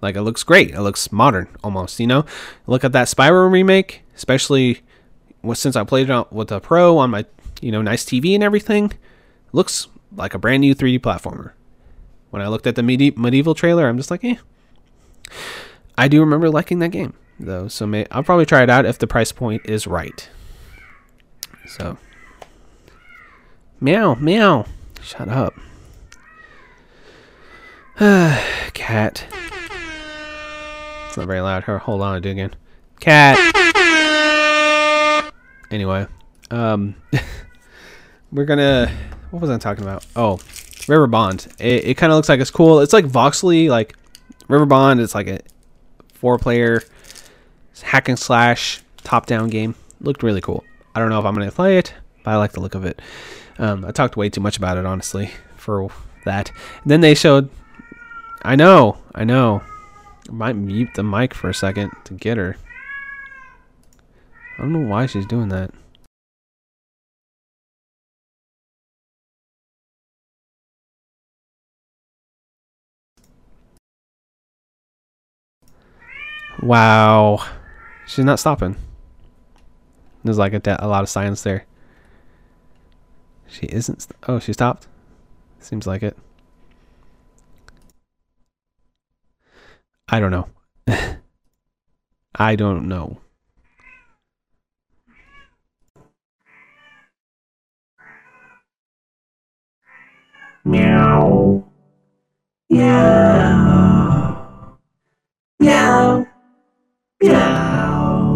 Like 0.00 0.16
it 0.16 0.22
looks 0.22 0.42
great. 0.42 0.70
It 0.70 0.80
looks 0.80 1.12
modern 1.12 1.48
almost, 1.62 2.00
you 2.00 2.06
know? 2.06 2.24
Look 2.66 2.84
at 2.84 2.92
that 2.92 3.08
Spyro 3.08 3.50
remake, 3.50 4.02
especially 4.16 4.80
since 5.54 5.76
I 5.76 5.84
played 5.84 6.08
it 6.08 6.32
with 6.32 6.50
a 6.52 6.60
pro 6.60 6.96
on 6.98 7.10
my, 7.10 7.26
you 7.60 7.70
know, 7.70 7.82
nice 7.82 8.04
TV 8.04 8.34
and 8.34 8.42
everything. 8.42 8.92
Looks 9.52 9.88
like 10.16 10.32
a 10.34 10.38
brand 10.38 10.62
new 10.62 10.74
3D 10.74 11.00
platformer. 11.00 11.52
When 12.30 12.40
I 12.40 12.48
looked 12.48 12.66
at 12.66 12.76
the 12.76 12.82
Medi- 12.82 13.12
MediEvil 13.12 13.56
trailer, 13.56 13.88
I'm 13.88 13.96
just 13.96 14.10
like, 14.10 14.24
eh. 14.24 14.36
I 15.98 16.08
do 16.08 16.20
remember 16.20 16.48
liking 16.48 16.78
that 16.78 16.90
game 16.90 17.14
though, 17.38 17.68
so 17.68 17.86
may- 17.86 18.06
I'll 18.10 18.22
probably 18.22 18.46
try 18.46 18.62
it 18.62 18.70
out 18.70 18.86
if 18.86 18.98
the 18.98 19.06
price 19.06 19.32
point 19.32 19.62
is 19.64 19.86
right. 19.86 20.28
So, 21.66 21.98
meow, 23.80 24.14
meow. 24.14 24.66
Shut 25.02 25.28
up. 25.28 25.54
Cat. 28.72 29.26
It's 31.06 31.18
not 31.18 31.26
very 31.26 31.42
loud. 31.42 31.64
Hold 31.64 32.00
on, 32.00 32.14
I'll 32.14 32.20
do 32.22 32.30
again. 32.30 32.54
Cat. 32.98 33.36
Anyway, 35.70 36.06
um, 36.50 36.94
we're 38.32 38.46
gonna. 38.46 38.90
What 39.30 39.42
was 39.42 39.50
I 39.50 39.58
talking 39.58 39.84
about? 39.84 40.06
Oh, 40.16 40.38
RiverBond. 40.86 41.60
It, 41.60 41.84
it 41.88 41.96
kind 41.98 42.10
of 42.10 42.16
looks 42.16 42.30
like 42.30 42.40
it's 42.40 42.50
cool. 42.50 42.80
It's 42.80 42.94
like 42.94 43.04
Voxely, 43.04 43.68
like 43.68 43.94
RiverBond. 44.48 44.98
It's 44.98 45.14
like 45.14 45.26
a 45.26 45.40
four-player 46.14 46.82
hack 47.82 48.08
and 48.08 48.18
slash 48.18 48.80
top-down 49.04 49.50
game. 49.50 49.74
Looked 50.00 50.22
really 50.22 50.40
cool. 50.40 50.64
I 50.94 51.00
don't 51.00 51.10
know 51.10 51.18
if 51.20 51.26
I'm 51.26 51.34
gonna 51.34 51.52
play 51.52 51.76
it, 51.76 51.92
but 52.24 52.30
I 52.30 52.38
like 52.38 52.52
the 52.52 52.60
look 52.60 52.74
of 52.74 52.86
it. 52.86 53.02
Um, 53.58 53.84
I 53.84 53.90
talked 53.90 54.16
way 54.16 54.30
too 54.30 54.40
much 54.40 54.56
about 54.56 54.78
it, 54.78 54.86
honestly, 54.86 55.32
for 55.56 55.90
that. 56.24 56.50
And 56.82 56.90
then 56.90 57.02
they 57.02 57.14
showed 57.14 57.50
I 58.42 58.56
know, 58.56 58.96
I 59.14 59.24
know. 59.24 59.62
I 60.28 60.32
might 60.32 60.56
mute 60.56 60.94
the 60.94 61.02
mic 61.02 61.34
for 61.34 61.50
a 61.50 61.54
second 61.54 61.92
to 62.04 62.14
get 62.14 62.38
her. 62.38 62.56
I 64.56 64.62
don't 64.62 64.72
know 64.72 64.88
why 64.88 65.06
she's 65.06 65.26
doing 65.26 65.50
that. 65.50 65.72
Wow. 76.62 77.44
She's 78.06 78.24
not 78.24 78.38
stopping. 78.38 78.76
There's 80.24 80.38
like 80.38 80.52
a, 80.54 80.76
a 80.78 80.88
lot 80.88 81.02
of 81.02 81.08
silence 81.08 81.42
there. 81.42 81.66
She 83.46 83.66
isn't. 83.66 84.06
oh, 84.28 84.38
she 84.38 84.52
stopped? 84.52 84.86
Seems 85.58 85.86
like 85.86 86.02
it. 86.02 86.16
I 90.12 90.18
don't 90.18 90.32
know. 90.32 90.48
I 92.34 92.56
don't 92.56 92.88
know. 92.88 93.18
Meow. 100.64 101.64
Meow. 102.68 104.78
Meow. 105.60 106.26
Meow. 107.22 108.30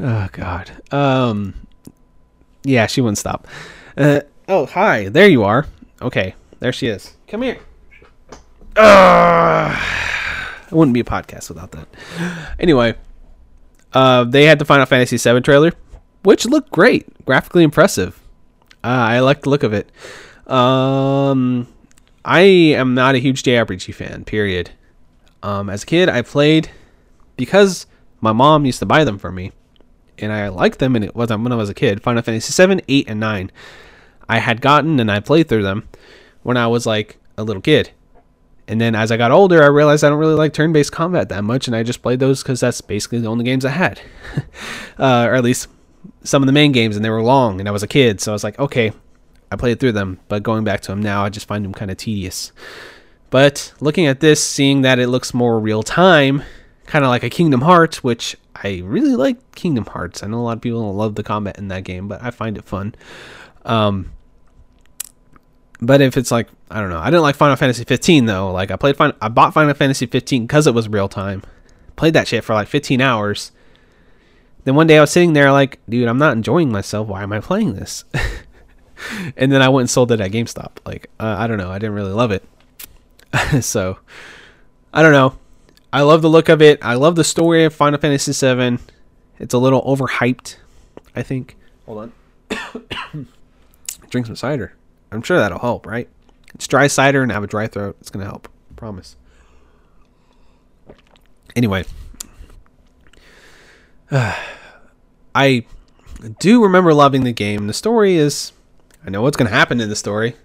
Oh 0.00 0.28
God. 0.32 0.70
Um. 0.90 1.54
Yeah, 2.64 2.86
she 2.86 3.02
wouldn't 3.02 3.18
stop. 3.18 3.46
Uh, 3.96 4.20
oh, 4.48 4.66
hi. 4.66 5.08
There 5.08 5.28
you 5.28 5.44
are. 5.44 5.66
Okay. 6.00 6.34
There 6.62 6.72
she 6.72 6.86
is. 6.86 7.16
Come 7.26 7.42
here. 7.42 7.58
Uh, 8.76 9.76
it 10.64 10.72
wouldn't 10.72 10.94
be 10.94 11.00
a 11.00 11.04
podcast 11.04 11.48
without 11.48 11.72
that. 11.72 11.88
Anyway, 12.56 12.94
uh, 13.92 14.22
they 14.22 14.44
had 14.44 14.60
the 14.60 14.64
Final 14.64 14.86
Fantasy 14.86 15.16
VII 15.16 15.40
trailer, 15.40 15.72
which 16.22 16.46
looked 16.46 16.70
great, 16.70 17.24
graphically 17.24 17.64
impressive. 17.64 18.20
Uh, 18.84 18.86
I 18.86 19.18
like 19.18 19.42
the 19.42 19.50
look 19.50 19.64
of 19.64 19.72
it. 19.72 19.90
Um, 20.46 21.66
I 22.24 22.42
am 22.42 22.94
not 22.94 23.16
a 23.16 23.18
huge 23.18 23.42
JRPG 23.42 23.92
fan. 23.92 24.24
Period. 24.24 24.70
Um, 25.42 25.68
as 25.68 25.82
a 25.82 25.86
kid, 25.86 26.08
I 26.08 26.22
played 26.22 26.70
because 27.36 27.86
my 28.20 28.30
mom 28.30 28.66
used 28.66 28.78
to 28.78 28.86
buy 28.86 29.02
them 29.02 29.18
for 29.18 29.32
me, 29.32 29.50
and 30.16 30.32
I 30.32 30.46
liked 30.46 30.78
them. 30.78 30.94
And 30.94 31.04
it 31.04 31.16
was 31.16 31.28
when 31.28 31.50
I 31.50 31.56
was 31.56 31.70
a 31.70 31.74
kid. 31.74 32.04
Final 32.04 32.22
Fantasy 32.22 32.52
seven, 32.52 32.80
eight, 32.86 33.08
and 33.08 33.18
nine. 33.18 33.50
I 34.28 34.38
had 34.38 34.60
gotten 34.60 35.00
and 35.00 35.10
I 35.10 35.18
played 35.18 35.48
through 35.48 35.64
them 35.64 35.88
when 36.42 36.56
I 36.56 36.66
was 36.66 36.86
like 36.86 37.18
a 37.36 37.44
little 37.44 37.62
kid. 37.62 37.90
And 38.68 38.80
then 38.80 38.94
as 38.94 39.10
I 39.10 39.16
got 39.16 39.32
older, 39.32 39.62
I 39.62 39.66
realized 39.66 40.04
I 40.04 40.08
don't 40.08 40.18
really 40.18 40.34
like 40.34 40.52
turn 40.52 40.72
based 40.72 40.92
combat 40.92 41.28
that 41.30 41.44
much, 41.44 41.66
and 41.66 41.74
I 41.74 41.82
just 41.82 42.02
played 42.02 42.20
those 42.20 42.42
because 42.42 42.60
that's 42.60 42.80
basically 42.80 43.18
the 43.18 43.28
only 43.28 43.44
games 43.44 43.64
I 43.64 43.70
had. 43.70 44.00
uh, 44.98 45.26
or 45.28 45.34
at 45.34 45.44
least 45.44 45.68
some 46.22 46.42
of 46.42 46.46
the 46.46 46.52
main 46.52 46.72
games, 46.72 46.96
and 46.96 47.04
they 47.04 47.10
were 47.10 47.22
long, 47.22 47.60
and 47.60 47.68
I 47.68 47.72
was 47.72 47.82
a 47.82 47.88
kid, 47.88 48.20
so 48.20 48.32
I 48.32 48.34
was 48.34 48.44
like, 48.44 48.58
okay, 48.58 48.92
I 49.50 49.56
played 49.56 49.80
through 49.80 49.92
them, 49.92 50.20
but 50.28 50.42
going 50.42 50.64
back 50.64 50.80
to 50.82 50.92
them 50.92 51.02
now, 51.02 51.24
I 51.24 51.28
just 51.28 51.46
find 51.46 51.64
them 51.64 51.74
kind 51.74 51.90
of 51.90 51.96
tedious. 51.96 52.52
But 53.30 53.72
looking 53.80 54.06
at 54.06 54.20
this, 54.20 54.42
seeing 54.42 54.82
that 54.82 54.98
it 54.98 55.08
looks 55.08 55.34
more 55.34 55.58
real 55.58 55.82
time, 55.82 56.42
kind 56.86 57.04
of 57.04 57.08
like 57.08 57.22
a 57.22 57.30
Kingdom 57.30 57.62
Hearts, 57.62 58.04
which 58.04 58.36
I 58.54 58.82
really 58.84 59.16
like 59.16 59.54
Kingdom 59.54 59.86
Hearts. 59.86 60.22
I 60.22 60.26
know 60.26 60.38
a 60.38 60.42
lot 60.42 60.56
of 60.56 60.62
people 60.62 60.82
don't 60.82 60.96
love 60.96 61.16
the 61.16 61.22
combat 61.22 61.58
in 61.58 61.68
that 61.68 61.84
game, 61.84 62.08
but 62.08 62.22
I 62.22 62.30
find 62.30 62.56
it 62.56 62.64
fun. 62.64 62.94
Um, 63.64 64.12
but 65.82 66.00
if 66.00 66.16
it's 66.16 66.30
like 66.30 66.48
I 66.70 66.80
don't 66.80 66.88
know. 66.88 67.00
I 67.00 67.06
didn't 67.06 67.22
like 67.22 67.34
Final 67.34 67.56
Fantasy 67.56 67.84
15 67.84 68.24
though. 68.24 68.50
Like 68.52 68.70
I 68.70 68.76
played 68.76 68.96
Final, 68.96 69.16
I 69.20 69.28
bought 69.28 69.52
Final 69.52 69.74
Fantasy 69.74 70.06
15 70.06 70.46
because 70.46 70.66
it 70.66 70.74
was 70.74 70.88
real 70.88 71.08
time. 71.08 71.42
Played 71.96 72.14
that 72.14 72.28
shit 72.28 72.44
for 72.44 72.54
like 72.54 72.68
15 72.68 73.00
hours. 73.00 73.52
Then 74.64 74.76
one 74.76 74.86
day 74.86 74.96
I 74.96 75.00
was 75.00 75.10
sitting 75.10 75.32
there 75.32 75.50
like, 75.50 75.80
dude, 75.88 76.08
I'm 76.08 76.18
not 76.18 76.34
enjoying 76.34 76.70
myself. 76.70 77.08
Why 77.08 77.24
am 77.24 77.32
I 77.32 77.40
playing 77.40 77.74
this? 77.74 78.04
and 79.36 79.50
then 79.50 79.60
I 79.60 79.68
went 79.68 79.82
and 79.82 79.90
sold 79.90 80.12
it 80.12 80.20
at 80.20 80.30
GameStop. 80.30 80.78
Like 80.86 81.10
uh, 81.18 81.36
I 81.38 81.48
don't 81.48 81.58
know. 81.58 81.70
I 81.70 81.78
didn't 81.78 81.96
really 81.96 82.12
love 82.12 82.30
it. 82.30 82.44
so 83.60 83.98
I 84.94 85.02
don't 85.02 85.12
know. 85.12 85.36
I 85.92 86.02
love 86.02 86.22
the 86.22 86.30
look 86.30 86.48
of 86.48 86.62
it. 86.62 86.82
I 86.82 86.94
love 86.94 87.16
the 87.16 87.24
story 87.24 87.64
of 87.64 87.74
Final 87.74 87.98
Fantasy 87.98 88.32
7. 88.32 88.78
It's 89.38 89.52
a 89.52 89.58
little 89.58 89.82
overhyped, 89.82 90.56
I 91.14 91.22
think. 91.22 91.56
Hold 91.84 92.12
on. 92.50 93.26
Drink 94.08 94.26
some 94.26 94.36
cider. 94.36 94.74
I'm 95.12 95.22
sure 95.22 95.38
that'll 95.38 95.58
help, 95.58 95.86
right? 95.86 96.08
It's 96.54 96.66
dry 96.66 96.86
cider 96.86 97.22
and 97.22 97.30
I 97.30 97.34
have 97.34 97.44
a 97.44 97.48
dry 97.48 97.66
throat. 97.66 97.96
It's 98.00 98.10
going 98.10 98.24
to 98.24 98.30
help. 98.30 98.48
Promise. 98.76 99.16
Anyway. 101.54 101.84
I 105.34 105.64
do 106.38 106.62
remember 106.62 106.92
loving 106.94 107.24
the 107.24 107.32
game. 107.32 107.66
The 107.66 107.72
story 107.72 108.16
is. 108.16 108.52
I 109.04 109.10
know 109.10 109.22
what's 109.22 109.36
going 109.36 109.48
to 109.48 109.54
happen 109.54 109.80
in 109.80 109.88
the 109.88 109.96
story, 109.96 110.36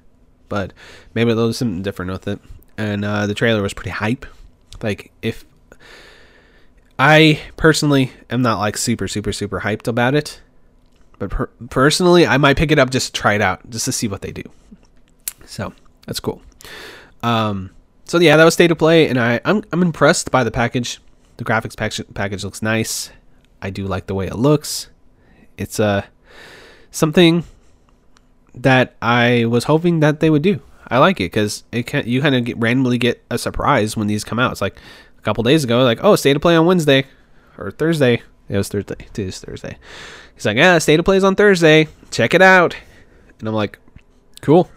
but 0.50 0.74
maybe 1.14 1.34
they'll 1.34 1.48
do 1.48 1.54
something 1.54 1.84
different 1.84 2.12
with 2.12 2.28
it. 2.28 2.40
And 2.78 3.06
uh, 3.06 3.28
the 3.28 3.34
trailer 3.34 3.62
was 3.62 3.74
pretty 3.74 3.92
hype. 3.92 4.26
Like, 4.82 5.12
if. 5.22 5.46
I 7.00 7.42
personally 7.58 8.12
am 8.30 8.42
not 8.42 8.58
like 8.58 8.76
super, 8.76 9.08
super, 9.08 9.32
super 9.32 9.60
hyped 9.60 9.88
about 9.88 10.16
it. 10.16 10.42
But 11.20 11.32
per- 11.32 11.50
personally, 11.70 12.28
I 12.28 12.38
might 12.38 12.58
pick 12.58 12.72
it 12.72 12.80
up 12.80 12.90
just 12.90 13.14
to 13.14 13.22
try 13.22 13.34
it 13.34 13.42
out, 13.42 13.68
just 13.70 13.86
to 13.86 13.92
see 13.92 14.08
what 14.08 14.22
they 14.22 14.32
do. 14.32 14.44
So 15.46 15.74
that's 16.06 16.20
cool. 16.20 16.42
Um, 17.24 17.72
so 18.06 18.20
yeah, 18.20 18.38
that 18.38 18.46
was 18.46 18.54
state 18.54 18.72
of 18.72 18.78
play, 18.78 19.08
and 19.10 19.20
I 19.20 19.40
I'm 19.46 19.64
I'm 19.72 19.82
impressed 19.82 20.32
by 20.32 20.44
the 20.44 20.52
package. 20.52 21.00
The 21.38 21.44
graphics 21.44 21.76
package 21.76 22.06
package 22.14 22.44
looks 22.44 22.62
nice. 22.62 23.12
I 23.62 23.70
do 23.70 23.86
like 23.86 24.08
the 24.08 24.16
way 24.16 24.28
it 24.28 24.36
looks. 24.36 24.90
It's 25.58 25.80
uh 25.80 26.06
something 26.92 27.44
that 28.54 28.96
I 29.02 29.46
was 29.46 29.66
hoping 29.66 30.00
that 30.00 30.20
they 30.20 30.30
would 30.30 30.42
do. 30.42 30.62
I 30.88 31.00
like 31.00 31.20
it 31.20 31.32
because 31.32 31.64
it 31.72 31.84
can 31.86 32.08
you 32.08 32.22
kind 32.22 32.36
of 32.36 32.46
get 32.46 32.58
randomly 32.58 32.98
get 32.98 33.24
a 33.30 33.38
surprise 33.38 33.98
when 33.98 34.08
these 34.08 34.24
come 34.24 34.40
out. 34.40 34.52
It's 34.52 34.62
like 34.62 34.78
a 35.18 35.22
couple 35.22 35.44
days 35.44 35.64
ago, 35.64 35.84
like 35.84 36.00
oh, 36.04 36.16
state 36.16 36.36
of 36.36 36.42
play 36.42 36.56
on 36.56 36.66
Wednesday 36.66 37.06
or 37.58 37.72
Thursday. 37.72 38.22
It 38.50 38.58
was 38.58 38.70
Thursday. 38.70 38.96
It 39.00 39.20
is 39.20 39.40
Thursday. 39.40 39.78
He's 40.34 40.46
like, 40.46 40.58
yeah, 40.58 40.78
state 40.78 41.00
of 41.00 41.06
plays 41.06 41.24
on 41.24 41.36
Thursday. 41.36 41.88
Check 42.12 42.34
it 42.34 42.42
out. 42.42 42.76
And 43.40 43.48
I'm 43.48 43.56
like, 43.56 43.80
cool. 44.42 44.70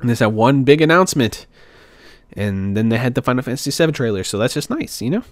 And 0.00 0.08
there's 0.08 0.20
that 0.20 0.32
one 0.32 0.64
big 0.64 0.80
announcement. 0.80 1.46
And 2.32 2.76
then 2.76 2.88
they 2.88 2.96
had 2.96 3.14
the 3.14 3.22
Final 3.22 3.42
Fantasy 3.42 3.70
VII 3.70 3.92
trailer. 3.92 4.24
So 4.24 4.38
that's 4.38 4.54
just 4.54 4.70
nice, 4.70 5.02
you 5.02 5.10
know? 5.10 5.24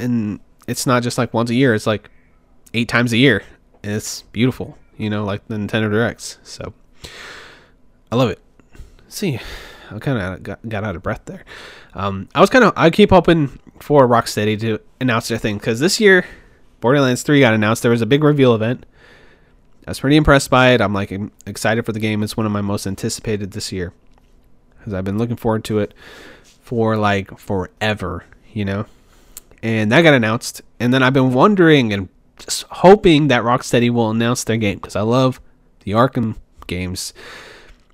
And 0.00 0.40
it's 0.66 0.86
not 0.86 1.02
just 1.02 1.16
like 1.16 1.32
once 1.32 1.50
a 1.50 1.54
year, 1.54 1.74
it's 1.74 1.86
like 1.86 2.10
eight 2.74 2.88
times 2.88 3.12
a 3.12 3.16
year. 3.16 3.42
And 3.82 3.92
it's 3.92 4.22
beautiful, 4.22 4.76
you 4.96 5.08
know, 5.08 5.24
like 5.24 5.46
the 5.46 5.54
Nintendo 5.54 5.90
Directs. 5.90 6.38
So 6.42 6.74
I 8.10 8.16
love 8.16 8.30
it. 8.30 8.40
See, 9.08 9.38
I 9.90 9.98
kind 9.98 10.18
of 10.18 10.42
got, 10.42 10.68
got 10.68 10.84
out 10.84 10.96
of 10.96 11.02
breath 11.02 11.22
there. 11.24 11.44
Um, 11.94 12.28
I 12.34 12.40
was 12.40 12.50
kind 12.50 12.64
of, 12.64 12.72
I 12.76 12.90
keep 12.90 13.10
hoping 13.10 13.58
for 13.82 14.06
Rocksteady 14.06 14.58
to 14.60 14.80
announce 15.00 15.28
their 15.28 15.38
thing 15.38 15.58
because 15.58 15.80
this 15.80 16.00
year, 16.00 16.24
Borderlands 16.80 17.22
3 17.22 17.40
got 17.40 17.54
announced. 17.54 17.82
There 17.82 17.90
was 17.90 18.02
a 18.02 18.06
big 18.06 18.22
reveal 18.22 18.54
event. 18.54 18.86
I 19.86 19.90
was 19.90 20.00
pretty 20.00 20.16
impressed 20.16 20.50
by 20.50 20.70
it. 20.70 20.80
I'm 20.80 20.92
like 20.92 21.12
excited 21.46 21.86
for 21.86 21.92
the 21.92 22.00
game. 22.00 22.22
It's 22.22 22.36
one 22.36 22.46
of 22.46 22.52
my 22.52 22.60
most 22.60 22.86
anticipated 22.86 23.52
this 23.52 23.72
year 23.72 23.92
because 24.78 24.92
I've 24.92 25.04
been 25.04 25.18
looking 25.18 25.36
forward 25.36 25.64
to 25.64 25.78
it 25.78 25.94
for 26.42 26.96
like 26.96 27.38
forever, 27.38 28.24
you 28.52 28.64
know. 28.64 28.86
And 29.62 29.90
that 29.90 30.02
got 30.02 30.14
announced, 30.14 30.62
and 30.78 30.94
then 30.94 31.02
I've 31.02 31.14
been 31.14 31.32
wondering 31.32 31.92
and 31.92 32.08
just 32.38 32.64
hoping 32.64 33.28
that 33.28 33.42
Rocksteady 33.42 33.90
will 33.90 34.10
announce 34.10 34.44
their 34.44 34.56
game 34.56 34.78
because 34.78 34.94
I 34.94 35.00
love 35.00 35.40
the 35.84 35.92
Arkham 35.92 36.36
games. 36.66 37.12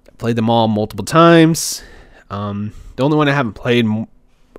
I 0.09 0.13
played 0.17 0.37
them 0.37 0.51
all 0.51 0.69
multiple 0.69 1.05
times. 1.05 1.83
Um, 2.29 2.73
the 2.97 3.05
only 3.05 3.17
one 3.17 3.29
I 3.29 3.33
haven't 3.33 3.55
played 3.55 3.87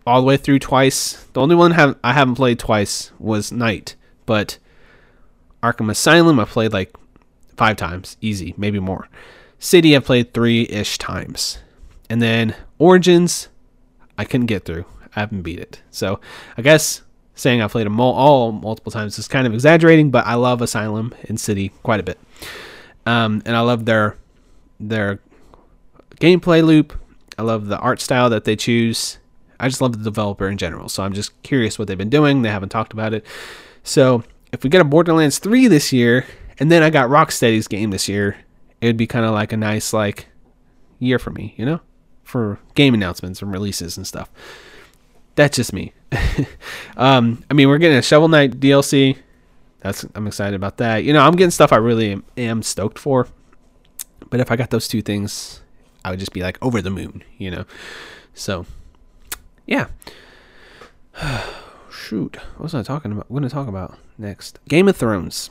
all 0.06 0.22
the 0.22 0.28
way 0.28 0.38
through 0.38 0.60
twice. 0.60 1.26
The 1.34 1.42
only 1.42 1.56
one 1.56 1.72
have, 1.72 1.98
I 2.04 2.14
haven't 2.14 2.36
played 2.36 2.60
twice 2.60 3.12
was 3.20 3.52
Knight, 3.52 3.96
but 4.26 4.58
Arkham 5.64 5.90
Asylum 5.90 6.40
I 6.40 6.46
played 6.46 6.74
like 6.74 6.96
five 7.58 7.78
times, 7.78 8.18
easy, 8.22 8.54
maybe 8.58 8.80
more. 8.80 9.08
City 9.58 9.96
I 9.96 10.00
played 10.00 10.34
three 10.34 10.64
ish 10.70 10.98
times, 10.98 11.60
and 12.10 12.22
then 12.22 12.56
Origins 12.78 13.50
I 14.18 14.26
couldn't 14.26 14.48
get 14.48 14.66
through. 14.66 14.86
I 15.16 15.22
haven't 15.22 15.42
beat 15.42 15.60
it, 15.60 15.82
so 15.92 16.20
I 16.58 16.62
guess 16.62 17.02
saying 17.34 17.62
I 17.62 17.68
played 17.68 17.86
them 17.86 18.00
all, 18.00 18.14
all 18.14 18.52
multiple 18.52 18.92
times 18.92 19.18
is 19.18 19.28
kind 19.28 19.48
of 19.48 19.54
exaggerating. 19.54 20.12
But 20.12 20.28
I 20.28 20.36
love 20.36 20.62
Asylum 20.62 21.16
and 21.28 21.40
City 21.40 21.70
quite 21.84 22.00
a 22.00 22.04
bit, 22.04 22.20
um, 23.06 23.42
and 23.46 23.56
I 23.56 23.62
love 23.62 23.86
their 23.86 24.18
their 24.80 25.20
gameplay 26.18 26.64
loop. 26.64 26.94
I 27.38 27.42
love 27.42 27.68
the 27.68 27.80
art 27.80 28.02
style 28.02 28.30
that 28.30 28.44
they 28.44 28.56
choose. 28.56 29.18
I 29.60 29.68
just 29.68 29.82
love 29.82 29.98
the 29.98 30.04
developer 30.04 30.48
in 30.48 30.58
general. 30.58 30.90
So 30.90 31.04
I'm 31.04 31.14
just 31.14 31.42
curious 31.44 31.78
what 31.80 31.88
they've 31.88 31.98
been 31.98 32.10
doing. 32.10 32.42
They 32.42 32.50
haven't 32.50 32.70
talked 32.70 32.94
about 32.94 33.14
it. 33.14 33.26
So 33.84 34.24
if 34.52 34.64
we 34.64 34.70
get 34.70 34.82
a 34.82 34.86
Borderlands 34.86 35.40
3 35.40 35.68
this 35.68 35.94
year, 35.94 36.26
and 36.60 36.72
then 36.72 36.84
I 36.84 36.90
got 36.90 37.10
Rocksteady's 37.10 37.68
game 37.68 37.92
this 37.92 38.08
year, 38.08 38.38
it 38.82 38.88
would 38.88 38.98
be 38.98 39.08
kind 39.08 39.26
of 39.26 39.32
like 39.32 39.52
a 39.52 39.58
nice 39.58 39.94
like 39.94 40.28
year 41.00 41.20
for 41.20 41.32
me, 41.32 41.54
you 41.58 41.66
know, 41.66 41.82
for 42.24 42.60
game 42.74 42.94
announcements 42.94 43.42
and 43.42 43.52
releases 43.52 43.98
and 43.98 44.08
stuff. 44.08 44.30
That's 45.36 45.58
just 45.58 45.74
me. 45.74 45.94
um, 46.98 47.44
I 47.50 47.54
mean, 47.54 47.68
we're 47.68 47.78
getting 47.78 47.98
a 47.98 48.02
Shovel 48.02 48.30
Knight 48.30 48.60
DLC. 48.60 49.18
That's 49.80 50.06
I'm 50.16 50.28
excited 50.28 50.56
about 50.56 50.78
that. 50.78 51.04
You 51.04 51.14
know, 51.14 51.22
I'm 51.22 51.36
getting 51.36 51.52
stuff 51.52 51.74
I 51.74 51.78
really 51.78 52.14
am, 52.14 52.24
am 52.38 52.64
stoked 52.64 52.98
for. 52.98 53.28
But 54.30 54.40
if 54.40 54.50
I 54.52 54.56
got 54.56 54.70
those 54.70 54.88
two 54.88 55.02
things, 55.02 55.62
I 56.04 56.10
would 56.10 56.20
just 56.20 56.34
be 56.34 56.42
like 56.42 56.58
over 56.62 56.82
the 56.82 56.90
moon, 56.90 57.24
you 57.38 57.52
know. 57.52 57.66
So 58.34 58.66
yeah. 59.66 59.88
Shoot, 61.92 62.38
what 62.58 62.64
was 62.64 62.76
I 62.76 62.84
talking 62.84 63.12
about? 63.12 63.30
What 63.30 63.40
going 63.40 63.50
to 63.50 63.54
talk 63.54 63.68
about 63.68 63.98
next? 64.18 64.60
Game 64.68 64.88
of 64.88 64.96
Thrones. 64.96 65.50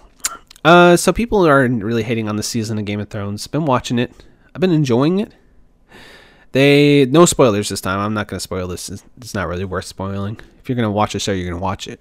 Uh, 0.65 0.97
so 0.97 1.13
people 1.13 1.47
are 1.47 1.67
really 1.67 2.03
hating 2.03 2.29
on 2.29 2.37
the 2.37 2.43
season 2.43 2.79
of 2.79 2.85
Game 2.85 3.01
of 3.01 3.09
Thrones. 3.09 3.47
Been 3.47 3.65
watching 3.65 3.99
it. 3.99 4.13
I've 4.55 4.61
been 4.61 4.73
enjoying 4.73 5.21
it. 5.21 5.33
They 6.53 7.07
no 7.07 7.27
spoilers 7.27 7.69
this 7.69 7.81
time. 7.81 7.99
I'm 7.99 8.15
not 8.15 8.29
going 8.29 8.37
to 8.37 8.43
spoil 8.43 8.69
this. 8.69 8.89
It's, 8.89 9.35
not 9.35 9.49
really 9.49 9.65
worth 9.65 9.87
spoiling. 9.87 10.39
If 10.61 10.69
you're 10.69 10.77
going 10.77 10.87
to 10.87 10.91
watch 10.91 11.15
the 11.15 11.19
show, 11.19 11.33
you're 11.33 11.51
going 11.51 11.59
to 11.59 11.63
watch 11.63 11.89
it. 11.89 12.01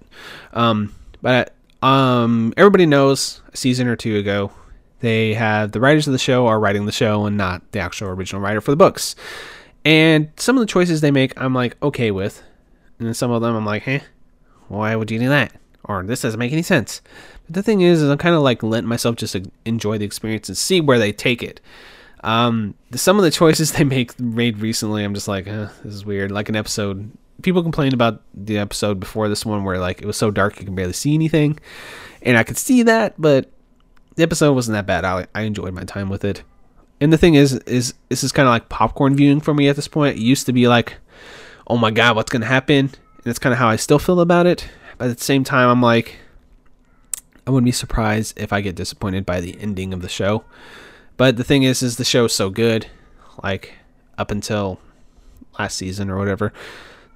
Um, 0.52 0.94
but 1.20 1.54
um, 1.82 2.54
everybody 2.56 2.86
knows 2.86 3.42
a 3.52 3.56
season 3.56 3.88
or 3.88 3.96
two 3.96 4.16
ago, 4.16 4.52
they 5.00 5.34
have 5.34 5.72
the 5.72 5.80
writers 5.80 6.06
of 6.06 6.12
the 6.12 6.18
show 6.18 6.46
are 6.46 6.60
writing 6.60 6.86
the 6.86 6.92
show 6.92 7.26
and 7.26 7.36
not 7.36 7.72
the 7.72 7.80
actual 7.80 8.08
original 8.08 8.40
writer 8.40 8.60
for 8.60 8.70
the 8.70 8.76
books. 8.76 9.16
And 9.84 10.30
some 10.36 10.56
of 10.56 10.60
the 10.60 10.66
choices 10.66 11.00
they 11.00 11.10
make, 11.10 11.38
I'm 11.40 11.54
like 11.54 11.76
okay 11.82 12.10
with, 12.10 12.42
and 12.98 13.06
then 13.06 13.14
some 13.14 13.30
of 13.30 13.42
them 13.42 13.54
I'm 13.54 13.66
like, 13.66 13.82
hey, 13.82 14.02
why 14.68 14.96
would 14.96 15.10
you 15.10 15.18
do 15.18 15.28
that? 15.28 15.52
Or 15.84 16.02
this 16.02 16.22
doesn't 16.22 16.38
make 16.38 16.52
any 16.52 16.62
sense. 16.62 17.02
But 17.44 17.54
the 17.54 17.62
thing 17.62 17.82
is, 17.82 18.00
is 18.00 18.10
I'm 18.10 18.18
kind 18.18 18.34
of 18.34 18.42
like 18.42 18.62
letting 18.62 18.88
myself 18.88 19.16
just 19.16 19.36
enjoy 19.64 19.98
the 19.98 20.06
experience 20.06 20.48
and 20.48 20.56
see 20.56 20.80
where 20.80 20.98
they 20.98 21.12
take 21.12 21.42
it. 21.42 21.60
Um, 22.22 22.74
some 22.94 23.18
of 23.18 23.24
the 23.24 23.30
choices 23.42 23.72
they 23.72 23.84
make 23.84 24.18
made 24.18 24.58
recently, 24.58 25.04
I'm 25.04 25.14
just 25.14 25.28
like, 25.28 25.46
eh, 25.46 25.68
this 25.84 25.94
is 25.94 26.06
weird. 26.06 26.32
Like 26.32 26.48
an 26.48 26.56
episode, 26.56 27.10
people 27.42 27.62
complained 27.62 27.92
about 27.92 28.22
the 28.32 28.58
episode 28.58 28.98
before 28.98 29.28
this 29.28 29.44
one 29.44 29.64
where 29.64 29.78
like 29.78 30.00
it 30.00 30.06
was 30.06 30.16
so 30.16 30.30
dark 30.30 30.58
you 30.58 30.64
can 30.64 30.74
barely 30.74 30.94
see 30.94 31.14
anything, 31.14 31.58
and 32.22 32.38
I 32.38 32.42
could 32.42 32.56
see 32.56 32.82
that, 32.84 33.14
but 33.18 33.50
the 34.16 34.22
episode 34.22 34.54
wasn't 34.54 34.74
that 34.74 34.86
bad. 34.86 35.04
I, 35.04 35.26
I 35.34 35.42
enjoyed 35.42 35.74
my 35.74 35.84
time 35.84 36.08
with 36.08 36.24
it. 36.24 36.42
And 37.00 37.12
the 37.12 37.18
thing 37.18 37.34
is, 37.34 37.54
is 37.54 37.94
this 38.08 38.24
is 38.24 38.32
kind 38.32 38.46
of 38.48 38.52
like 38.52 38.68
popcorn 38.68 39.16
viewing 39.16 39.40
for 39.40 39.52
me 39.52 39.68
at 39.68 39.76
this 39.76 39.88
point. 39.88 40.16
It 40.16 40.22
used 40.22 40.46
to 40.46 40.52
be 40.52 40.68
like, 40.68 40.94
oh 41.66 41.76
my 41.76 41.90
god, 41.90 42.16
what's 42.16 42.30
gonna 42.30 42.46
happen? 42.46 42.78
And 42.86 43.24
that's 43.24 43.38
kind 43.38 43.52
of 43.52 43.58
how 43.58 43.68
I 43.68 43.76
still 43.76 43.98
feel 43.98 44.20
about 44.20 44.46
it. 44.46 44.68
But 44.98 45.10
at 45.10 45.18
the 45.18 45.24
same 45.24 45.44
time, 45.44 45.68
I'm 45.68 45.82
like, 45.82 46.18
I 47.46 47.50
wouldn't 47.50 47.66
be 47.66 47.72
surprised 47.72 48.38
if 48.38 48.52
I 48.52 48.60
get 48.60 48.76
disappointed 48.76 49.26
by 49.26 49.40
the 49.40 49.58
ending 49.60 49.92
of 49.92 50.02
the 50.02 50.08
show. 50.08 50.44
But 51.16 51.36
the 51.36 51.44
thing 51.44 51.62
is, 51.62 51.82
is 51.82 51.96
the 51.96 52.04
show 52.04 52.24
is 52.24 52.32
so 52.32 52.50
good, 52.50 52.86
like 53.42 53.74
up 54.16 54.30
until 54.30 54.80
last 55.58 55.76
season 55.76 56.10
or 56.10 56.18
whatever, 56.18 56.52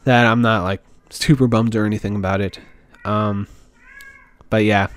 that 0.05 0.27
I'm 0.27 0.43
not 0.43 0.65
like 0.65 0.83
super 1.11 1.47
bummed 1.47 1.75
or 1.75 1.85
anything 1.85 2.15
about 2.15 2.41
it. 2.41 2.61
Um, 3.05 3.47
but 4.51 4.65
yeah, 4.65 4.89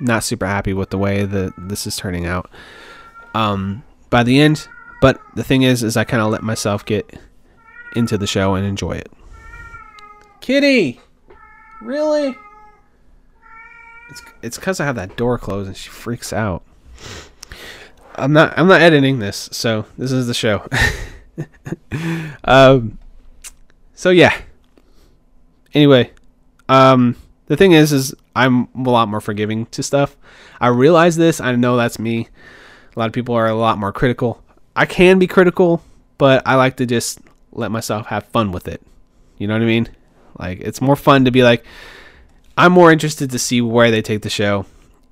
not 0.00 0.24
super 0.24 0.46
happy 0.46 0.72
with 0.72 0.90
the 0.90 0.98
way 0.98 1.24
that 1.24 1.52
this 1.56 1.86
is 1.86 1.96
turning 1.96 2.26
out. 2.26 2.50
Um, 3.34 3.82
by 4.10 4.22
the 4.22 4.40
end. 4.40 4.68
But 5.00 5.20
the 5.34 5.44
thing 5.44 5.62
is, 5.62 5.82
is 5.82 5.96
I 5.96 6.04
kind 6.04 6.22
of 6.22 6.30
let 6.30 6.42
myself 6.42 6.84
get 6.84 7.18
into 7.94 8.18
the 8.18 8.26
show 8.26 8.54
and 8.54 8.66
enjoy 8.66 8.92
it. 8.92 9.10
Kitty, 10.40 11.00
really? 11.82 12.36
It's 14.08 14.22
it's 14.42 14.58
because 14.58 14.80
I 14.80 14.84
have 14.84 14.96
that 14.96 15.16
door 15.16 15.38
closed 15.38 15.68
and 15.68 15.76
she 15.76 15.88
freaks 15.88 16.32
out. 16.32 16.62
I'm 18.14 18.32
not 18.32 18.56
I'm 18.56 18.68
not 18.68 18.80
editing 18.80 19.18
this, 19.18 19.48
so 19.52 19.86
this 19.98 20.12
is 20.12 20.26
the 20.26 20.34
show. 20.34 20.66
um 22.44 22.98
so 23.94 24.10
yeah. 24.10 24.36
Anyway, 25.74 26.12
um 26.68 27.16
the 27.46 27.56
thing 27.56 27.72
is 27.72 27.92
is 27.92 28.14
I'm 28.34 28.68
a 28.74 28.90
lot 28.90 29.08
more 29.08 29.20
forgiving 29.20 29.66
to 29.66 29.82
stuff. 29.82 30.16
I 30.60 30.68
realize 30.68 31.16
this, 31.16 31.40
I 31.40 31.54
know 31.56 31.76
that's 31.76 31.98
me. 31.98 32.28
A 32.96 32.98
lot 32.98 33.06
of 33.06 33.12
people 33.12 33.34
are 33.34 33.46
a 33.46 33.54
lot 33.54 33.78
more 33.78 33.92
critical. 33.92 34.42
I 34.74 34.86
can 34.86 35.18
be 35.18 35.26
critical, 35.26 35.82
but 36.18 36.42
I 36.46 36.54
like 36.54 36.76
to 36.78 36.86
just 36.86 37.20
let 37.52 37.70
myself 37.70 38.06
have 38.06 38.24
fun 38.24 38.52
with 38.52 38.68
it. 38.68 38.82
You 39.38 39.46
know 39.46 39.54
what 39.54 39.62
I 39.62 39.66
mean? 39.66 39.88
Like 40.38 40.60
it's 40.60 40.80
more 40.80 40.96
fun 40.96 41.26
to 41.26 41.30
be 41.30 41.42
like 41.42 41.64
I'm 42.58 42.72
more 42.72 42.90
interested 42.90 43.30
to 43.30 43.38
see 43.38 43.60
where 43.60 43.90
they 43.90 44.02
take 44.02 44.22
the 44.22 44.30
show 44.30 44.66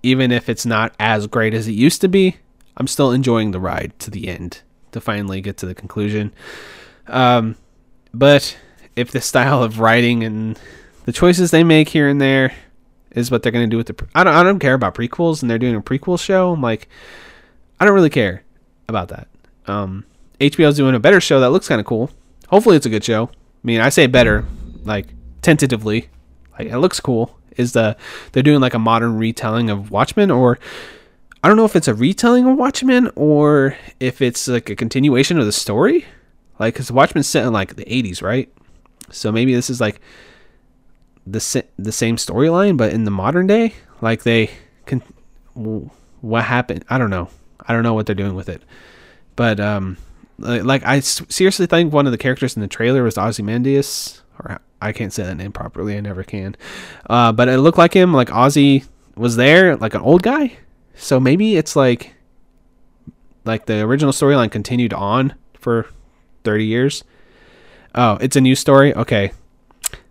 even 0.05 0.31
if 0.31 0.51
it's 0.51 0.67
not 0.67 0.95
as 1.01 1.27
great 1.27 1.55
as 1.55 1.67
it 1.67 1.73
used 1.73 2.03
to 2.03 2.09
be, 2.09 2.37
I'm 2.77 2.87
still 2.87 3.11
enjoying 3.11 3.53
the 3.53 3.59
ride 3.59 3.99
to 4.01 4.11
the 4.11 4.29
end 4.29 4.61
to 4.93 5.01
finally 5.01 5.41
get 5.41 5.57
to 5.59 5.67
the 5.67 5.75
conclusion. 5.75 6.33
Um, 7.07 7.57
but 8.13 8.57
if 8.97 9.11
the 9.11 9.23
style 9.23 9.63
of 9.63 9.81
writing 9.81 10.23
and 10.23 10.61
the 11.07 11.13
choices 11.13 11.51
they 11.51 11.65
make 11.65 11.89
here 11.89 12.07
and 12.07 12.21
there 12.21 12.53
is 13.13 13.31
what 13.31 13.43
they're 13.43 13.51
going 13.51 13.65
to 13.65 13.71
do 13.71 13.79
with 13.79 13.87
the, 13.87 13.95
pre- 13.95 14.09
I 14.15 14.25
don't, 14.25 14.35
I 14.35 14.43
don't 14.43 14.59
care 14.59 14.75
about 14.75 14.95
prequels 14.95 15.41
and 15.41 15.51
they're 15.51 15.59
doing 15.59 15.75
a 15.75 15.81
prequel 15.81 16.21
show. 16.21 16.53
I'm 16.53 16.61
like, 16.61 16.87
I 17.85 17.87
don't 17.87 17.97
really 17.97 18.09
care 18.09 18.43
about 18.89 19.09
that. 19.09 19.29
Um, 19.67 20.07
HBO's 20.41 20.79
doing 20.79 20.95
a 20.95 20.99
better 20.99 21.21
show 21.21 21.39
that 21.41 21.51
looks 21.51 21.69
kind 21.69 21.83
of 21.83 21.87
cool. 21.87 22.11
Hopefully, 22.49 22.79
it's 22.79 22.87
a 22.87 22.89
good 22.89 23.05
show. 23.05 23.27
I 23.27 23.63
mean, 23.63 23.83
I 23.83 23.91
say 23.91 24.07
better, 24.07 24.47
like 24.85 25.09
tentatively. 25.43 26.09
Like 26.59 26.69
it 26.69 26.79
looks 26.79 26.99
cool 26.99 27.39
is 27.59 27.73
the 27.73 27.95
they're 28.33 28.43
doing 28.43 28.63
like 28.63 28.73
a 28.73 28.79
modern 28.79 29.19
retelling 29.19 29.69
of 29.69 29.91
Watchmen 29.91 30.31
or 30.31 30.59
I 31.43 31.49
don't 31.49 31.59
know 31.59 31.67
if 31.67 31.77
it's 31.77 31.87
a 31.87 31.93
retelling 31.93 32.47
of 32.47 32.57
Watchmen 32.57 33.11
or 33.17 33.77
if 34.01 34.23
it's 34.23 34.49
like 34.49 34.71
a 34.71 34.77
continuation 34.77 35.39
of 35.39 35.45
the 35.45 35.53
story. 35.53 36.07
Like 36.59 36.77
cuz 36.77 36.91
Watchmen's 36.91 37.27
set 37.27 37.45
in 37.45 37.53
like 37.53 37.77
the 37.77 37.85
80s, 37.85 38.23
right? 38.23 38.51
So 39.11 39.31
maybe 39.31 39.55
this 39.55 39.69
is 39.69 39.79
like 39.79 40.01
the 41.27 41.65
the 41.79 41.93
same 41.93 42.17
storyline 42.17 42.79
but 42.79 42.95
in 42.95 43.05
the 43.05 43.11
modern 43.11 43.47
day. 43.47 43.75
Like 44.01 44.23
they 44.23 44.53
can 44.87 45.03
what 46.23 46.45
happened? 46.45 46.87
I 46.89 46.97
don't 46.97 47.11
know. 47.11 47.29
I 47.67 47.73
don't 47.73 47.83
know 47.83 47.95
what 47.95 48.07
they're 48.07 48.15
doing 48.15 48.35
with 48.35 48.49
it. 48.49 48.63
But 49.37 49.61
um 49.61 49.97
like 50.39 50.85
I 50.85 51.01
seriously 51.01 51.67
think 51.67 51.93
one 51.93 52.07
of 52.07 52.13
the 52.13 52.19
characters 52.19 52.57
in 52.57 52.63
the 52.63 52.69
trailer 52.69 53.03
was 53.03 53.17
Ozymandias 53.17 54.23
or 54.39 54.61
I 54.85 54.93
can't 54.93 55.13
say 55.13 55.23
that 55.23 55.37
name 55.37 55.53
properly. 55.53 55.97
I 55.97 56.01
never 56.01 56.23
can. 56.23 56.57
Uh, 57.09 57.33
but 57.33 57.49
it 57.49 57.59
looked 57.59 57.79
like 57.79 57.95
him. 57.95 58.13
Like 58.13 58.29
Ozzy 58.29 58.85
was 59.17 59.37
there, 59.37 59.77
like 59.77 59.95
an 59.95 60.03
old 60.03 60.23
guy. 60.23 60.59
So 60.95 61.19
maybe 61.19 61.57
it's 61.57 61.75
like, 61.75 62.15
like 63.45 63.65
the 63.65 63.81
original 63.81 64.13
storyline 64.13 64.51
continued 64.51 64.93
on 64.93 65.35
for 65.55 65.87
thirty 66.45 66.67
years. 66.67 67.03
Oh, 67.95 68.19
it's 68.21 68.37
a 68.37 68.41
new 68.41 68.55
story. 68.55 68.95
Okay, 68.95 69.33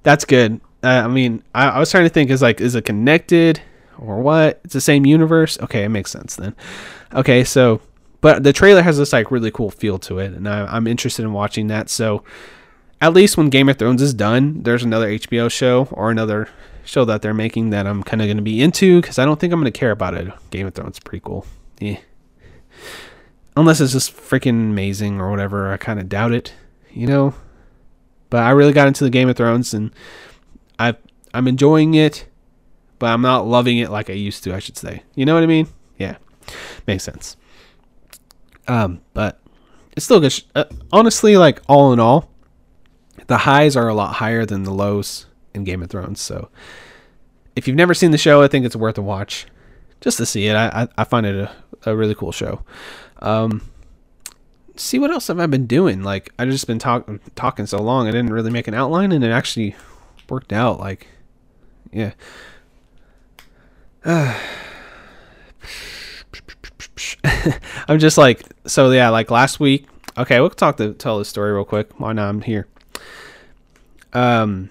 that's 0.02 0.26
good. 0.26 0.60
Uh, 0.84 1.04
I 1.06 1.08
mean, 1.08 1.44
I, 1.54 1.70
I 1.70 1.80
was 1.80 1.92
trying 1.92 2.06
to 2.06 2.10
think 2.10 2.32
is 2.32 2.42
like, 2.42 2.60
is 2.60 2.74
it 2.74 2.84
connected 2.84 3.62
or 3.98 4.22
what? 4.22 4.62
It's 4.64 4.74
the 4.74 4.82
same 4.82 5.06
universe. 5.06 5.60
Okay, 5.60 5.84
it 5.84 5.90
makes 5.90 6.12
sense 6.12 6.36
then. 6.36 6.56
Okay, 7.14 7.44
so 7.44 7.82
but 8.22 8.44
the 8.44 8.54
trailer 8.54 8.82
has 8.82 8.98
this 8.98 9.14
like 9.14 9.32
really 9.32 9.52
cool 9.52 9.70
feel 9.70 10.00
to 10.00 10.20
it, 10.20 10.34
and 10.34 10.48
I, 10.48 10.66
I'm 10.66 10.88
interested 10.88 11.24
in 11.24 11.34
watching 11.34 11.68
that. 11.68 11.90
So 11.90 12.24
at 13.02 13.14
least 13.14 13.36
when 13.36 13.50
Game 13.50 13.68
of 13.68 13.78
Thrones 13.78 14.02
is 14.02 14.14
done, 14.14 14.64
there's 14.64 14.84
another 14.84 15.08
HBO 15.08 15.52
show 15.52 15.90
or 15.92 16.10
another 16.10 16.48
show 16.86 17.04
that 17.06 17.22
they're 17.22 17.34
making 17.34 17.72
that 17.72 17.86
I'm 17.86 18.04
kind 18.04 18.22
of 18.22 18.28
going 18.28 18.38
to 18.38 18.44
be 18.44 18.62
into 18.62 19.02
because 19.02 19.20
I 19.20 19.26
don't 19.26 19.40
think 19.40 19.52
I'm 19.52 19.60
going 19.60 19.72
to 19.72 19.78
care 19.78 19.92
about 19.92 20.14
it. 20.14 20.32
Game 20.52 20.68
of 20.68 20.74
Thrones 20.74 21.00
prequel. 21.00 21.46
Yeah. 21.80 21.98
Unless 23.58 23.82
it's 23.82 23.92
just 23.92 24.16
freaking 24.16 24.72
amazing 24.72 25.20
or 25.20 25.30
whatever. 25.30 25.72
I 25.72 25.78
kind 25.78 26.00
of 26.00 26.10
doubt 26.10 26.32
it, 26.32 26.54
you 26.92 27.08
know? 27.08 27.34
But 28.30 28.44
I 28.44 28.52
really 28.52 28.74
got 28.74 28.88
into 28.88 29.04
the 29.04 29.10
Game 29.10 29.30
of 29.30 29.36
Thrones 29.36 29.74
and 29.74 29.92
I 30.80 30.96
I'm 31.34 31.48
enjoying 31.48 31.94
it, 31.96 32.26
but 33.04 33.12
I'm 33.12 33.22
not 33.22 33.46
loving 33.46 33.80
it 33.80 33.90
like 33.90 34.10
I 34.10 34.14
used 34.14 34.46
to, 34.46 34.56
I 34.56 34.60
should 34.60 34.78
say. 34.78 35.04
You 35.14 35.26
know 35.26 35.34
what 35.34 35.44
I 35.44 35.46
mean? 35.46 35.68
Yeah. 35.98 36.16
Makes 36.88 37.04
sense. 37.04 37.36
Um, 38.66 39.02
but 39.14 39.42
it's 39.92 40.06
still 40.06 40.22
good. 40.22 40.32
Sh- 40.32 40.44
uh, 40.56 40.64
honestly, 40.90 41.36
like 41.36 41.60
all 41.68 41.92
in 41.92 42.00
all, 42.00 42.30
the 43.28 43.40
highs 43.40 43.76
are 43.76 43.90
a 43.90 43.94
lot 43.94 44.14
higher 44.14 44.46
than 44.46 44.64
the 44.64 44.72
lows 44.72 45.26
in 45.54 45.66
Game 45.66 45.84
of 45.84 45.90
Thrones. 45.90 46.22
So 46.22 46.48
if 47.58 47.68
you've 47.68 47.76
never 47.76 47.94
seen 47.94 48.12
the 48.12 48.18
show, 48.18 48.42
I 48.42 48.48
think 48.48 48.66
it's 48.66 48.74
worth 48.74 48.98
a 48.98 49.02
watch 49.02 49.48
just 50.00 50.16
to 50.20 50.26
see 50.26 50.48
it. 50.48 50.56
I, 50.56 50.84
I, 50.84 50.88
I 51.00 51.04
find 51.04 51.26
it 51.26 51.36
a, 51.36 51.52
a 51.92 51.98
really 51.98 52.16
cool 52.16 52.32
show. 52.32 52.64
Um, 53.20 53.70
see 54.78 54.98
what 54.98 55.12
else 55.12 55.28
have 55.28 55.42
I 55.42 55.48
been 55.48 55.68
doing? 55.68 56.04
Like 56.04 56.32
I 56.40 56.46
just 56.46 56.68
been 56.68 56.80
talking 56.80 57.20
talking 57.36 57.66
so 57.66 57.82
long, 57.82 58.08
I 58.08 58.12
didn't 58.12 58.32
really 58.32 58.50
make 58.50 58.70
an 58.70 58.74
outline, 58.74 59.12
and 59.12 59.26
it 59.26 59.32
actually 59.32 59.76
worked 60.30 60.54
out. 60.54 60.80
Like, 60.80 61.08
yeah. 61.92 62.14
I'm 67.88 68.00
just 68.00 68.18
like 68.18 68.44
so 68.66 68.92
yeah. 68.92 69.10
Like 69.10 69.32
last 69.32 69.60
week. 69.60 69.88
Okay, 70.18 70.40
we'll 70.40 70.50
talk 70.52 70.78
to 70.78 70.94
tell 70.94 71.18
the 71.18 71.26
story 71.26 71.52
real 71.54 71.66
quick. 71.66 72.00
Why 72.00 72.14
not? 72.14 72.30
I'm 72.30 72.42
here 72.42 72.68
um, 74.14 74.70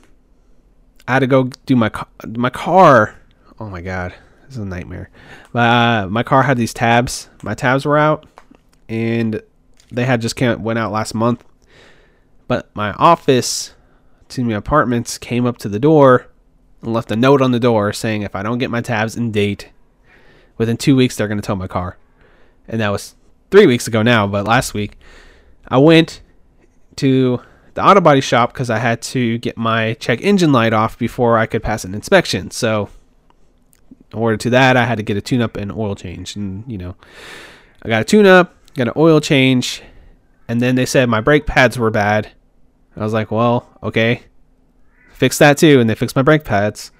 I 1.06 1.14
had 1.14 1.18
to 1.20 1.26
go 1.26 1.44
do 1.66 1.76
my 1.76 1.90
my 2.26 2.50
car. 2.50 3.16
Oh 3.58 3.68
my 3.68 3.80
god, 3.80 4.14
this 4.46 4.56
is 4.56 4.58
a 4.58 4.64
nightmare. 4.64 5.10
Uh, 5.54 6.06
my 6.08 6.22
car 6.22 6.42
had 6.44 6.56
these 6.56 6.72
tabs. 6.72 7.28
My 7.42 7.54
tabs 7.54 7.84
were 7.84 7.98
out, 7.98 8.26
and 8.88 9.42
they 9.90 10.04
had 10.04 10.20
just 10.20 10.36
came 10.36 10.62
went 10.62 10.78
out 10.78 10.92
last 10.92 11.14
month. 11.14 11.44
But 12.48 12.74
my 12.74 12.92
office, 12.92 13.74
to 14.30 14.44
my 14.44 14.54
apartments, 14.54 15.18
came 15.18 15.46
up 15.46 15.58
to 15.58 15.68
the 15.68 15.78
door 15.78 16.28
and 16.82 16.92
left 16.92 17.10
a 17.10 17.16
note 17.16 17.40
on 17.40 17.52
the 17.52 17.60
door 17.60 17.92
saying 17.92 18.22
if 18.22 18.34
I 18.34 18.42
don't 18.42 18.58
get 18.58 18.70
my 18.70 18.80
tabs 18.80 19.16
in 19.16 19.30
date, 19.30 19.70
within 20.58 20.76
two 20.76 20.96
weeks 20.96 21.16
they're 21.16 21.28
gonna 21.28 21.42
tow 21.42 21.56
my 21.56 21.68
car. 21.68 21.96
And 22.68 22.80
that 22.80 22.90
was 22.90 23.14
three 23.50 23.66
weeks 23.66 23.86
ago 23.86 24.02
now. 24.02 24.26
But 24.26 24.46
last 24.46 24.74
week, 24.74 24.98
I 25.68 25.78
went 25.78 26.20
to 26.96 27.40
the 27.74 27.84
auto 27.84 28.00
body 28.00 28.20
shop 28.20 28.52
because 28.52 28.70
I 28.70 28.78
had 28.78 29.00
to 29.02 29.38
get 29.38 29.56
my 29.56 29.94
check 29.94 30.20
engine 30.20 30.52
light 30.52 30.72
off 30.72 30.98
before 30.98 31.38
I 31.38 31.46
could 31.46 31.62
pass 31.62 31.84
an 31.84 31.94
inspection. 31.94 32.50
So, 32.50 32.88
in 34.12 34.18
order 34.18 34.36
to 34.36 34.50
that, 34.50 34.76
I 34.76 34.84
had 34.84 34.96
to 34.96 35.02
get 35.02 35.16
a 35.16 35.20
tune 35.20 35.40
up 35.40 35.56
and 35.56 35.72
oil 35.72 35.94
change. 35.94 36.36
And, 36.36 36.70
you 36.70 36.76
know, 36.76 36.96
I 37.82 37.88
got 37.88 38.02
a 38.02 38.04
tune 38.04 38.26
up, 38.26 38.54
got 38.74 38.88
an 38.88 38.94
oil 38.96 39.20
change, 39.20 39.82
and 40.48 40.60
then 40.60 40.74
they 40.74 40.84
said 40.84 41.08
my 41.08 41.20
brake 41.20 41.46
pads 41.46 41.78
were 41.78 41.90
bad. 41.90 42.30
I 42.94 43.02
was 43.02 43.14
like, 43.14 43.30
well, 43.30 43.70
okay, 43.82 44.22
fix 45.12 45.38
that 45.38 45.58
too. 45.58 45.80
And 45.80 45.88
they 45.88 45.94
fixed 45.94 46.16
my 46.16 46.22
brake 46.22 46.44
pads. 46.44 46.92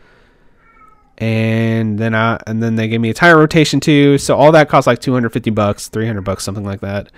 And 1.19 1.99
then 1.99 2.15
I 2.15 2.41
and 2.47 2.63
then 2.63 2.77
they 2.77 2.89
gave 2.89 3.01
me 3.01 3.11
a 3.11 3.15
tire 3.15 3.39
rotation 3.39 3.81
too. 3.81 4.19
So 4.19 4.37
all 4.37 4.53
that 4.53 4.69
cost 4.69 4.87
like 4.87 5.01
250 5.01 5.51
bucks, 5.51 5.89
300 5.89 6.23
bucks, 6.23 6.45
something 6.45 6.65
like 6.65 6.81
that. 6.81 7.13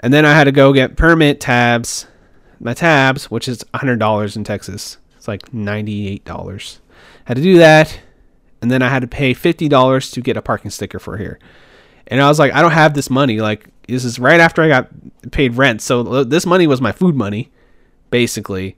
And 0.00 0.12
then 0.12 0.24
I 0.24 0.32
had 0.32 0.44
to 0.44 0.52
go 0.52 0.72
get 0.72 0.96
permit 0.96 1.40
tabs 1.40 2.06
my 2.60 2.74
tabs, 2.74 3.30
which 3.30 3.48
is 3.48 3.64
$100 3.74 4.36
in 4.36 4.44
Texas. 4.44 4.98
It's 5.16 5.28
like 5.28 5.50
$98. 5.52 6.78
Had 7.24 7.36
to 7.36 7.42
do 7.42 7.58
that. 7.58 8.00
And 8.60 8.70
then 8.70 8.82
I 8.82 8.88
had 8.88 9.02
to 9.02 9.08
pay 9.08 9.34
$50 9.34 10.12
to 10.12 10.20
get 10.20 10.36
a 10.36 10.42
parking 10.42 10.70
sticker 10.70 10.98
for 10.98 11.16
here. 11.16 11.38
And 12.08 12.20
I 12.20 12.28
was 12.28 12.38
like, 12.38 12.52
I 12.52 12.62
don't 12.62 12.72
have 12.72 12.94
this 12.94 13.10
money. 13.10 13.40
Like, 13.40 13.68
this 13.86 14.04
is 14.04 14.18
right 14.18 14.40
after 14.40 14.62
I 14.62 14.68
got 14.68 14.88
paid 15.30 15.56
rent. 15.56 15.82
So 15.82 16.06
uh, 16.06 16.24
this 16.24 16.46
money 16.46 16.66
was 16.66 16.80
my 16.80 16.92
food 16.92 17.14
money, 17.14 17.50
basically. 18.10 18.76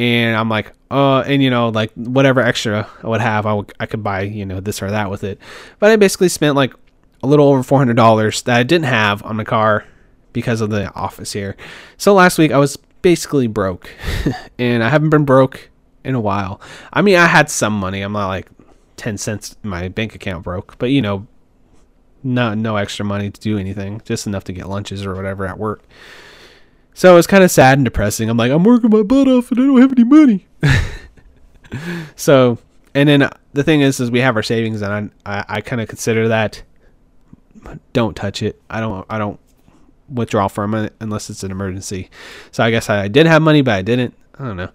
And 0.00 0.34
I'm 0.34 0.48
like, 0.48 0.72
uh, 0.90 1.20
and 1.26 1.42
you 1.42 1.50
know, 1.50 1.68
like 1.68 1.92
whatever 1.92 2.40
extra 2.40 2.88
I 3.02 3.06
would 3.06 3.20
have, 3.20 3.44
I, 3.44 3.52
would, 3.52 3.70
I 3.78 3.84
could 3.84 4.02
buy, 4.02 4.22
you 4.22 4.46
know, 4.46 4.58
this 4.58 4.82
or 4.82 4.90
that 4.90 5.10
with 5.10 5.24
it. 5.24 5.38
But 5.78 5.90
I 5.90 5.96
basically 5.96 6.30
spent 6.30 6.56
like 6.56 6.72
a 7.22 7.26
little 7.26 7.46
over 7.46 7.62
$400 7.62 8.44
that 8.44 8.56
I 8.56 8.62
didn't 8.62 8.86
have 8.86 9.22
on 9.22 9.36
the 9.36 9.44
car 9.44 9.84
because 10.32 10.62
of 10.62 10.70
the 10.70 10.90
office 10.94 11.34
here. 11.34 11.54
So 11.98 12.14
last 12.14 12.38
week 12.38 12.50
I 12.50 12.56
was 12.56 12.78
basically 13.02 13.46
broke, 13.46 13.90
and 14.58 14.82
I 14.82 14.88
haven't 14.88 15.10
been 15.10 15.26
broke 15.26 15.68
in 16.02 16.14
a 16.14 16.20
while. 16.20 16.62
I 16.94 17.02
mean, 17.02 17.16
I 17.16 17.26
had 17.26 17.50
some 17.50 17.74
money. 17.74 18.00
I'm 18.00 18.14
not 18.14 18.28
like 18.28 18.48
10 18.96 19.18
cents 19.18 19.56
my 19.62 19.88
bank 19.88 20.14
account 20.14 20.44
broke, 20.44 20.78
but 20.78 20.86
you 20.86 21.02
know, 21.02 21.26
not 22.22 22.56
no 22.56 22.76
extra 22.76 23.04
money 23.04 23.30
to 23.30 23.38
do 23.38 23.58
anything, 23.58 24.00
just 24.06 24.26
enough 24.26 24.44
to 24.44 24.54
get 24.54 24.66
lunches 24.66 25.04
or 25.04 25.14
whatever 25.14 25.46
at 25.46 25.58
work. 25.58 25.82
So 26.94 27.16
it's 27.16 27.26
kind 27.26 27.44
of 27.44 27.50
sad 27.50 27.78
and 27.78 27.84
depressing. 27.84 28.28
I'm 28.28 28.36
like, 28.36 28.52
I'm 28.52 28.64
working 28.64 28.90
my 28.90 29.02
butt 29.02 29.28
off 29.28 29.50
and 29.50 29.60
I 29.60 29.64
don't 29.64 29.80
have 29.80 29.92
any 29.92 30.04
money. 30.04 30.46
so, 32.16 32.58
and 32.94 33.08
then 33.08 33.22
uh, 33.22 33.30
the 33.52 33.62
thing 33.62 33.80
is, 33.80 34.00
is 34.00 34.10
we 34.10 34.20
have 34.20 34.36
our 34.36 34.42
savings, 34.42 34.82
and 34.82 35.12
I, 35.24 35.38
I, 35.38 35.44
I 35.48 35.60
kind 35.60 35.80
of 35.80 35.88
consider 35.88 36.28
that. 36.28 36.62
Don't 37.92 38.16
touch 38.16 38.42
it. 38.42 38.60
I 38.68 38.80
don't. 38.80 39.06
I 39.08 39.18
don't 39.18 39.38
withdraw 40.08 40.48
from 40.48 40.74
it 40.74 40.94
unless 41.00 41.30
it's 41.30 41.44
an 41.44 41.50
emergency. 41.50 42.10
So 42.50 42.64
I 42.64 42.70
guess 42.70 42.90
I 42.90 43.08
did 43.08 43.26
have 43.26 43.42
money, 43.42 43.62
but 43.62 43.74
I 43.74 43.82
didn't. 43.82 44.14
I 44.38 44.44
don't 44.44 44.56
know. 44.56 44.70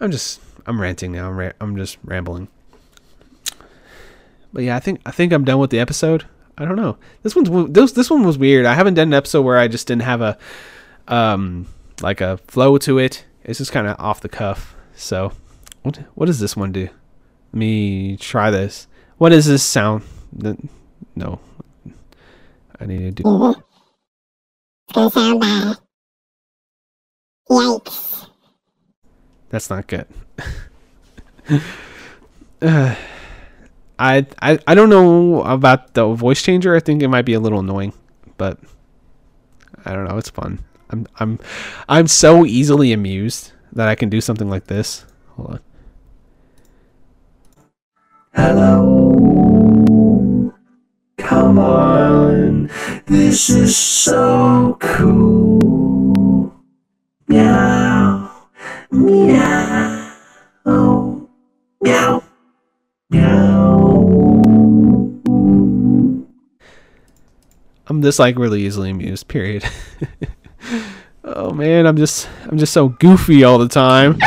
I'm 0.00 0.10
just 0.10 0.40
I'm 0.66 0.80
ranting 0.80 1.12
now. 1.12 1.28
I'm 1.28 1.36
ra- 1.36 1.52
I'm 1.60 1.76
just 1.76 1.98
rambling. 2.04 2.48
But 4.52 4.64
yeah, 4.64 4.76
I 4.76 4.80
think 4.80 5.00
I 5.06 5.10
think 5.10 5.32
I'm 5.32 5.44
done 5.44 5.58
with 5.58 5.70
the 5.70 5.80
episode. 5.80 6.26
I 6.58 6.64
don't 6.64 6.76
know. 6.76 6.98
This 7.22 7.34
one's 7.34 7.72
this 7.72 7.92
this 7.92 8.10
one 8.10 8.24
was 8.24 8.38
weird. 8.38 8.66
I 8.66 8.74
haven't 8.74 8.94
done 8.94 9.08
an 9.08 9.14
episode 9.14 9.42
where 9.42 9.58
I 9.58 9.68
just 9.68 9.86
didn't 9.86 10.02
have 10.02 10.20
a 10.20 10.36
um 11.08 11.66
like 12.00 12.20
a 12.20 12.38
flow 12.48 12.78
to 12.78 12.98
it. 12.98 13.24
It's 13.44 13.58
just 13.58 13.72
kind 13.72 13.86
of 13.86 13.98
off 13.98 14.20
the 14.20 14.28
cuff. 14.28 14.74
So, 14.94 15.32
what 15.82 15.96
what 16.14 16.26
does 16.26 16.40
this 16.40 16.56
one 16.56 16.72
do? 16.72 16.88
Let 17.52 17.58
me 17.58 18.16
try 18.16 18.50
this. 18.50 18.86
What 19.18 19.32
is 19.32 19.46
this 19.46 19.62
sound? 19.62 20.02
No, 21.14 21.40
I 22.80 22.86
need 22.86 22.98
to 22.98 23.10
do. 23.10 23.22
Mm-hmm. 23.22 23.60
It's 24.96 25.14
sound 25.14 25.40
bad. 25.40 25.76
Yikes. 27.50 28.28
That's 29.50 29.68
not 29.68 29.86
good. 29.86 30.06
uh, 32.62 32.94
I 33.98 34.26
I 34.40 34.58
I 34.66 34.74
don't 34.74 34.88
know 34.88 35.42
about 35.42 35.94
the 35.94 36.08
voice 36.08 36.42
changer. 36.42 36.74
I 36.74 36.80
think 36.80 37.02
it 37.02 37.08
might 37.08 37.26
be 37.26 37.34
a 37.34 37.40
little 37.40 37.60
annoying, 37.60 37.92
but 38.36 38.58
I 39.84 39.92
don't 39.92 40.08
know. 40.08 40.16
It's 40.16 40.30
fun. 40.30 40.64
I'm 40.92 41.06
I'm 41.18 41.38
I'm 41.88 42.06
so 42.06 42.44
easily 42.44 42.92
amused 42.92 43.52
that 43.72 43.88
I 43.88 43.94
can 43.94 44.10
do 44.10 44.20
something 44.20 44.50
like 44.50 44.66
this. 44.66 45.06
Hold 45.30 45.50
on. 45.52 45.60
Hello. 48.34 48.92
Come 51.16 51.58
on. 51.58 52.70
This 53.06 53.48
is 53.48 53.74
so 53.76 54.76
cool. 54.80 56.54
Meow. 57.26 58.30
Meow. 58.90 60.12
Meow. 61.80 62.22
Meow. 63.10 63.82
I'm 67.86 68.02
just 68.02 68.18
like 68.18 68.36
really 68.36 68.62
easily 68.62 68.90
amused. 68.90 69.28
Period. 69.28 69.64
oh 71.36 71.52
man, 71.52 71.86
I'm 71.86 71.96
just 71.96 72.28
I'm 72.46 72.58
just 72.58 72.72
so 72.72 72.88
goofy 72.88 73.44
all 73.44 73.58
the 73.58 73.68
time. 73.68 74.18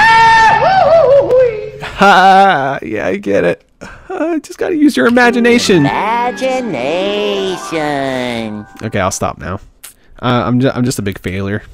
ha! 1.81 2.79
Yeah, 2.81 3.07
I 3.07 3.17
get 3.17 3.43
it. 3.43 3.65
I 4.09 4.39
just 4.39 4.57
gotta 4.57 4.75
use 4.75 4.97
your 4.97 5.07
imagination. 5.07 5.85
Imagination. 5.85 8.65
Okay, 8.83 8.99
I'll 8.99 9.11
stop 9.11 9.37
now. 9.37 9.59
Uh, 10.21 10.43
I'm 10.45 10.59
just, 10.59 10.75
I'm 10.75 10.83
just 10.85 10.99
a 10.99 11.01
big 11.01 11.19
failure. 11.19 11.63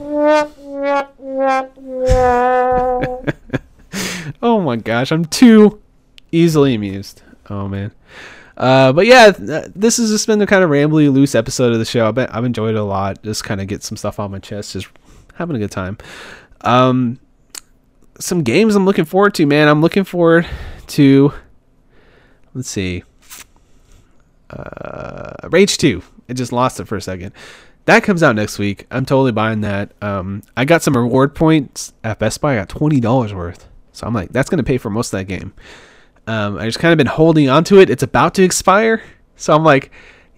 oh 4.41 4.61
my 4.61 4.77
gosh, 4.77 5.11
I'm 5.11 5.25
too 5.25 5.81
easily 6.31 6.75
amused. 6.75 7.21
Oh 7.49 7.67
man. 7.67 7.91
Uh, 8.57 8.93
but 8.93 9.07
yeah, 9.07 9.31
th- 9.31 9.65
this 9.75 9.97
has 9.97 10.11
just 10.11 10.27
been 10.27 10.41
a 10.41 10.45
kind 10.45 10.63
of 10.63 10.69
rambly, 10.69 11.11
loose 11.11 11.33
episode 11.33 11.73
of 11.73 11.79
the 11.79 11.85
show. 11.85 12.07
I 12.07 12.11
bet 12.11 12.33
I've 12.33 12.45
enjoyed 12.45 12.75
it 12.75 12.79
a 12.79 12.83
lot. 12.83 13.23
Just 13.23 13.43
kind 13.43 13.59
of 13.59 13.67
get 13.67 13.81
some 13.83 13.97
stuff 13.97 14.19
on 14.19 14.31
my 14.31 14.39
chest, 14.39 14.73
just 14.73 14.87
having 15.35 15.55
a 15.55 15.59
good 15.59 15.71
time. 15.71 15.97
Um, 16.61 17.19
some 18.19 18.43
games 18.43 18.75
I'm 18.75 18.85
looking 18.85 19.05
forward 19.05 19.33
to, 19.35 19.45
man. 19.45 19.67
I'm 19.67 19.81
looking 19.81 20.03
forward 20.03 20.47
to. 20.87 21.33
Let's 22.53 22.69
see. 22.69 23.03
Uh, 24.49 25.47
Rage 25.49 25.77
Two. 25.77 26.03
I 26.29 26.33
just 26.33 26.51
lost 26.51 26.79
it 26.79 26.85
for 26.85 26.95
a 26.97 27.01
second. 27.01 27.33
That 27.85 28.03
comes 28.03 28.21
out 28.21 28.35
next 28.35 28.59
week. 28.59 28.85
I'm 28.91 29.05
totally 29.05 29.31
buying 29.31 29.61
that. 29.61 29.93
Um, 30.01 30.43
I 30.55 30.65
got 30.65 30.83
some 30.83 30.95
reward 30.95 31.33
points 31.33 31.93
at 32.03 32.19
Best 32.19 32.41
Buy. 32.41 32.53
I 32.53 32.57
got 32.57 32.69
twenty 32.69 32.99
dollars 32.99 33.33
worth, 33.33 33.67
so 33.91 34.05
I'm 34.05 34.13
like, 34.13 34.31
that's 34.31 34.49
gonna 34.49 34.63
pay 34.63 34.77
for 34.77 34.89
most 34.89 35.13
of 35.13 35.19
that 35.19 35.25
game. 35.25 35.53
Um, 36.27 36.57
I 36.57 36.65
just 36.65 36.79
kind 36.79 36.91
of 36.91 36.97
been 36.97 37.07
holding 37.07 37.49
on 37.49 37.63
to 37.65 37.79
it. 37.79 37.89
It's 37.89 38.03
about 38.03 38.35
to 38.35 38.43
expire, 38.43 39.01
so 39.35 39.55
I'm 39.55 39.63
like, 39.63 39.91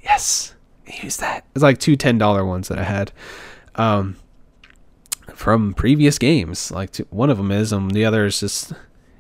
yes, 0.04 0.54
use 1.02 1.18
that. 1.18 1.46
It's 1.54 1.64
like 1.64 1.80
two 1.80 1.96
ten 1.96 2.18
dollar 2.18 2.46
ones 2.46 2.70
that 2.70 2.78
I 2.78 2.84
had, 2.84 3.12
um, 3.76 4.16
from 5.34 5.74
previous 5.74 6.18
games. 6.18 6.72
Like 6.72 6.96
one 7.10 7.30
of 7.30 7.38
them 7.38 7.52
is, 7.52 7.74
um, 7.74 7.90
the 7.90 8.06
other 8.06 8.26
is 8.26 8.40
just, 8.40 8.74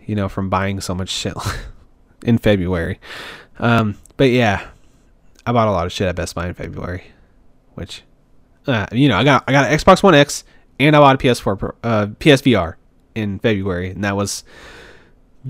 you 0.05 0.16
know, 0.16 0.30
from 0.30 0.49
buying 0.49 0.82
so 0.82 0.95
much 0.95 1.09
shit 1.09 1.34
in 2.24 2.38
February. 2.38 2.99
Um, 3.59 3.97
but 4.18 4.30
yeah, 4.30 4.68
I 5.45 5.51
bought 5.51 5.68
a 5.68 5.72
lot 5.72 5.86
of 5.86 5.91
shit 5.91 6.07
at 6.07 6.16
Best 6.16 6.36
Buy 6.36 6.47
in 6.47 6.53
February, 6.53 7.03
which, 7.76 8.03
uh, 8.68 8.88
you 8.91 9.09
know, 9.09 9.18
I 9.18 9.24
got 9.24 9.43
I 9.47 9.51
got 9.51 9.72
an 9.72 9.78
Xbox 9.78 10.01
One 10.01 10.16
X 10.16 10.43
and 10.80 10.95
I 10.95 10.99
bought 10.99 11.16
a 11.16 11.18
PS4 11.18 11.76
uh, 11.84 12.05
PSVR 12.20 12.76
in 13.16 13.39
February, 13.39 13.91
and 13.91 14.03
that 14.03 14.16
was 14.16 14.43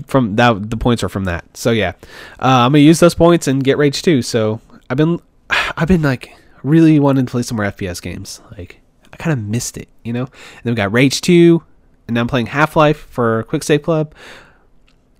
from 0.06 0.36
that. 0.36 0.70
The 0.70 0.76
points 0.76 1.02
are 1.02 1.08
from 1.08 1.24
that. 1.24 1.56
So 1.56 1.70
yeah, 1.70 1.92
uh, 2.40 2.66
I'm 2.66 2.72
gonna 2.72 2.78
use 2.78 3.00
those 3.00 3.14
points 3.14 3.46
and 3.46 3.62
get 3.62 3.78
Rage 3.78 4.02
2. 4.02 4.22
So 4.22 4.60
I've 4.90 4.96
been 4.96 5.20
I've 5.50 5.88
been 5.88 6.02
like 6.02 6.36
really 6.62 6.98
wanting 6.98 7.26
to 7.26 7.30
play 7.30 7.42
some 7.42 7.56
more 7.56 7.66
FPS 7.66 8.02
games. 8.02 8.40
Like 8.56 8.80
I 9.14 9.16
kind 9.16 9.38
of 9.38 9.46
missed 9.46 9.78
it, 9.78 9.88
you 10.02 10.12
know. 10.12 10.24
And 10.24 10.62
then 10.64 10.72
we 10.72 10.76
got 10.76 10.92
Rage 10.92 11.20
2, 11.20 11.62
and 12.08 12.14
now 12.16 12.20
I'm 12.20 12.26
playing 12.26 12.46
Half 12.46 12.74
Life 12.74 12.98
for 12.98 13.44
Quick 13.44 13.62
Save 13.62 13.82
Club, 13.82 14.12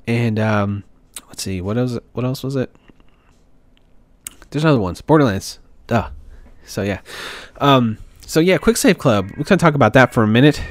and 0.07 0.39
um, 0.39 0.85
let's 1.29 1.43
see 1.43 1.61
what 1.61 1.77
else 1.79 1.99
what 2.13 2.25
else 2.25 2.43
was 2.43 2.55
it? 2.57 2.75
There's 4.51 4.65
other 4.65 4.79
ones 4.79 5.01
borderlands. 5.01 5.59
Duh. 5.89 6.11
So 6.65 6.83
yeah. 6.83 7.01
Um 7.59 7.99
so 8.21 8.39
yeah 8.39 8.57
quick 8.59 8.77
save 8.77 8.99
club. 8.99 9.33
We're 9.37 9.43
gonna 9.43 9.59
talk 9.59 9.75
about 9.75 9.95
that 9.95 10.15
for 10.15 10.23
a 10.23 10.29
minute. 10.29 10.63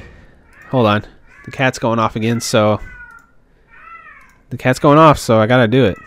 Hold 0.70 0.86
on. 0.86 1.04
The 1.44 1.50
cat's 1.50 1.78
going 1.78 1.98
off 1.98 2.16
again 2.16 2.40
so 2.40 2.80
the 4.48 4.56
cat's 4.56 4.78
going 4.78 4.98
off 4.98 5.18
so 5.18 5.38
i 5.38 5.46
gotta 5.46 5.68
do 5.68 5.84
it. 5.84 5.98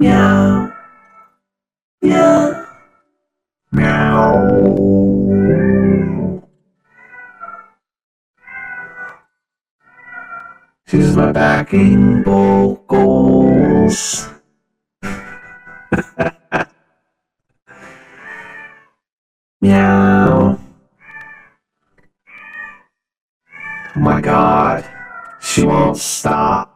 Meow. 0.00 0.57
Meow. 3.70 4.64
She's 10.86 11.16
my 11.16 11.32
backing 11.32 12.24
vocals. 12.24 14.28
Meow. 19.60 20.58
Oh 23.94 24.00
my 24.00 24.20
god. 24.20 24.84
She 25.40 25.64
won't 25.64 25.96
stop. 25.98 26.74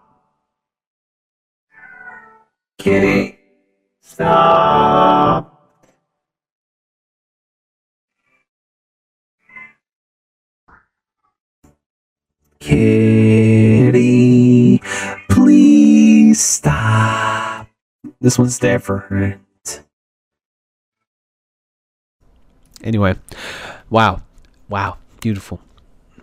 Kitty, 2.79 3.39
stop. 4.13 5.49
Kitty, 12.61 13.99
please 15.29 16.41
stop. 16.41 17.69
This 18.21 18.39
one's 18.39 18.59
different. 18.59 19.41
anyway 22.85 23.15
wow 23.91 24.21
wow 24.69 24.97
beautiful 25.21 25.61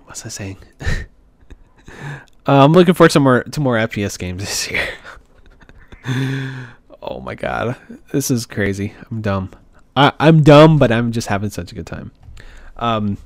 what's 0.05 0.25
i 0.25 0.29
saying 0.29 0.57
uh, 0.81 1.05
i'm 2.45 2.73
looking 2.73 2.93
forward 2.93 3.11
to 3.11 3.19
more 3.19 3.43
to 3.43 3.61
more 3.61 3.77
fps 3.77 4.19
games 4.19 4.41
this 4.43 4.69
year 4.69 4.85
oh 7.01 7.19
my 7.19 7.35
god. 7.35 7.75
This 8.11 8.29
is 8.31 8.45
crazy. 8.45 8.93
I'm 9.09 9.21
dumb. 9.21 9.51
I, 9.95 10.13
i'm 10.19 10.43
dumb 10.43 10.77
but 10.77 10.91
i'm 10.91 11.11
just 11.11 11.27
having 11.27 11.49
such 11.49 11.71
a 11.71 11.75
good 11.75 11.87
time. 11.87 12.11
Um 12.77 13.17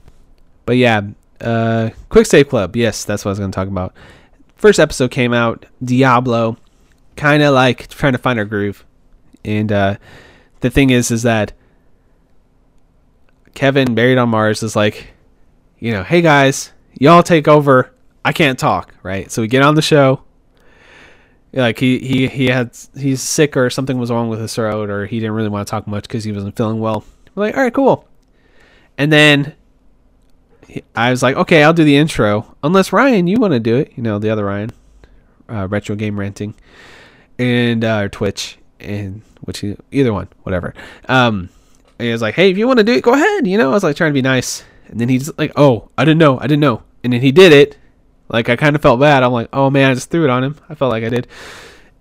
but 0.65 0.78
yeah 0.78 1.01
uh 1.41 1.89
quick 2.09 2.26
save 2.26 2.49
club. 2.49 2.76
Yes 2.76 3.03
that's 3.05 3.26
what 3.26 3.30
i 3.30 3.34
was 3.34 3.39
going 3.39 3.51
to 3.51 3.55
talk 3.55 3.67
about. 3.67 3.93
First 4.55 4.80
episode 4.80 5.11
came 5.11 5.34
out 5.34 5.65
diablo 5.84 6.57
kind 7.15 7.43
of 7.43 7.53
like 7.53 7.88
trying 7.89 8.13
to 8.13 8.17
find 8.17 8.39
our 8.39 8.45
groove. 8.45 8.86
And 9.43 9.71
uh 9.71 9.97
the 10.61 10.69
thing 10.69 10.89
is 10.89 11.11
is 11.11 11.24
that 11.24 11.53
kevin 13.53 13.93
buried 13.93 14.17
on 14.17 14.30
mars 14.30 14.63
is 14.63 14.76
like 14.76 15.13
you 15.78 15.91
know 15.91 16.03
hey 16.03 16.21
guys 16.21 16.71
y'all 16.99 17.21
take 17.24 17.47
over. 17.47 17.93
I 18.26 18.32
can't 18.32 18.57
talk 18.57 18.93
right? 19.03 19.30
So 19.32 19.41
we 19.41 19.47
get 19.47 19.63
on 19.63 19.76
the 19.76 19.82
show 19.82 20.24
like 21.54 21.80
he 21.80 21.99
he 21.99 22.28
he 22.28 22.47
had 22.47 22.76
he's 22.97 23.22
sick 23.22 23.56
or 23.56 23.70
something 23.70 23.97
was 23.99 24.10
wrong 24.12 24.28
with 24.30 24.39
his 24.39 24.54
throat 24.56 24.89
or 24.89 25.06
he 25.06 25.20
didn't 25.20 25.34
really 25.36 25.49
want 25.49 25.68
to 25.68 25.72
talk 25.72 25.86
much 25.88 26.04
because 26.04 26.24
he 26.24 26.32
wasn't 26.32 26.56
feeling 26.58 26.80
well. 26.80 27.06
We're 27.36 27.45
like, 27.45 27.58
all 27.58 27.64
right, 27.64 27.74
cool. 27.74 28.08
And 28.97 29.12
then 29.12 29.54
he- 30.68 30.84
I 30.95 31.12
was 31.12 31.22
like, 31.24 31.36
okay, 31.36 31.64
I'll 31.64 31.74
do 31.74 31.84
the 31.84 31.95
intro 31.97 32.56
unless 32.64 32.91
Ryan, 32.91 33.28
you 33.28 33.38
want 33.38 33.54
to 33.54 33.60
do 33.60 33.78
it. 33.78 33.91
You 33.95 34.04
know, 34.04 34.20
the 34.20 34.30
other 34.30 34.45
Ryan, 34.45 34.72
uh, 35.49 35.68
retro 35.68 35.95
game 35.95 36.20
ranting, 36.20 36.56
and 37.38 37.84
uh, 37.84 38.08
Twitch, 38.10 38.58
and 38.80 39.22
which 39.41 39.60
he, 39.60 39.76
either 39.91 40.14
one, 40.14 40.28
whatever. 40.43 40.74
Um, 41.08 41.49
he 41.99 42.12
was 42.12 42.22
like, 42.22 42.36
hey, 42.36 42.49
if 42.49 42.58
you 42.58 42.68
want 42.68 42.80
to 42.80 42.84
do 42.84 42.93
it, 42.93 43.04
go 43.04 43.14
ahead. 43.14 43.45
You 43.47 43.58
know, 43.58 43.70
I 43.70 43.74
was 43.74 43.84
like 43.84 43.95
trying 43.95 44.12
to 44.12 44.14
be 44.14 44.22
nice, 44.22 44.64
and 44.88 44.99
then 44.99 45.10
he's 45.10 45.36
like, 45.38 45.51
oh, 45.56 45.89
I 45.97 46.06
didn't 46.06 46.20
know, 46.20 46.39
I 46.39 46.43
didn't 46.43 46.62
know, 46.62 46.84
and 47.04 47.14
then 47.14 47.22
he 47.22 47.32
did 47.32 47.51
it, 47.54 47.78
Like 48.30 48.49
I 48.49 48.55
kind 48.55 48.76
of 48.76 48.82
felt 48.82 48.99
bad. 48.99 49.24
I'm 49.24 49.32
like, 49.32 49.49
oh 49.53 49.69
man, 49.69 49.91
I 49.91 49.93
just 49.93 50.09
threw 50.09 50.24
it 50.24 50.30
on 50.30 50.43
him. 50.43 50.55
I 50.69 50.76
felt 50.76 50.91
like 50.91 51.03
I 51.03 51.09
did. 51.09 51.28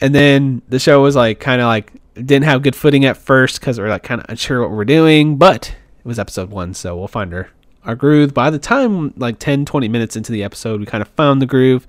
And 0.00 0.14
then 0.14 0.62
the 0.68 0.78
show 0.78 1.02
was 1.02 1.14
like 1.16 1.40
kind 1.40 1.60
of 1.60 1.66
like 1.66 1.92
didn't 2.14 2.44
have 2.44 2.62
good 2.62 2.76
footing 2.76 3.04
at 3.04 3.16
first 3.16 3.60
because 3.60 3.78
we're 3.78 3.88
like 3.88 4.02
kind 4.02 4.20
of 4.20 4.26
unsure 4.28 4.60
what 4.60 4.70
we're 4.70 4.84
doing. 4.84 5.36
But 5.36 5.74
it 5.98 6.06
was 6.06 6.18
episode 6.18 6.50
one, 6.50 6.74
so 6.74 6.96
we'll 6.96 7.08
find 7.08 7.32
our 7.34 7.50
our 7.84 7.94
groove. 7.94 8.32
By 8.34 8.50
the 8.50 8.58
time 8.58 9.12
like 9.16 9.38
10, 9.38 9.64
20 9.64 9.88
minutes 9.88 10.16
into 10.16 10.32
the 10.32 10.42
episode, 10.42 10.80
we 10.80 10.86
kind 10.86 11.02
of 11.02 11.08
found 11.08 11.42
the 11.42 11.46
groove. 11.46 11.86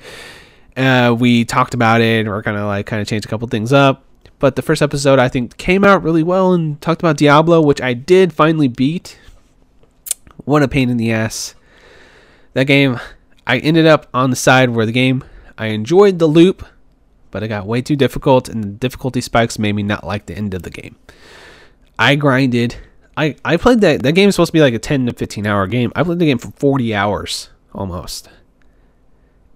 Uh, 0.75 1.15
we 1.17 1.45
talked 1.45 1.73
about 1.73 2.01
it. 2.01 2.21
and 2.21 2.29
We're 2.29 2.43
kind 2.43 2.57
of 2.57 2.65
like 2.65 2.86
kind 2.86 3.01
of 3.01 3.07
changed 3.07 3.25
a 3.25 3.29
couple 3.29 3.47
things 3.47 3.71
up. 3.71 4.03
But 4.39 4.55
the 4.55 4.61
first 4.61 4.81
episode 4.81 5.19
I 5.19 5.29
think 5.29 5.55
came 5.57 5.84
out 5.84 6.03
really 6.03 6.23
well 6.23 6.53
and 6.53 6.81
talked 6.81 7.01
about 7.01 7.17
Diablo, 7.17 7.61
which 7.61 7.81
I 7.81 7.93
did 7.93 8.34
finally 8.34 8.67
beat. 8.67 9.17
What 10.45 10.63
a 10.63 10.67
pain 10.67 10.89
in 10.89 10.97
the 10.97 11.11
ass. 11.11 11.55
That 12.53 12.65
game, 12.65 12.99
I 13.45 13.57
ended 13.57 13.85
up 13.85 14.07
on 14.13 14.29
the 14.29 14.35
side 14.35 14.69
where 14.69 14.85
the 14.85 14.91
game, 14.91 15.23
I 15.57 15.67
enjoyed 15.67 16.19
the 16.19 16.27
loop, 16.27 16.65
but 17.31 17.43
it 17.43 17.49
got 17.49 17.65
way 17.65 17.81
too 17.81 17.95
difficult, 17.95 18.47
and 18.47 18.63
the 18.63 18.69
difficulty 18.69 19.21
spikes 19.21 19.59
made 19.59 19.73
me 19.73 19.83
not 19.83 20.05
like 20.05 20.25
the 20.25 20.35
end 20.35 20.53
of 20.53 20.63
the 20.63 20.69
game. 20.69 20.95
I 21.97 22.15
grinded. 22.15 22.75
I, 23.15 23.35
I 23.43 23.57
played 23.57 23.81
that. 23.81 24.03
That 24.03 24.13
game 24.13 24.29
is 24.29 24.35
supposed 24.35 24.49
to 24.49 24.53
be 24.53 24.61
like 24.61 24.73
a 24.73 24.79
10 24.79 25.07
to 25.07 25.13
15 25.13 25.45
hour 25.45 25.67
game. 25.67 25.91
I 25.95 26.03
played 26.03 26.19
the 26.19 26.25
game 26.25 26.37
for 26.37 26.51
40 26.51 26.95
hours 26.95 27.49
almost. 27.73 28.29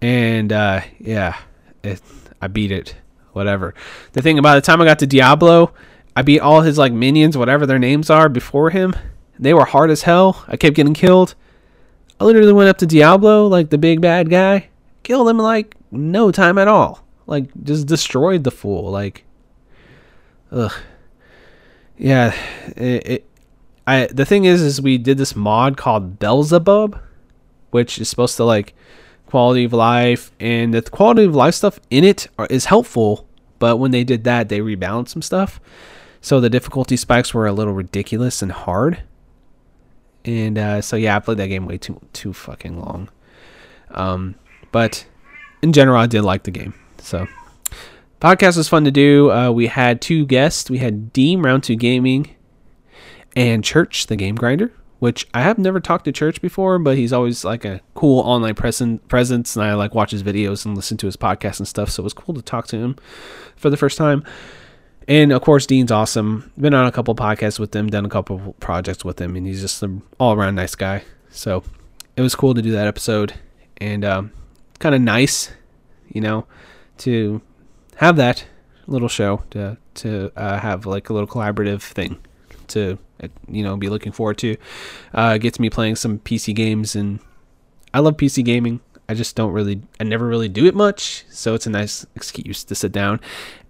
And 0.02 0.54
uh, 0.54 0.82
yeah, 1.00 1.38
it, 1.84 2.02
I 2.42 2.48
beat 2.48 2.72
it. 2.72 2.96
Whatever. 3.34 3.74
The 4.14 4.22
thing 4.22 4.40
about 4.40 4.56
the 4.56 4.62
time 4.62 4.82
I 4.82 4.86
got 4.86 5.00
to 5.00 5.08
Diablo, 5.08 5.74
I 6.16 6.24
beat 6.24 6.40
all 6.40 6.62
his 6.62 6.78
like 6.78 6.92
minions, 6.92 7.38
whatever 7.38 7.66
their 7.66 7.80
names 7.80 8.10
are, 8.10 8.30
before 8.30 8.72
him. 8.72 8.96
They 9.40 9.54
were 9.54 9.66
hard 9.66 9.92
as 9.92 10.04
hell. 10.04 10.44
I 10.48 10.58
kept 10.58 10.76
getting 10.76 10.96
killed. 10.96 11.36
I 12.20 12.24
literally 12.24 12.54
went 12.54 12.70
up 12.70 12.78
to 12.80 12.86
Diablo, 12.86 13.48
like 13.48 13.70
the 13.70 13.78
big 13.78 14.02
bad 14.02 14.30
guy, 14.30 14.70
killed 15.04 15.30
him 15.30 15.38
like 15.38 15.76
no 15.92 16.32
time 16.32 16.58
at 16.58 16.68
all. 16.68 17.06
Like 17.28 17.50
just 17.64 17.88
destroyed 17.88 18.44
the 18.44 18.52
fool. 18.52 18.90
Like, 18.92 19.24
ugh. 20.52 20.74
Yeah, 21.98 22.36
it, 22.76 23.08
it 23.08 23.30
I 23.86 24.08
the 24.08 24.26
thing 24.26 24.46
is, 24.46 24.62
is 24.62 24.82
we 24.82 24.98
did 24.98 25.18
this 25.18 25.36
mod 25.36 25.78
called 25.78 26.20
Beelzebub, 26.20 27.00
which 27.72 28.00
is 28.00 28.10
supposed 28.10 28.38
to 28.38 28.44
like 28.44 28.74
quality 29.28 29.64
of 29.64 29.74
life, 29.74 30.32
and 30.40 30.74
the 30.74 30.82
quality 30.82 31.24
of 31.24 31.36
life 31.36 31.56
stuff 31.56 31.80
in 31.90 32.04
it 32.04 32.28
are, 32.38 32.48
is 32.48 32.66
helpful. 32.66 33.28
But 33.60 33.78
when 33.78 33.92
they 33.92 34.04
did 34.04 34.24
that, 34.26 34.50
they 34.50 34.60
rebalanced 34.60 35.10
some 35.10 35.22
stuff, 35.24 35.60
so 36.22 36.40
the 36.40 36.50
difficulty 36.50 36.96
spikes 36.96 37.34
were 37.34 37.48
a 37.48 37.54
little 37.54 37.74
ridiculous 37.74 38.42
and 38.42 38.52
hard. 38.52 39.02
And 40.26 40.58
uh, 40.58 40.82
so 40.82 40.96
yeah, 40.96 41.16
I 41.16 41.20
played 41.20 41.38
that 41.38 41.48
game 41.48 41.66
way 41.66 41.78
too 41.78 42.02
too 42.14 42.34
fucking 42.34 42.80
long. 42.80 43.10
Um, 43.92 44.36
but 44.72 45.06
in 45.62 45.74
general, 45.74 45.98
I 45.98 46.08
did 46.08 46.24
like 46.24 46.44
the 46.44 46.52
game. 46.52 46.74
So 47.00 47.28
podcast 48.22 48.58
was 48.58 48.68
fun 48.68 48.84
to 48.86 48.92
do. 48.92 49.32
Uh, 49.32 49.52
we 49.52 49.68
had 49.68 50.02
two 50.02 50.26
guests. 50.26 50.70
We 50.70 50.80
had 50.80 51.14
Dean 51.14 51.42
Round 51.42 51.64
Two 51.64 51.76
Gaming 51.76 52.36
and 53.36 53.64
Church, 53.64 54.08
the 54.08 54.16
game 54.16 54.36
grinder, 54.36 54.74
which 55.00 55.28
I 55.34 55.42
have 55.42 55.58
never 55.58 55.80
talked 55.80 56.06
to 56.06 56.12
Church 56.12 56.42
before, 56.42 56.80
but 56.80 56.98
he's 56.98 57.14
always 57.14 57.46
like 57.46 57.64
a 57.64 57.82
cool 57.94 58.20
online 58.22 58.56
present 58.56 59.08
presence, 59.08 59.56
and 59.56 59.64
I 59.64 59.76
like 59.76 59.94
watch 59.94 60.12
his 60.12 60.24
videos 60.24 60.66
and 60.66 60.76
listen 60.76 60.98
to 60.98 61.06
his 61.06 61.16
podcast 61.16 61.60
and 61.60 61.68
stuff. 61.68 61.90
So 61.90 62.02
it 62.02 62.06
was 62.06 62.14
cool 62.14 62.36
to 62.36 62.42
talk 62.42 62.68
to 62.68 62.78
him 62.78 62.96
for 63.56 63.70
the 63.70 63.78
first 63.78 63.98
time. 63.98 64.24
And 65.08 65.32
of 65.32 65.42
course, 65.42 65.66
Dean's 65.66 65.92
awesome. 65.92 66.52
Been 66.60 66.74
on 66.74 66.86
a 66.86 66.92
couple 66.92 67.16
podcasts 67.16 67.60
with 67.60 67.74
him, 67.76 67.88
done 67.88 68.06
a 68.06 68.10
couple 68.10 68.56
projects 68.60 69.06
with 69.06 69.22
him, 69.22 69.36
and 69.36 69.48
he's 69.48 69.62
just 69.62 69.82
an 69.82 70.02
all 70.20 70.34
around 70.34 70.56
nice 70.56 70.76
guy. 70.76 71.04
So 71.30 71.64
it 72.16 72.22
was 72.22 72.36
cool 72.36 72.54
to 72.54 72.62
do 72.62 72.72
that 72.72 72.88
episode, 72.88 73.34
and 73.78 74.04
um, 74.04 74.32
kind 74.80 74.94
of 74.94 75.02
nice, 75.02 75.52
you 76.10 76.20
know, 76.20 76.46
to 77.00 77.42
have 77.96 78.18
that 78.18 78.46
little 78.88 79.08
show 79.08 79.44
to 79.52 79.78
to 79.96 80.32
uh, 80.36 80.60
have 80.60 80.86
like 80.86 81.10
a 81.10 81.14
little 81.14 81.28
collaborative 81.28 81.82
thing 81.82 82.20
to 82.68 82.98
you 83.48 83.64
know 83.64 83.78
be 83.78 83.90
looking 83.90 84.12
forward 84.12 84.38
to. 84.40 84.58
Uh, 85.14 85.38
gets 85.38 85.60
me 85.60 85.70
playing 85.70 85.96
some 85.96 86.20
PC 86.20 86.54
games, 86.54 86.96
and 86.96 87.20
I 87.94 88.00
love 88.00 88.18
PC 88.18 88.44
gaming. 88.44 88.82
I 89.10 89.14
just 89.14 89.36
don't 89.36 89.54
really, 89.54 89.82
I 90.00 90.04
never 90.04 90.28
really 90.28 90.50
do 90.50 90.66
it 90.66 90.76
much, 90.76 91.24
so 91.30 91.54
it's 91.54 91.66
a 91.66 91.70
nice 91.70 92.06
excuse 92.16 92.64
to 92.66 92.76
sit 92.76 92.92
down, 92.92 93.22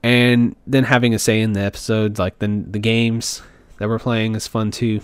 and 0.01 0.55
then 0.65 0.83
having 0.83 1.13
a 1.13 1.19
say 1.19 1.41
in 1.41 1.53
the 1.53 1.61
episodes, 1.61 2.19
like 2.19 2.39
then 2.39 2.71
the 2.71 2.79
games 2.79 3.43
that 3.77 3.87
we're 3.87 3.99
playing 3.99 4.35
is 4.35 4.47
fun 4.47 4.71
too. 4.71 5.01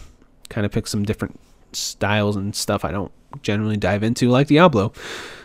Kind 0.50 0.66
of 0.66 0.72
pick 0.72 0.88
some 0.88 1.04
different 1.04 1.40
styles 1.72 2.36
and 2.36 2.56
stuff 2.56 2.84
I 2.84 2.92
don't 2.92 3.12
generally 3.42 3.78
dive 3.78 4.04
into, 4.04 4.30
like 4.30 4.48
Diablo. 4.48 4.94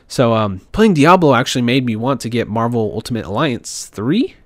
So 0.08 0.32
um, 0.32 0.60
playing 0.72 0.94
Diablo 0.94 1.34
actually 1.34 1.62
made 1.62 1.84
me 1.84 1.94
want 1.94 2.20
to 2.22 2.30
get 2.30 2.48
Marvel 2.48 2.92
Ultimate 2.94 3.26
Alliance 3.26 3.86
three. 3.86 4.36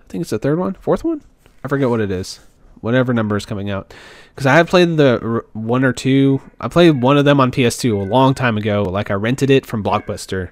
I 0.00 0.04
think 0.08 0.22
it's 0.22 0.30
the 0.30 0.38
third 0.38 0.58
one, 0.58 0.74
fourth 0.74 1.04
one. 1.04 1.22
I 1.62 1.68
forget 1.68 1.90
what 1.90 2.00
it 2.00 2.10
is. 2.10 2.40
Whatever 2.80 3.12
number 3.12 3.36
is 3.36 3.44
coming 3.44 3.68
out, 3.68 3.92
because 4.34 4.46
I 4.46 4.54
have 4.54 4.68
played 4.68 4.96
the 4.96 5.44
one 5.52 5.84
or 5.84 5.92
two. 5.92 6.40
I 6.58 6.68
played 6.68 7.02
one 7.02 7.18
of 7.18 7.24
them 7.24 7.40
on 7.40 7.52
PS2 7.52 7.92
a 7.92 8.04
long 8.04 8.32
time 8.34 8.56
ago. 8.56 8.82
Like 8.82 9.10
I 9.10 9.14
rented 9.14 9.50
it 9.50 9.66
from 9.66 9.84
Blockbuster. 9.84 10.50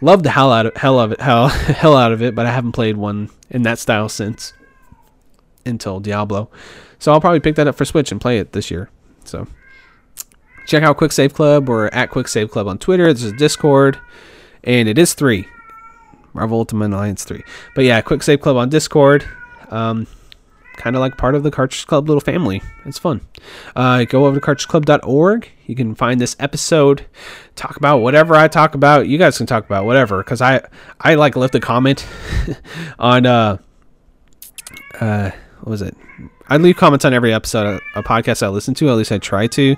Loved 0.00 0.24
the 0.24 0.30
hell 0.30 0.52
out 0.52 0.66
of 0.66 0.76
hell 0.76 1.00
of 1.00 1.12
it, 1.12 1.20
hell 1.20 1.48
hell 1.48 1.96
out 1.96 2.12
of 2.12 2.22
it, 2.22 2.34
but 2.34 2.46
I 2.46 2.52
haven't 2.52 2.72
played 2.72 2.96
one 2.96 3.30
in 3.50 3.62
that 3.62 3.80
style 3.80 4.08
since 4.08 4.52
until 5.66 5.98
Diablo. 6.00 6.48
So 6.98 7.12
I'll 7.12 7.20
probably 7.20 7.40
pick 7.40 7.56
that 7.56 7.66
up 7.66 7.74
for 7.74 7.84
Switch 7.84 8.12
and 8.12 8.20
play 8.20 8.38
it 8.38 8.52
this 8.52 8.70
year. 8.70 8.90
So 9.24 9.46
check 10.66 10.82
out 10.82 10.96
Quick 10.96 11.12
Save 11.12 11.34
Club 11.34 11.68
or 11.68 11.92
at 11.94 12.10
Quick 12.10 12.28
Save 12.28 12.50
Club 12.50 12.68
on 12.68 12.78
Twitter. 12.78 13.04
There's 13.12 13.24
a 13.24 13.36
Discord, 13.36 13.98
and 14.62 14.88
it 14.88 14.98
is 14.98 15.14
three. 15.14 15.48
Marvel 16.34 16.58
Ultimate 16.58 16.92
Alliance 16.92 17.24
three. 17.24 17.42
But 17.74 17.84
yeah, 17.84 18.00
Quick 18.00 18.22
Save 18.22 18.40
Club 18.40 18.56
on 18.56 18.68
Discord. 18.68 19.28
Um, 19.70 20.06
kind 20.78 20.96
of 20.96 21.00
like 21.00 21.18
part 21.18 21.34
of 21.34 21.42
the 21.42 21.50
Cartridge 21.50 21.86
Club 21.86 22.08
little 22.08 22.20
family. 22.20 22.62
It's 22.86 22.98
fun. 22.98 23.20
Uh, 23.76 24.04
go 24.04 24.24
over 24.24 24.40
to 24.40 24.46
cartridgeclub.org. 24.46 25.48
You 25.66 25.74
can 25.74 25.94
find 25.94 26.20
this 26.20 26.34
episode. 26.38 27.04
Talk 27.56 27.76
about 27.76 27.98
whatever 27.98 28.34
I 28.34 28.48
talk 28.48 28.74
about. 28.74 29.08
You 29.08 29.18
guys 29.18 29.36
can 29.36 29.46
talk 29.46 29.66
about 29.66 29.84
whatever 29.84 30.18
because 30.18 30.40
I 30.40 30.62
I 31.00 31.16
like 31.16 31.36
left 31.36 31.54
a 31.54 31.60
comment 31.60 32.06
on 32.98 33.26
uh 33.26 33.58
uh 35.00 35.30
what 35.60 35.70
was 35.70 35.82
it? 35.82 35.94
I 36.48 36.56
leave 36.56 36.76
comments 36.76 37.04
on 37.04 37.12
every 37.12 37.34
episode 37.34 37.66
of 37.66 37.80
a 37.94 38.02
podcast 38.02 38.42
I 38.42 38.48
listen 38.48 38.72
to. 38.74 38.88
At 38.88 38.94
least 38.94 39.12
I 39.12 39.18
try 39.18 39.48
to. 39.48 39.76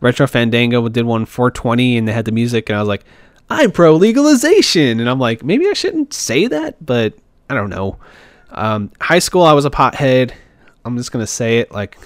Retro 0.00 0.26
Fandango 0.26 0.86
did 0.88 1.06
one 1.06 1.24
420 1.24 1.96
and 1.96 2.06
they 2.06 2.12
had 2.12 2.26
the 2.26 2.32
music 2.32 2.68
and 2.68 2.76
I 2.76 2.80
was 2.80 2.88
like, 2.88 3.04
I'm 3.50 3.72
pro 3.72 3.96
legalization 3.96 5.00
and 5.00 5.08
I'm 5.08 5.18
like, 5.18 5.42
maybe 5.42 5.66
I 5.66 5.72
shouldn't 5.72 6.12
say 6.12 6.46
that, 6.46 6.84
but 6.84 7.14
I 7.48 7.54
don't 7.54 7.70
know. 7.70 7.98
Um, 8.54 8.90
high 9.00 9.18
school, 9.18 9.42
I 9.42 9.52
was 9.52 9.64
a 9.64 9.70
pothead. 9.70 10.32
I'm 10.84 10.96
just 10.96 11.12
gonna 11.12 11.26
say 11.26 11.58
it 11.58 11.72
like, 11.72 11.98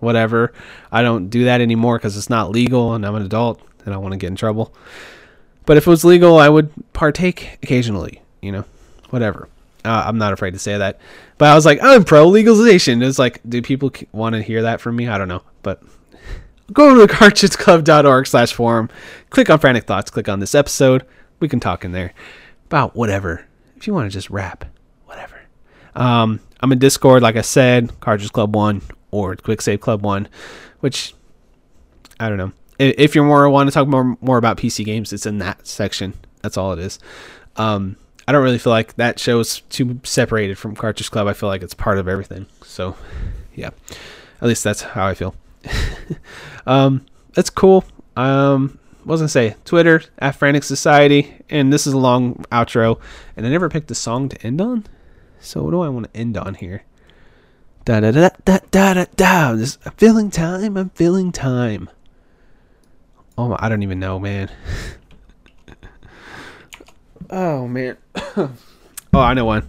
whatever. 0.00 0.52
I 0.90 1.02
don't 1.02 1.28
do 1.28 1.44
that 1.44 1.60
anymore 1.60 1.98
because 1.98 2.16
it's 2.16 2.30
not 2.30 2.50
legal, 2.50 2.94
and 2.94 3.06
I'm 3.06 3.14
an 3.14 3.22
adult, 3.22 3.60
and 3.84 3.94
I 3.94 3.96
want 3.98 4.12
to 4.12 4.18
get 4.18 4.28
in 4.28 4.36
trouble. 4.36 4.74
But 5.66 5.76
if 5.76 5.86
it 5.86 5.90
was 5.90 6.04
legal, 6.04 6.38
I 6.38 6.48
would 6.48 6.72
partake 6.92 7.58
occasionally. 7.62 8.22
You 8.40 8.52
know, 8.52 8.64
whatever. 9.10 9.48
Uh, 9.84 10.04
I'm 10.06 10.18
not 10.18 10.32
afraid 10.32 10.52
to 10.52 10.58
say 10.58 10.76
that. 10.76 10.98
But 11.38 11.48
I 11.48 11.54
was 11.54 11.64
like, 11.64 11.78
I'm 11.82 12.04
pro 12.04 12.26
legalization. 12.26 13.02
It's 13.02 13.18
like, 13.18 13.40
do 13.48 13.62
people 13.62 13.92
want 14.12 14.34
to 14.34 14.42
hear 14.42 14.62
that 14.62 14.80
from 14.80 14.96
me? 14.96 15.08
I 15.08 15.16
don't 15.16 15.28
know, 15.28 15.42
but 15.62 15.82
go 16.72 16.94
to 16.94 17.00
the 17.00 17.12
cartridgeclub.org 17.12 18.26
slash 18.26 18.52
forum 18.52 18.88
click 19.30 19.50
on 19.50 19.58
frantic 19.58 19.84
thoughts 19.84 20.10
click 20.10 20.28
on 20.28 20.40
this 20.40 20.54
episode 20.54 21.04
we 21.40 21.48
can 21.48 21.58
talk 21.58 21.84
in 21.84 21.92
there 21.92 22.12
about 22.66 22.94
whatever 22.94 23.44
if 23.76 23.86
you 23.86 23.94
want 23.94 24.10
to 24.10 24.12
just 24.12 24.30
rap 24.30 24.64
um, 26.00 26.40
i'm 26.60 26.72
in 26.72 26.78
discord 26.78 27.22
like 27.22 27.36
i 27.36 27.40
said 27.40 27.98
cartridge 28.00 28.32
club 28.32 28.54
1 28.54 28.82
or 29.10 29.36
quick 29.36 29.60
save 29.60 29.80
club 29.80 30.02
1 30.02 30.28
which 30.80 31.14
i 32.18 32.28
don't 32.28 32.38
know. 32.38 32.52
If 32.78 33.14
you're 33.14 33.24
more 33.24 33.48
want 33.50 33.68
to 33.68 33.74
talk 33.74 33.86
more 33.86 34.16
more 34.20 34.38
about 34.38 34.56
pc 34.56 34.84
games 34.84 35.12
it's 35.12 35.26
in 35.26 35.38
that 35.38 35.66
section. 35.66 36.14
That's 36.42 36.56
all 36.56 36.72
it 36.72 36.78
is. 36.78 36.98
Um, 37.56 37.96
i 38.26 38.32
don't 38.32 38.42
really 38.42 38.58
feel 38.58 38.72
like 38.72 38.94
that 38.96 39.18
show's 39.18 39.60
too 39.68 40.00
separated 40.02 40.56
from 40.58 40.74
cartridge 40.74 41.10
club. 41.10 41.26
I 41.26 41.34
feel 41.34 41.48
like 41.48 41.62
it's 41.62 41.74
part 41.74 41.98
of 41.98 42.08
everything. 42.08 42.46
So 42.64 42.96
yeah. 43.54 43.70
At 44.40 44.48
least 44.48 44.64
that's 44.64 44.80
how 44.82 45.06
i 45.06 45.14
feel. 45.14 45.34
Um, 46.66 47.06
that's 47.34 47.50
cool. 47.50 47.84
Um, 48.16 48.78
what 49.04 49.14
was 49.14 49.22
I 49.22 49.26
say? 49.26 49.56
Twitter 49.64 50.02
at 50.18 50.36
Frantic 50.36 50.62
Society, 50.62 51.34
and 51.48 51.72
this 51.72 51.86
is 51.86 51.92
a 51.92 51.98
long 51.98 52.44
outro, 52.52 53.00
and 53.36 53.46
I 53.46 53.50
never 53.50 53.68
picked 53.68 53.90
a 53.90 53.94
song 53.94 54.28
to 54.28 54.46
end 54.46 54.60
on. 54.60 54.84
So 55.40 55.62
what 55.62 55.70
do 55.70 55.80
I 55.80 55.88
want 55.88 56.12
to 56.12 56.18
end 56.18 56.36
on 56.36 56.54
here? 56.54 56.84
Da 57.84 58.00
da 58.00 58.10
da 58.10 58.28
da 58.44 58.58
da 58.70 58.94
da 58.94 59.04
da. 59.16 59.48
I'm 59.50 59.92
feeling 59.96 60.30
time. 60.30 60.76
I'm 60.76 60.90
feeling 60.90 61.32
time. 61.32 61.88
Oh, 63.38 63.56
I 63.58 63.70
don't 63.70 63.82
even 63.82 63.98
know, 63.98 64.18
man. 64.18 64.50
oh 67.30 67.66
man. 67.66 67.96
oh, 68.36 68.50
I 69.14 69.32
know 69.32 69.46
one. 69.46 69.68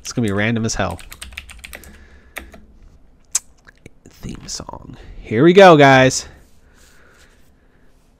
It's 0.00 0.12
gonna 0.12 0.28
be 0.28 0.32
random 0.32 0.66
as 0.66 0.74
hell. 0.74 1.00
Theme 4.04 4.46
song. 4.46 4.96
Here 5.20 5.42
we 5.42 5.54
go, 5.54 5.76
guys. 5.76 6.28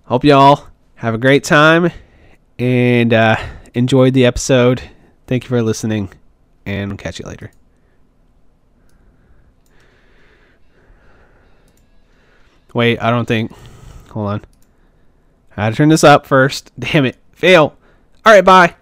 Hope 0.04 0.24
y'all 0.24 0.68
have 0.96 1.14
a 1.14 1.18
great 1.18 1.44
time 1.44 1.90
and 2.58 3.12
uh, 3.12 3.36
enjoyed 3.74 4.14
the 4.14 4.24
episode. 4.24 4.82
Thank 5.26 5.44
you 5.44 5.48
for 5.48 5.62
listening, 5.62 6.10
and 6.66 6.90
we'll 6.90 6.98
catch 6.98 7.18
you 7.18 7.26
later. 7.26 7.50
Wait, 12.74 12.98
I 13.00 13.10
don't 13.10 13.26
think. 13.26 13.52
Hold 14.10 14.28
on. 14.28 14.44
I 15.56 15.64
had 15.64 15.70
to 15.70 15.76
turn 15.76 15.88
this 15.88 16.04
up 16.04 16.26
first. 16.26 16.72
Damn 16.78 17.04
it. 17.04 17.16
Fail. 17.32 17.76
All 18.24 18.32
right, 18.32 18.44
bye. 18.44 18.74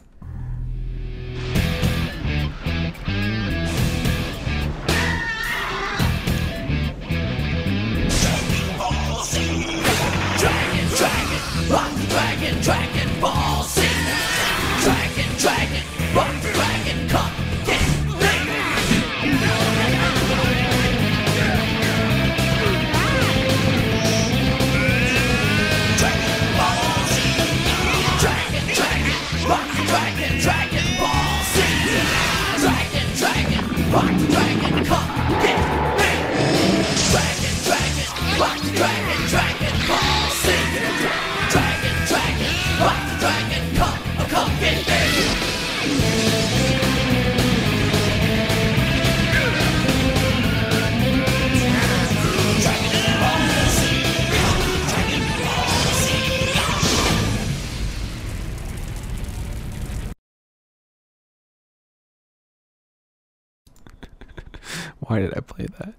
Why 65.11 65.19
did 65.19 65.37
I 65.37 65.41
play 65.41 65.67
that? 65.81 65.95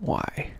Why? 0.00 0.50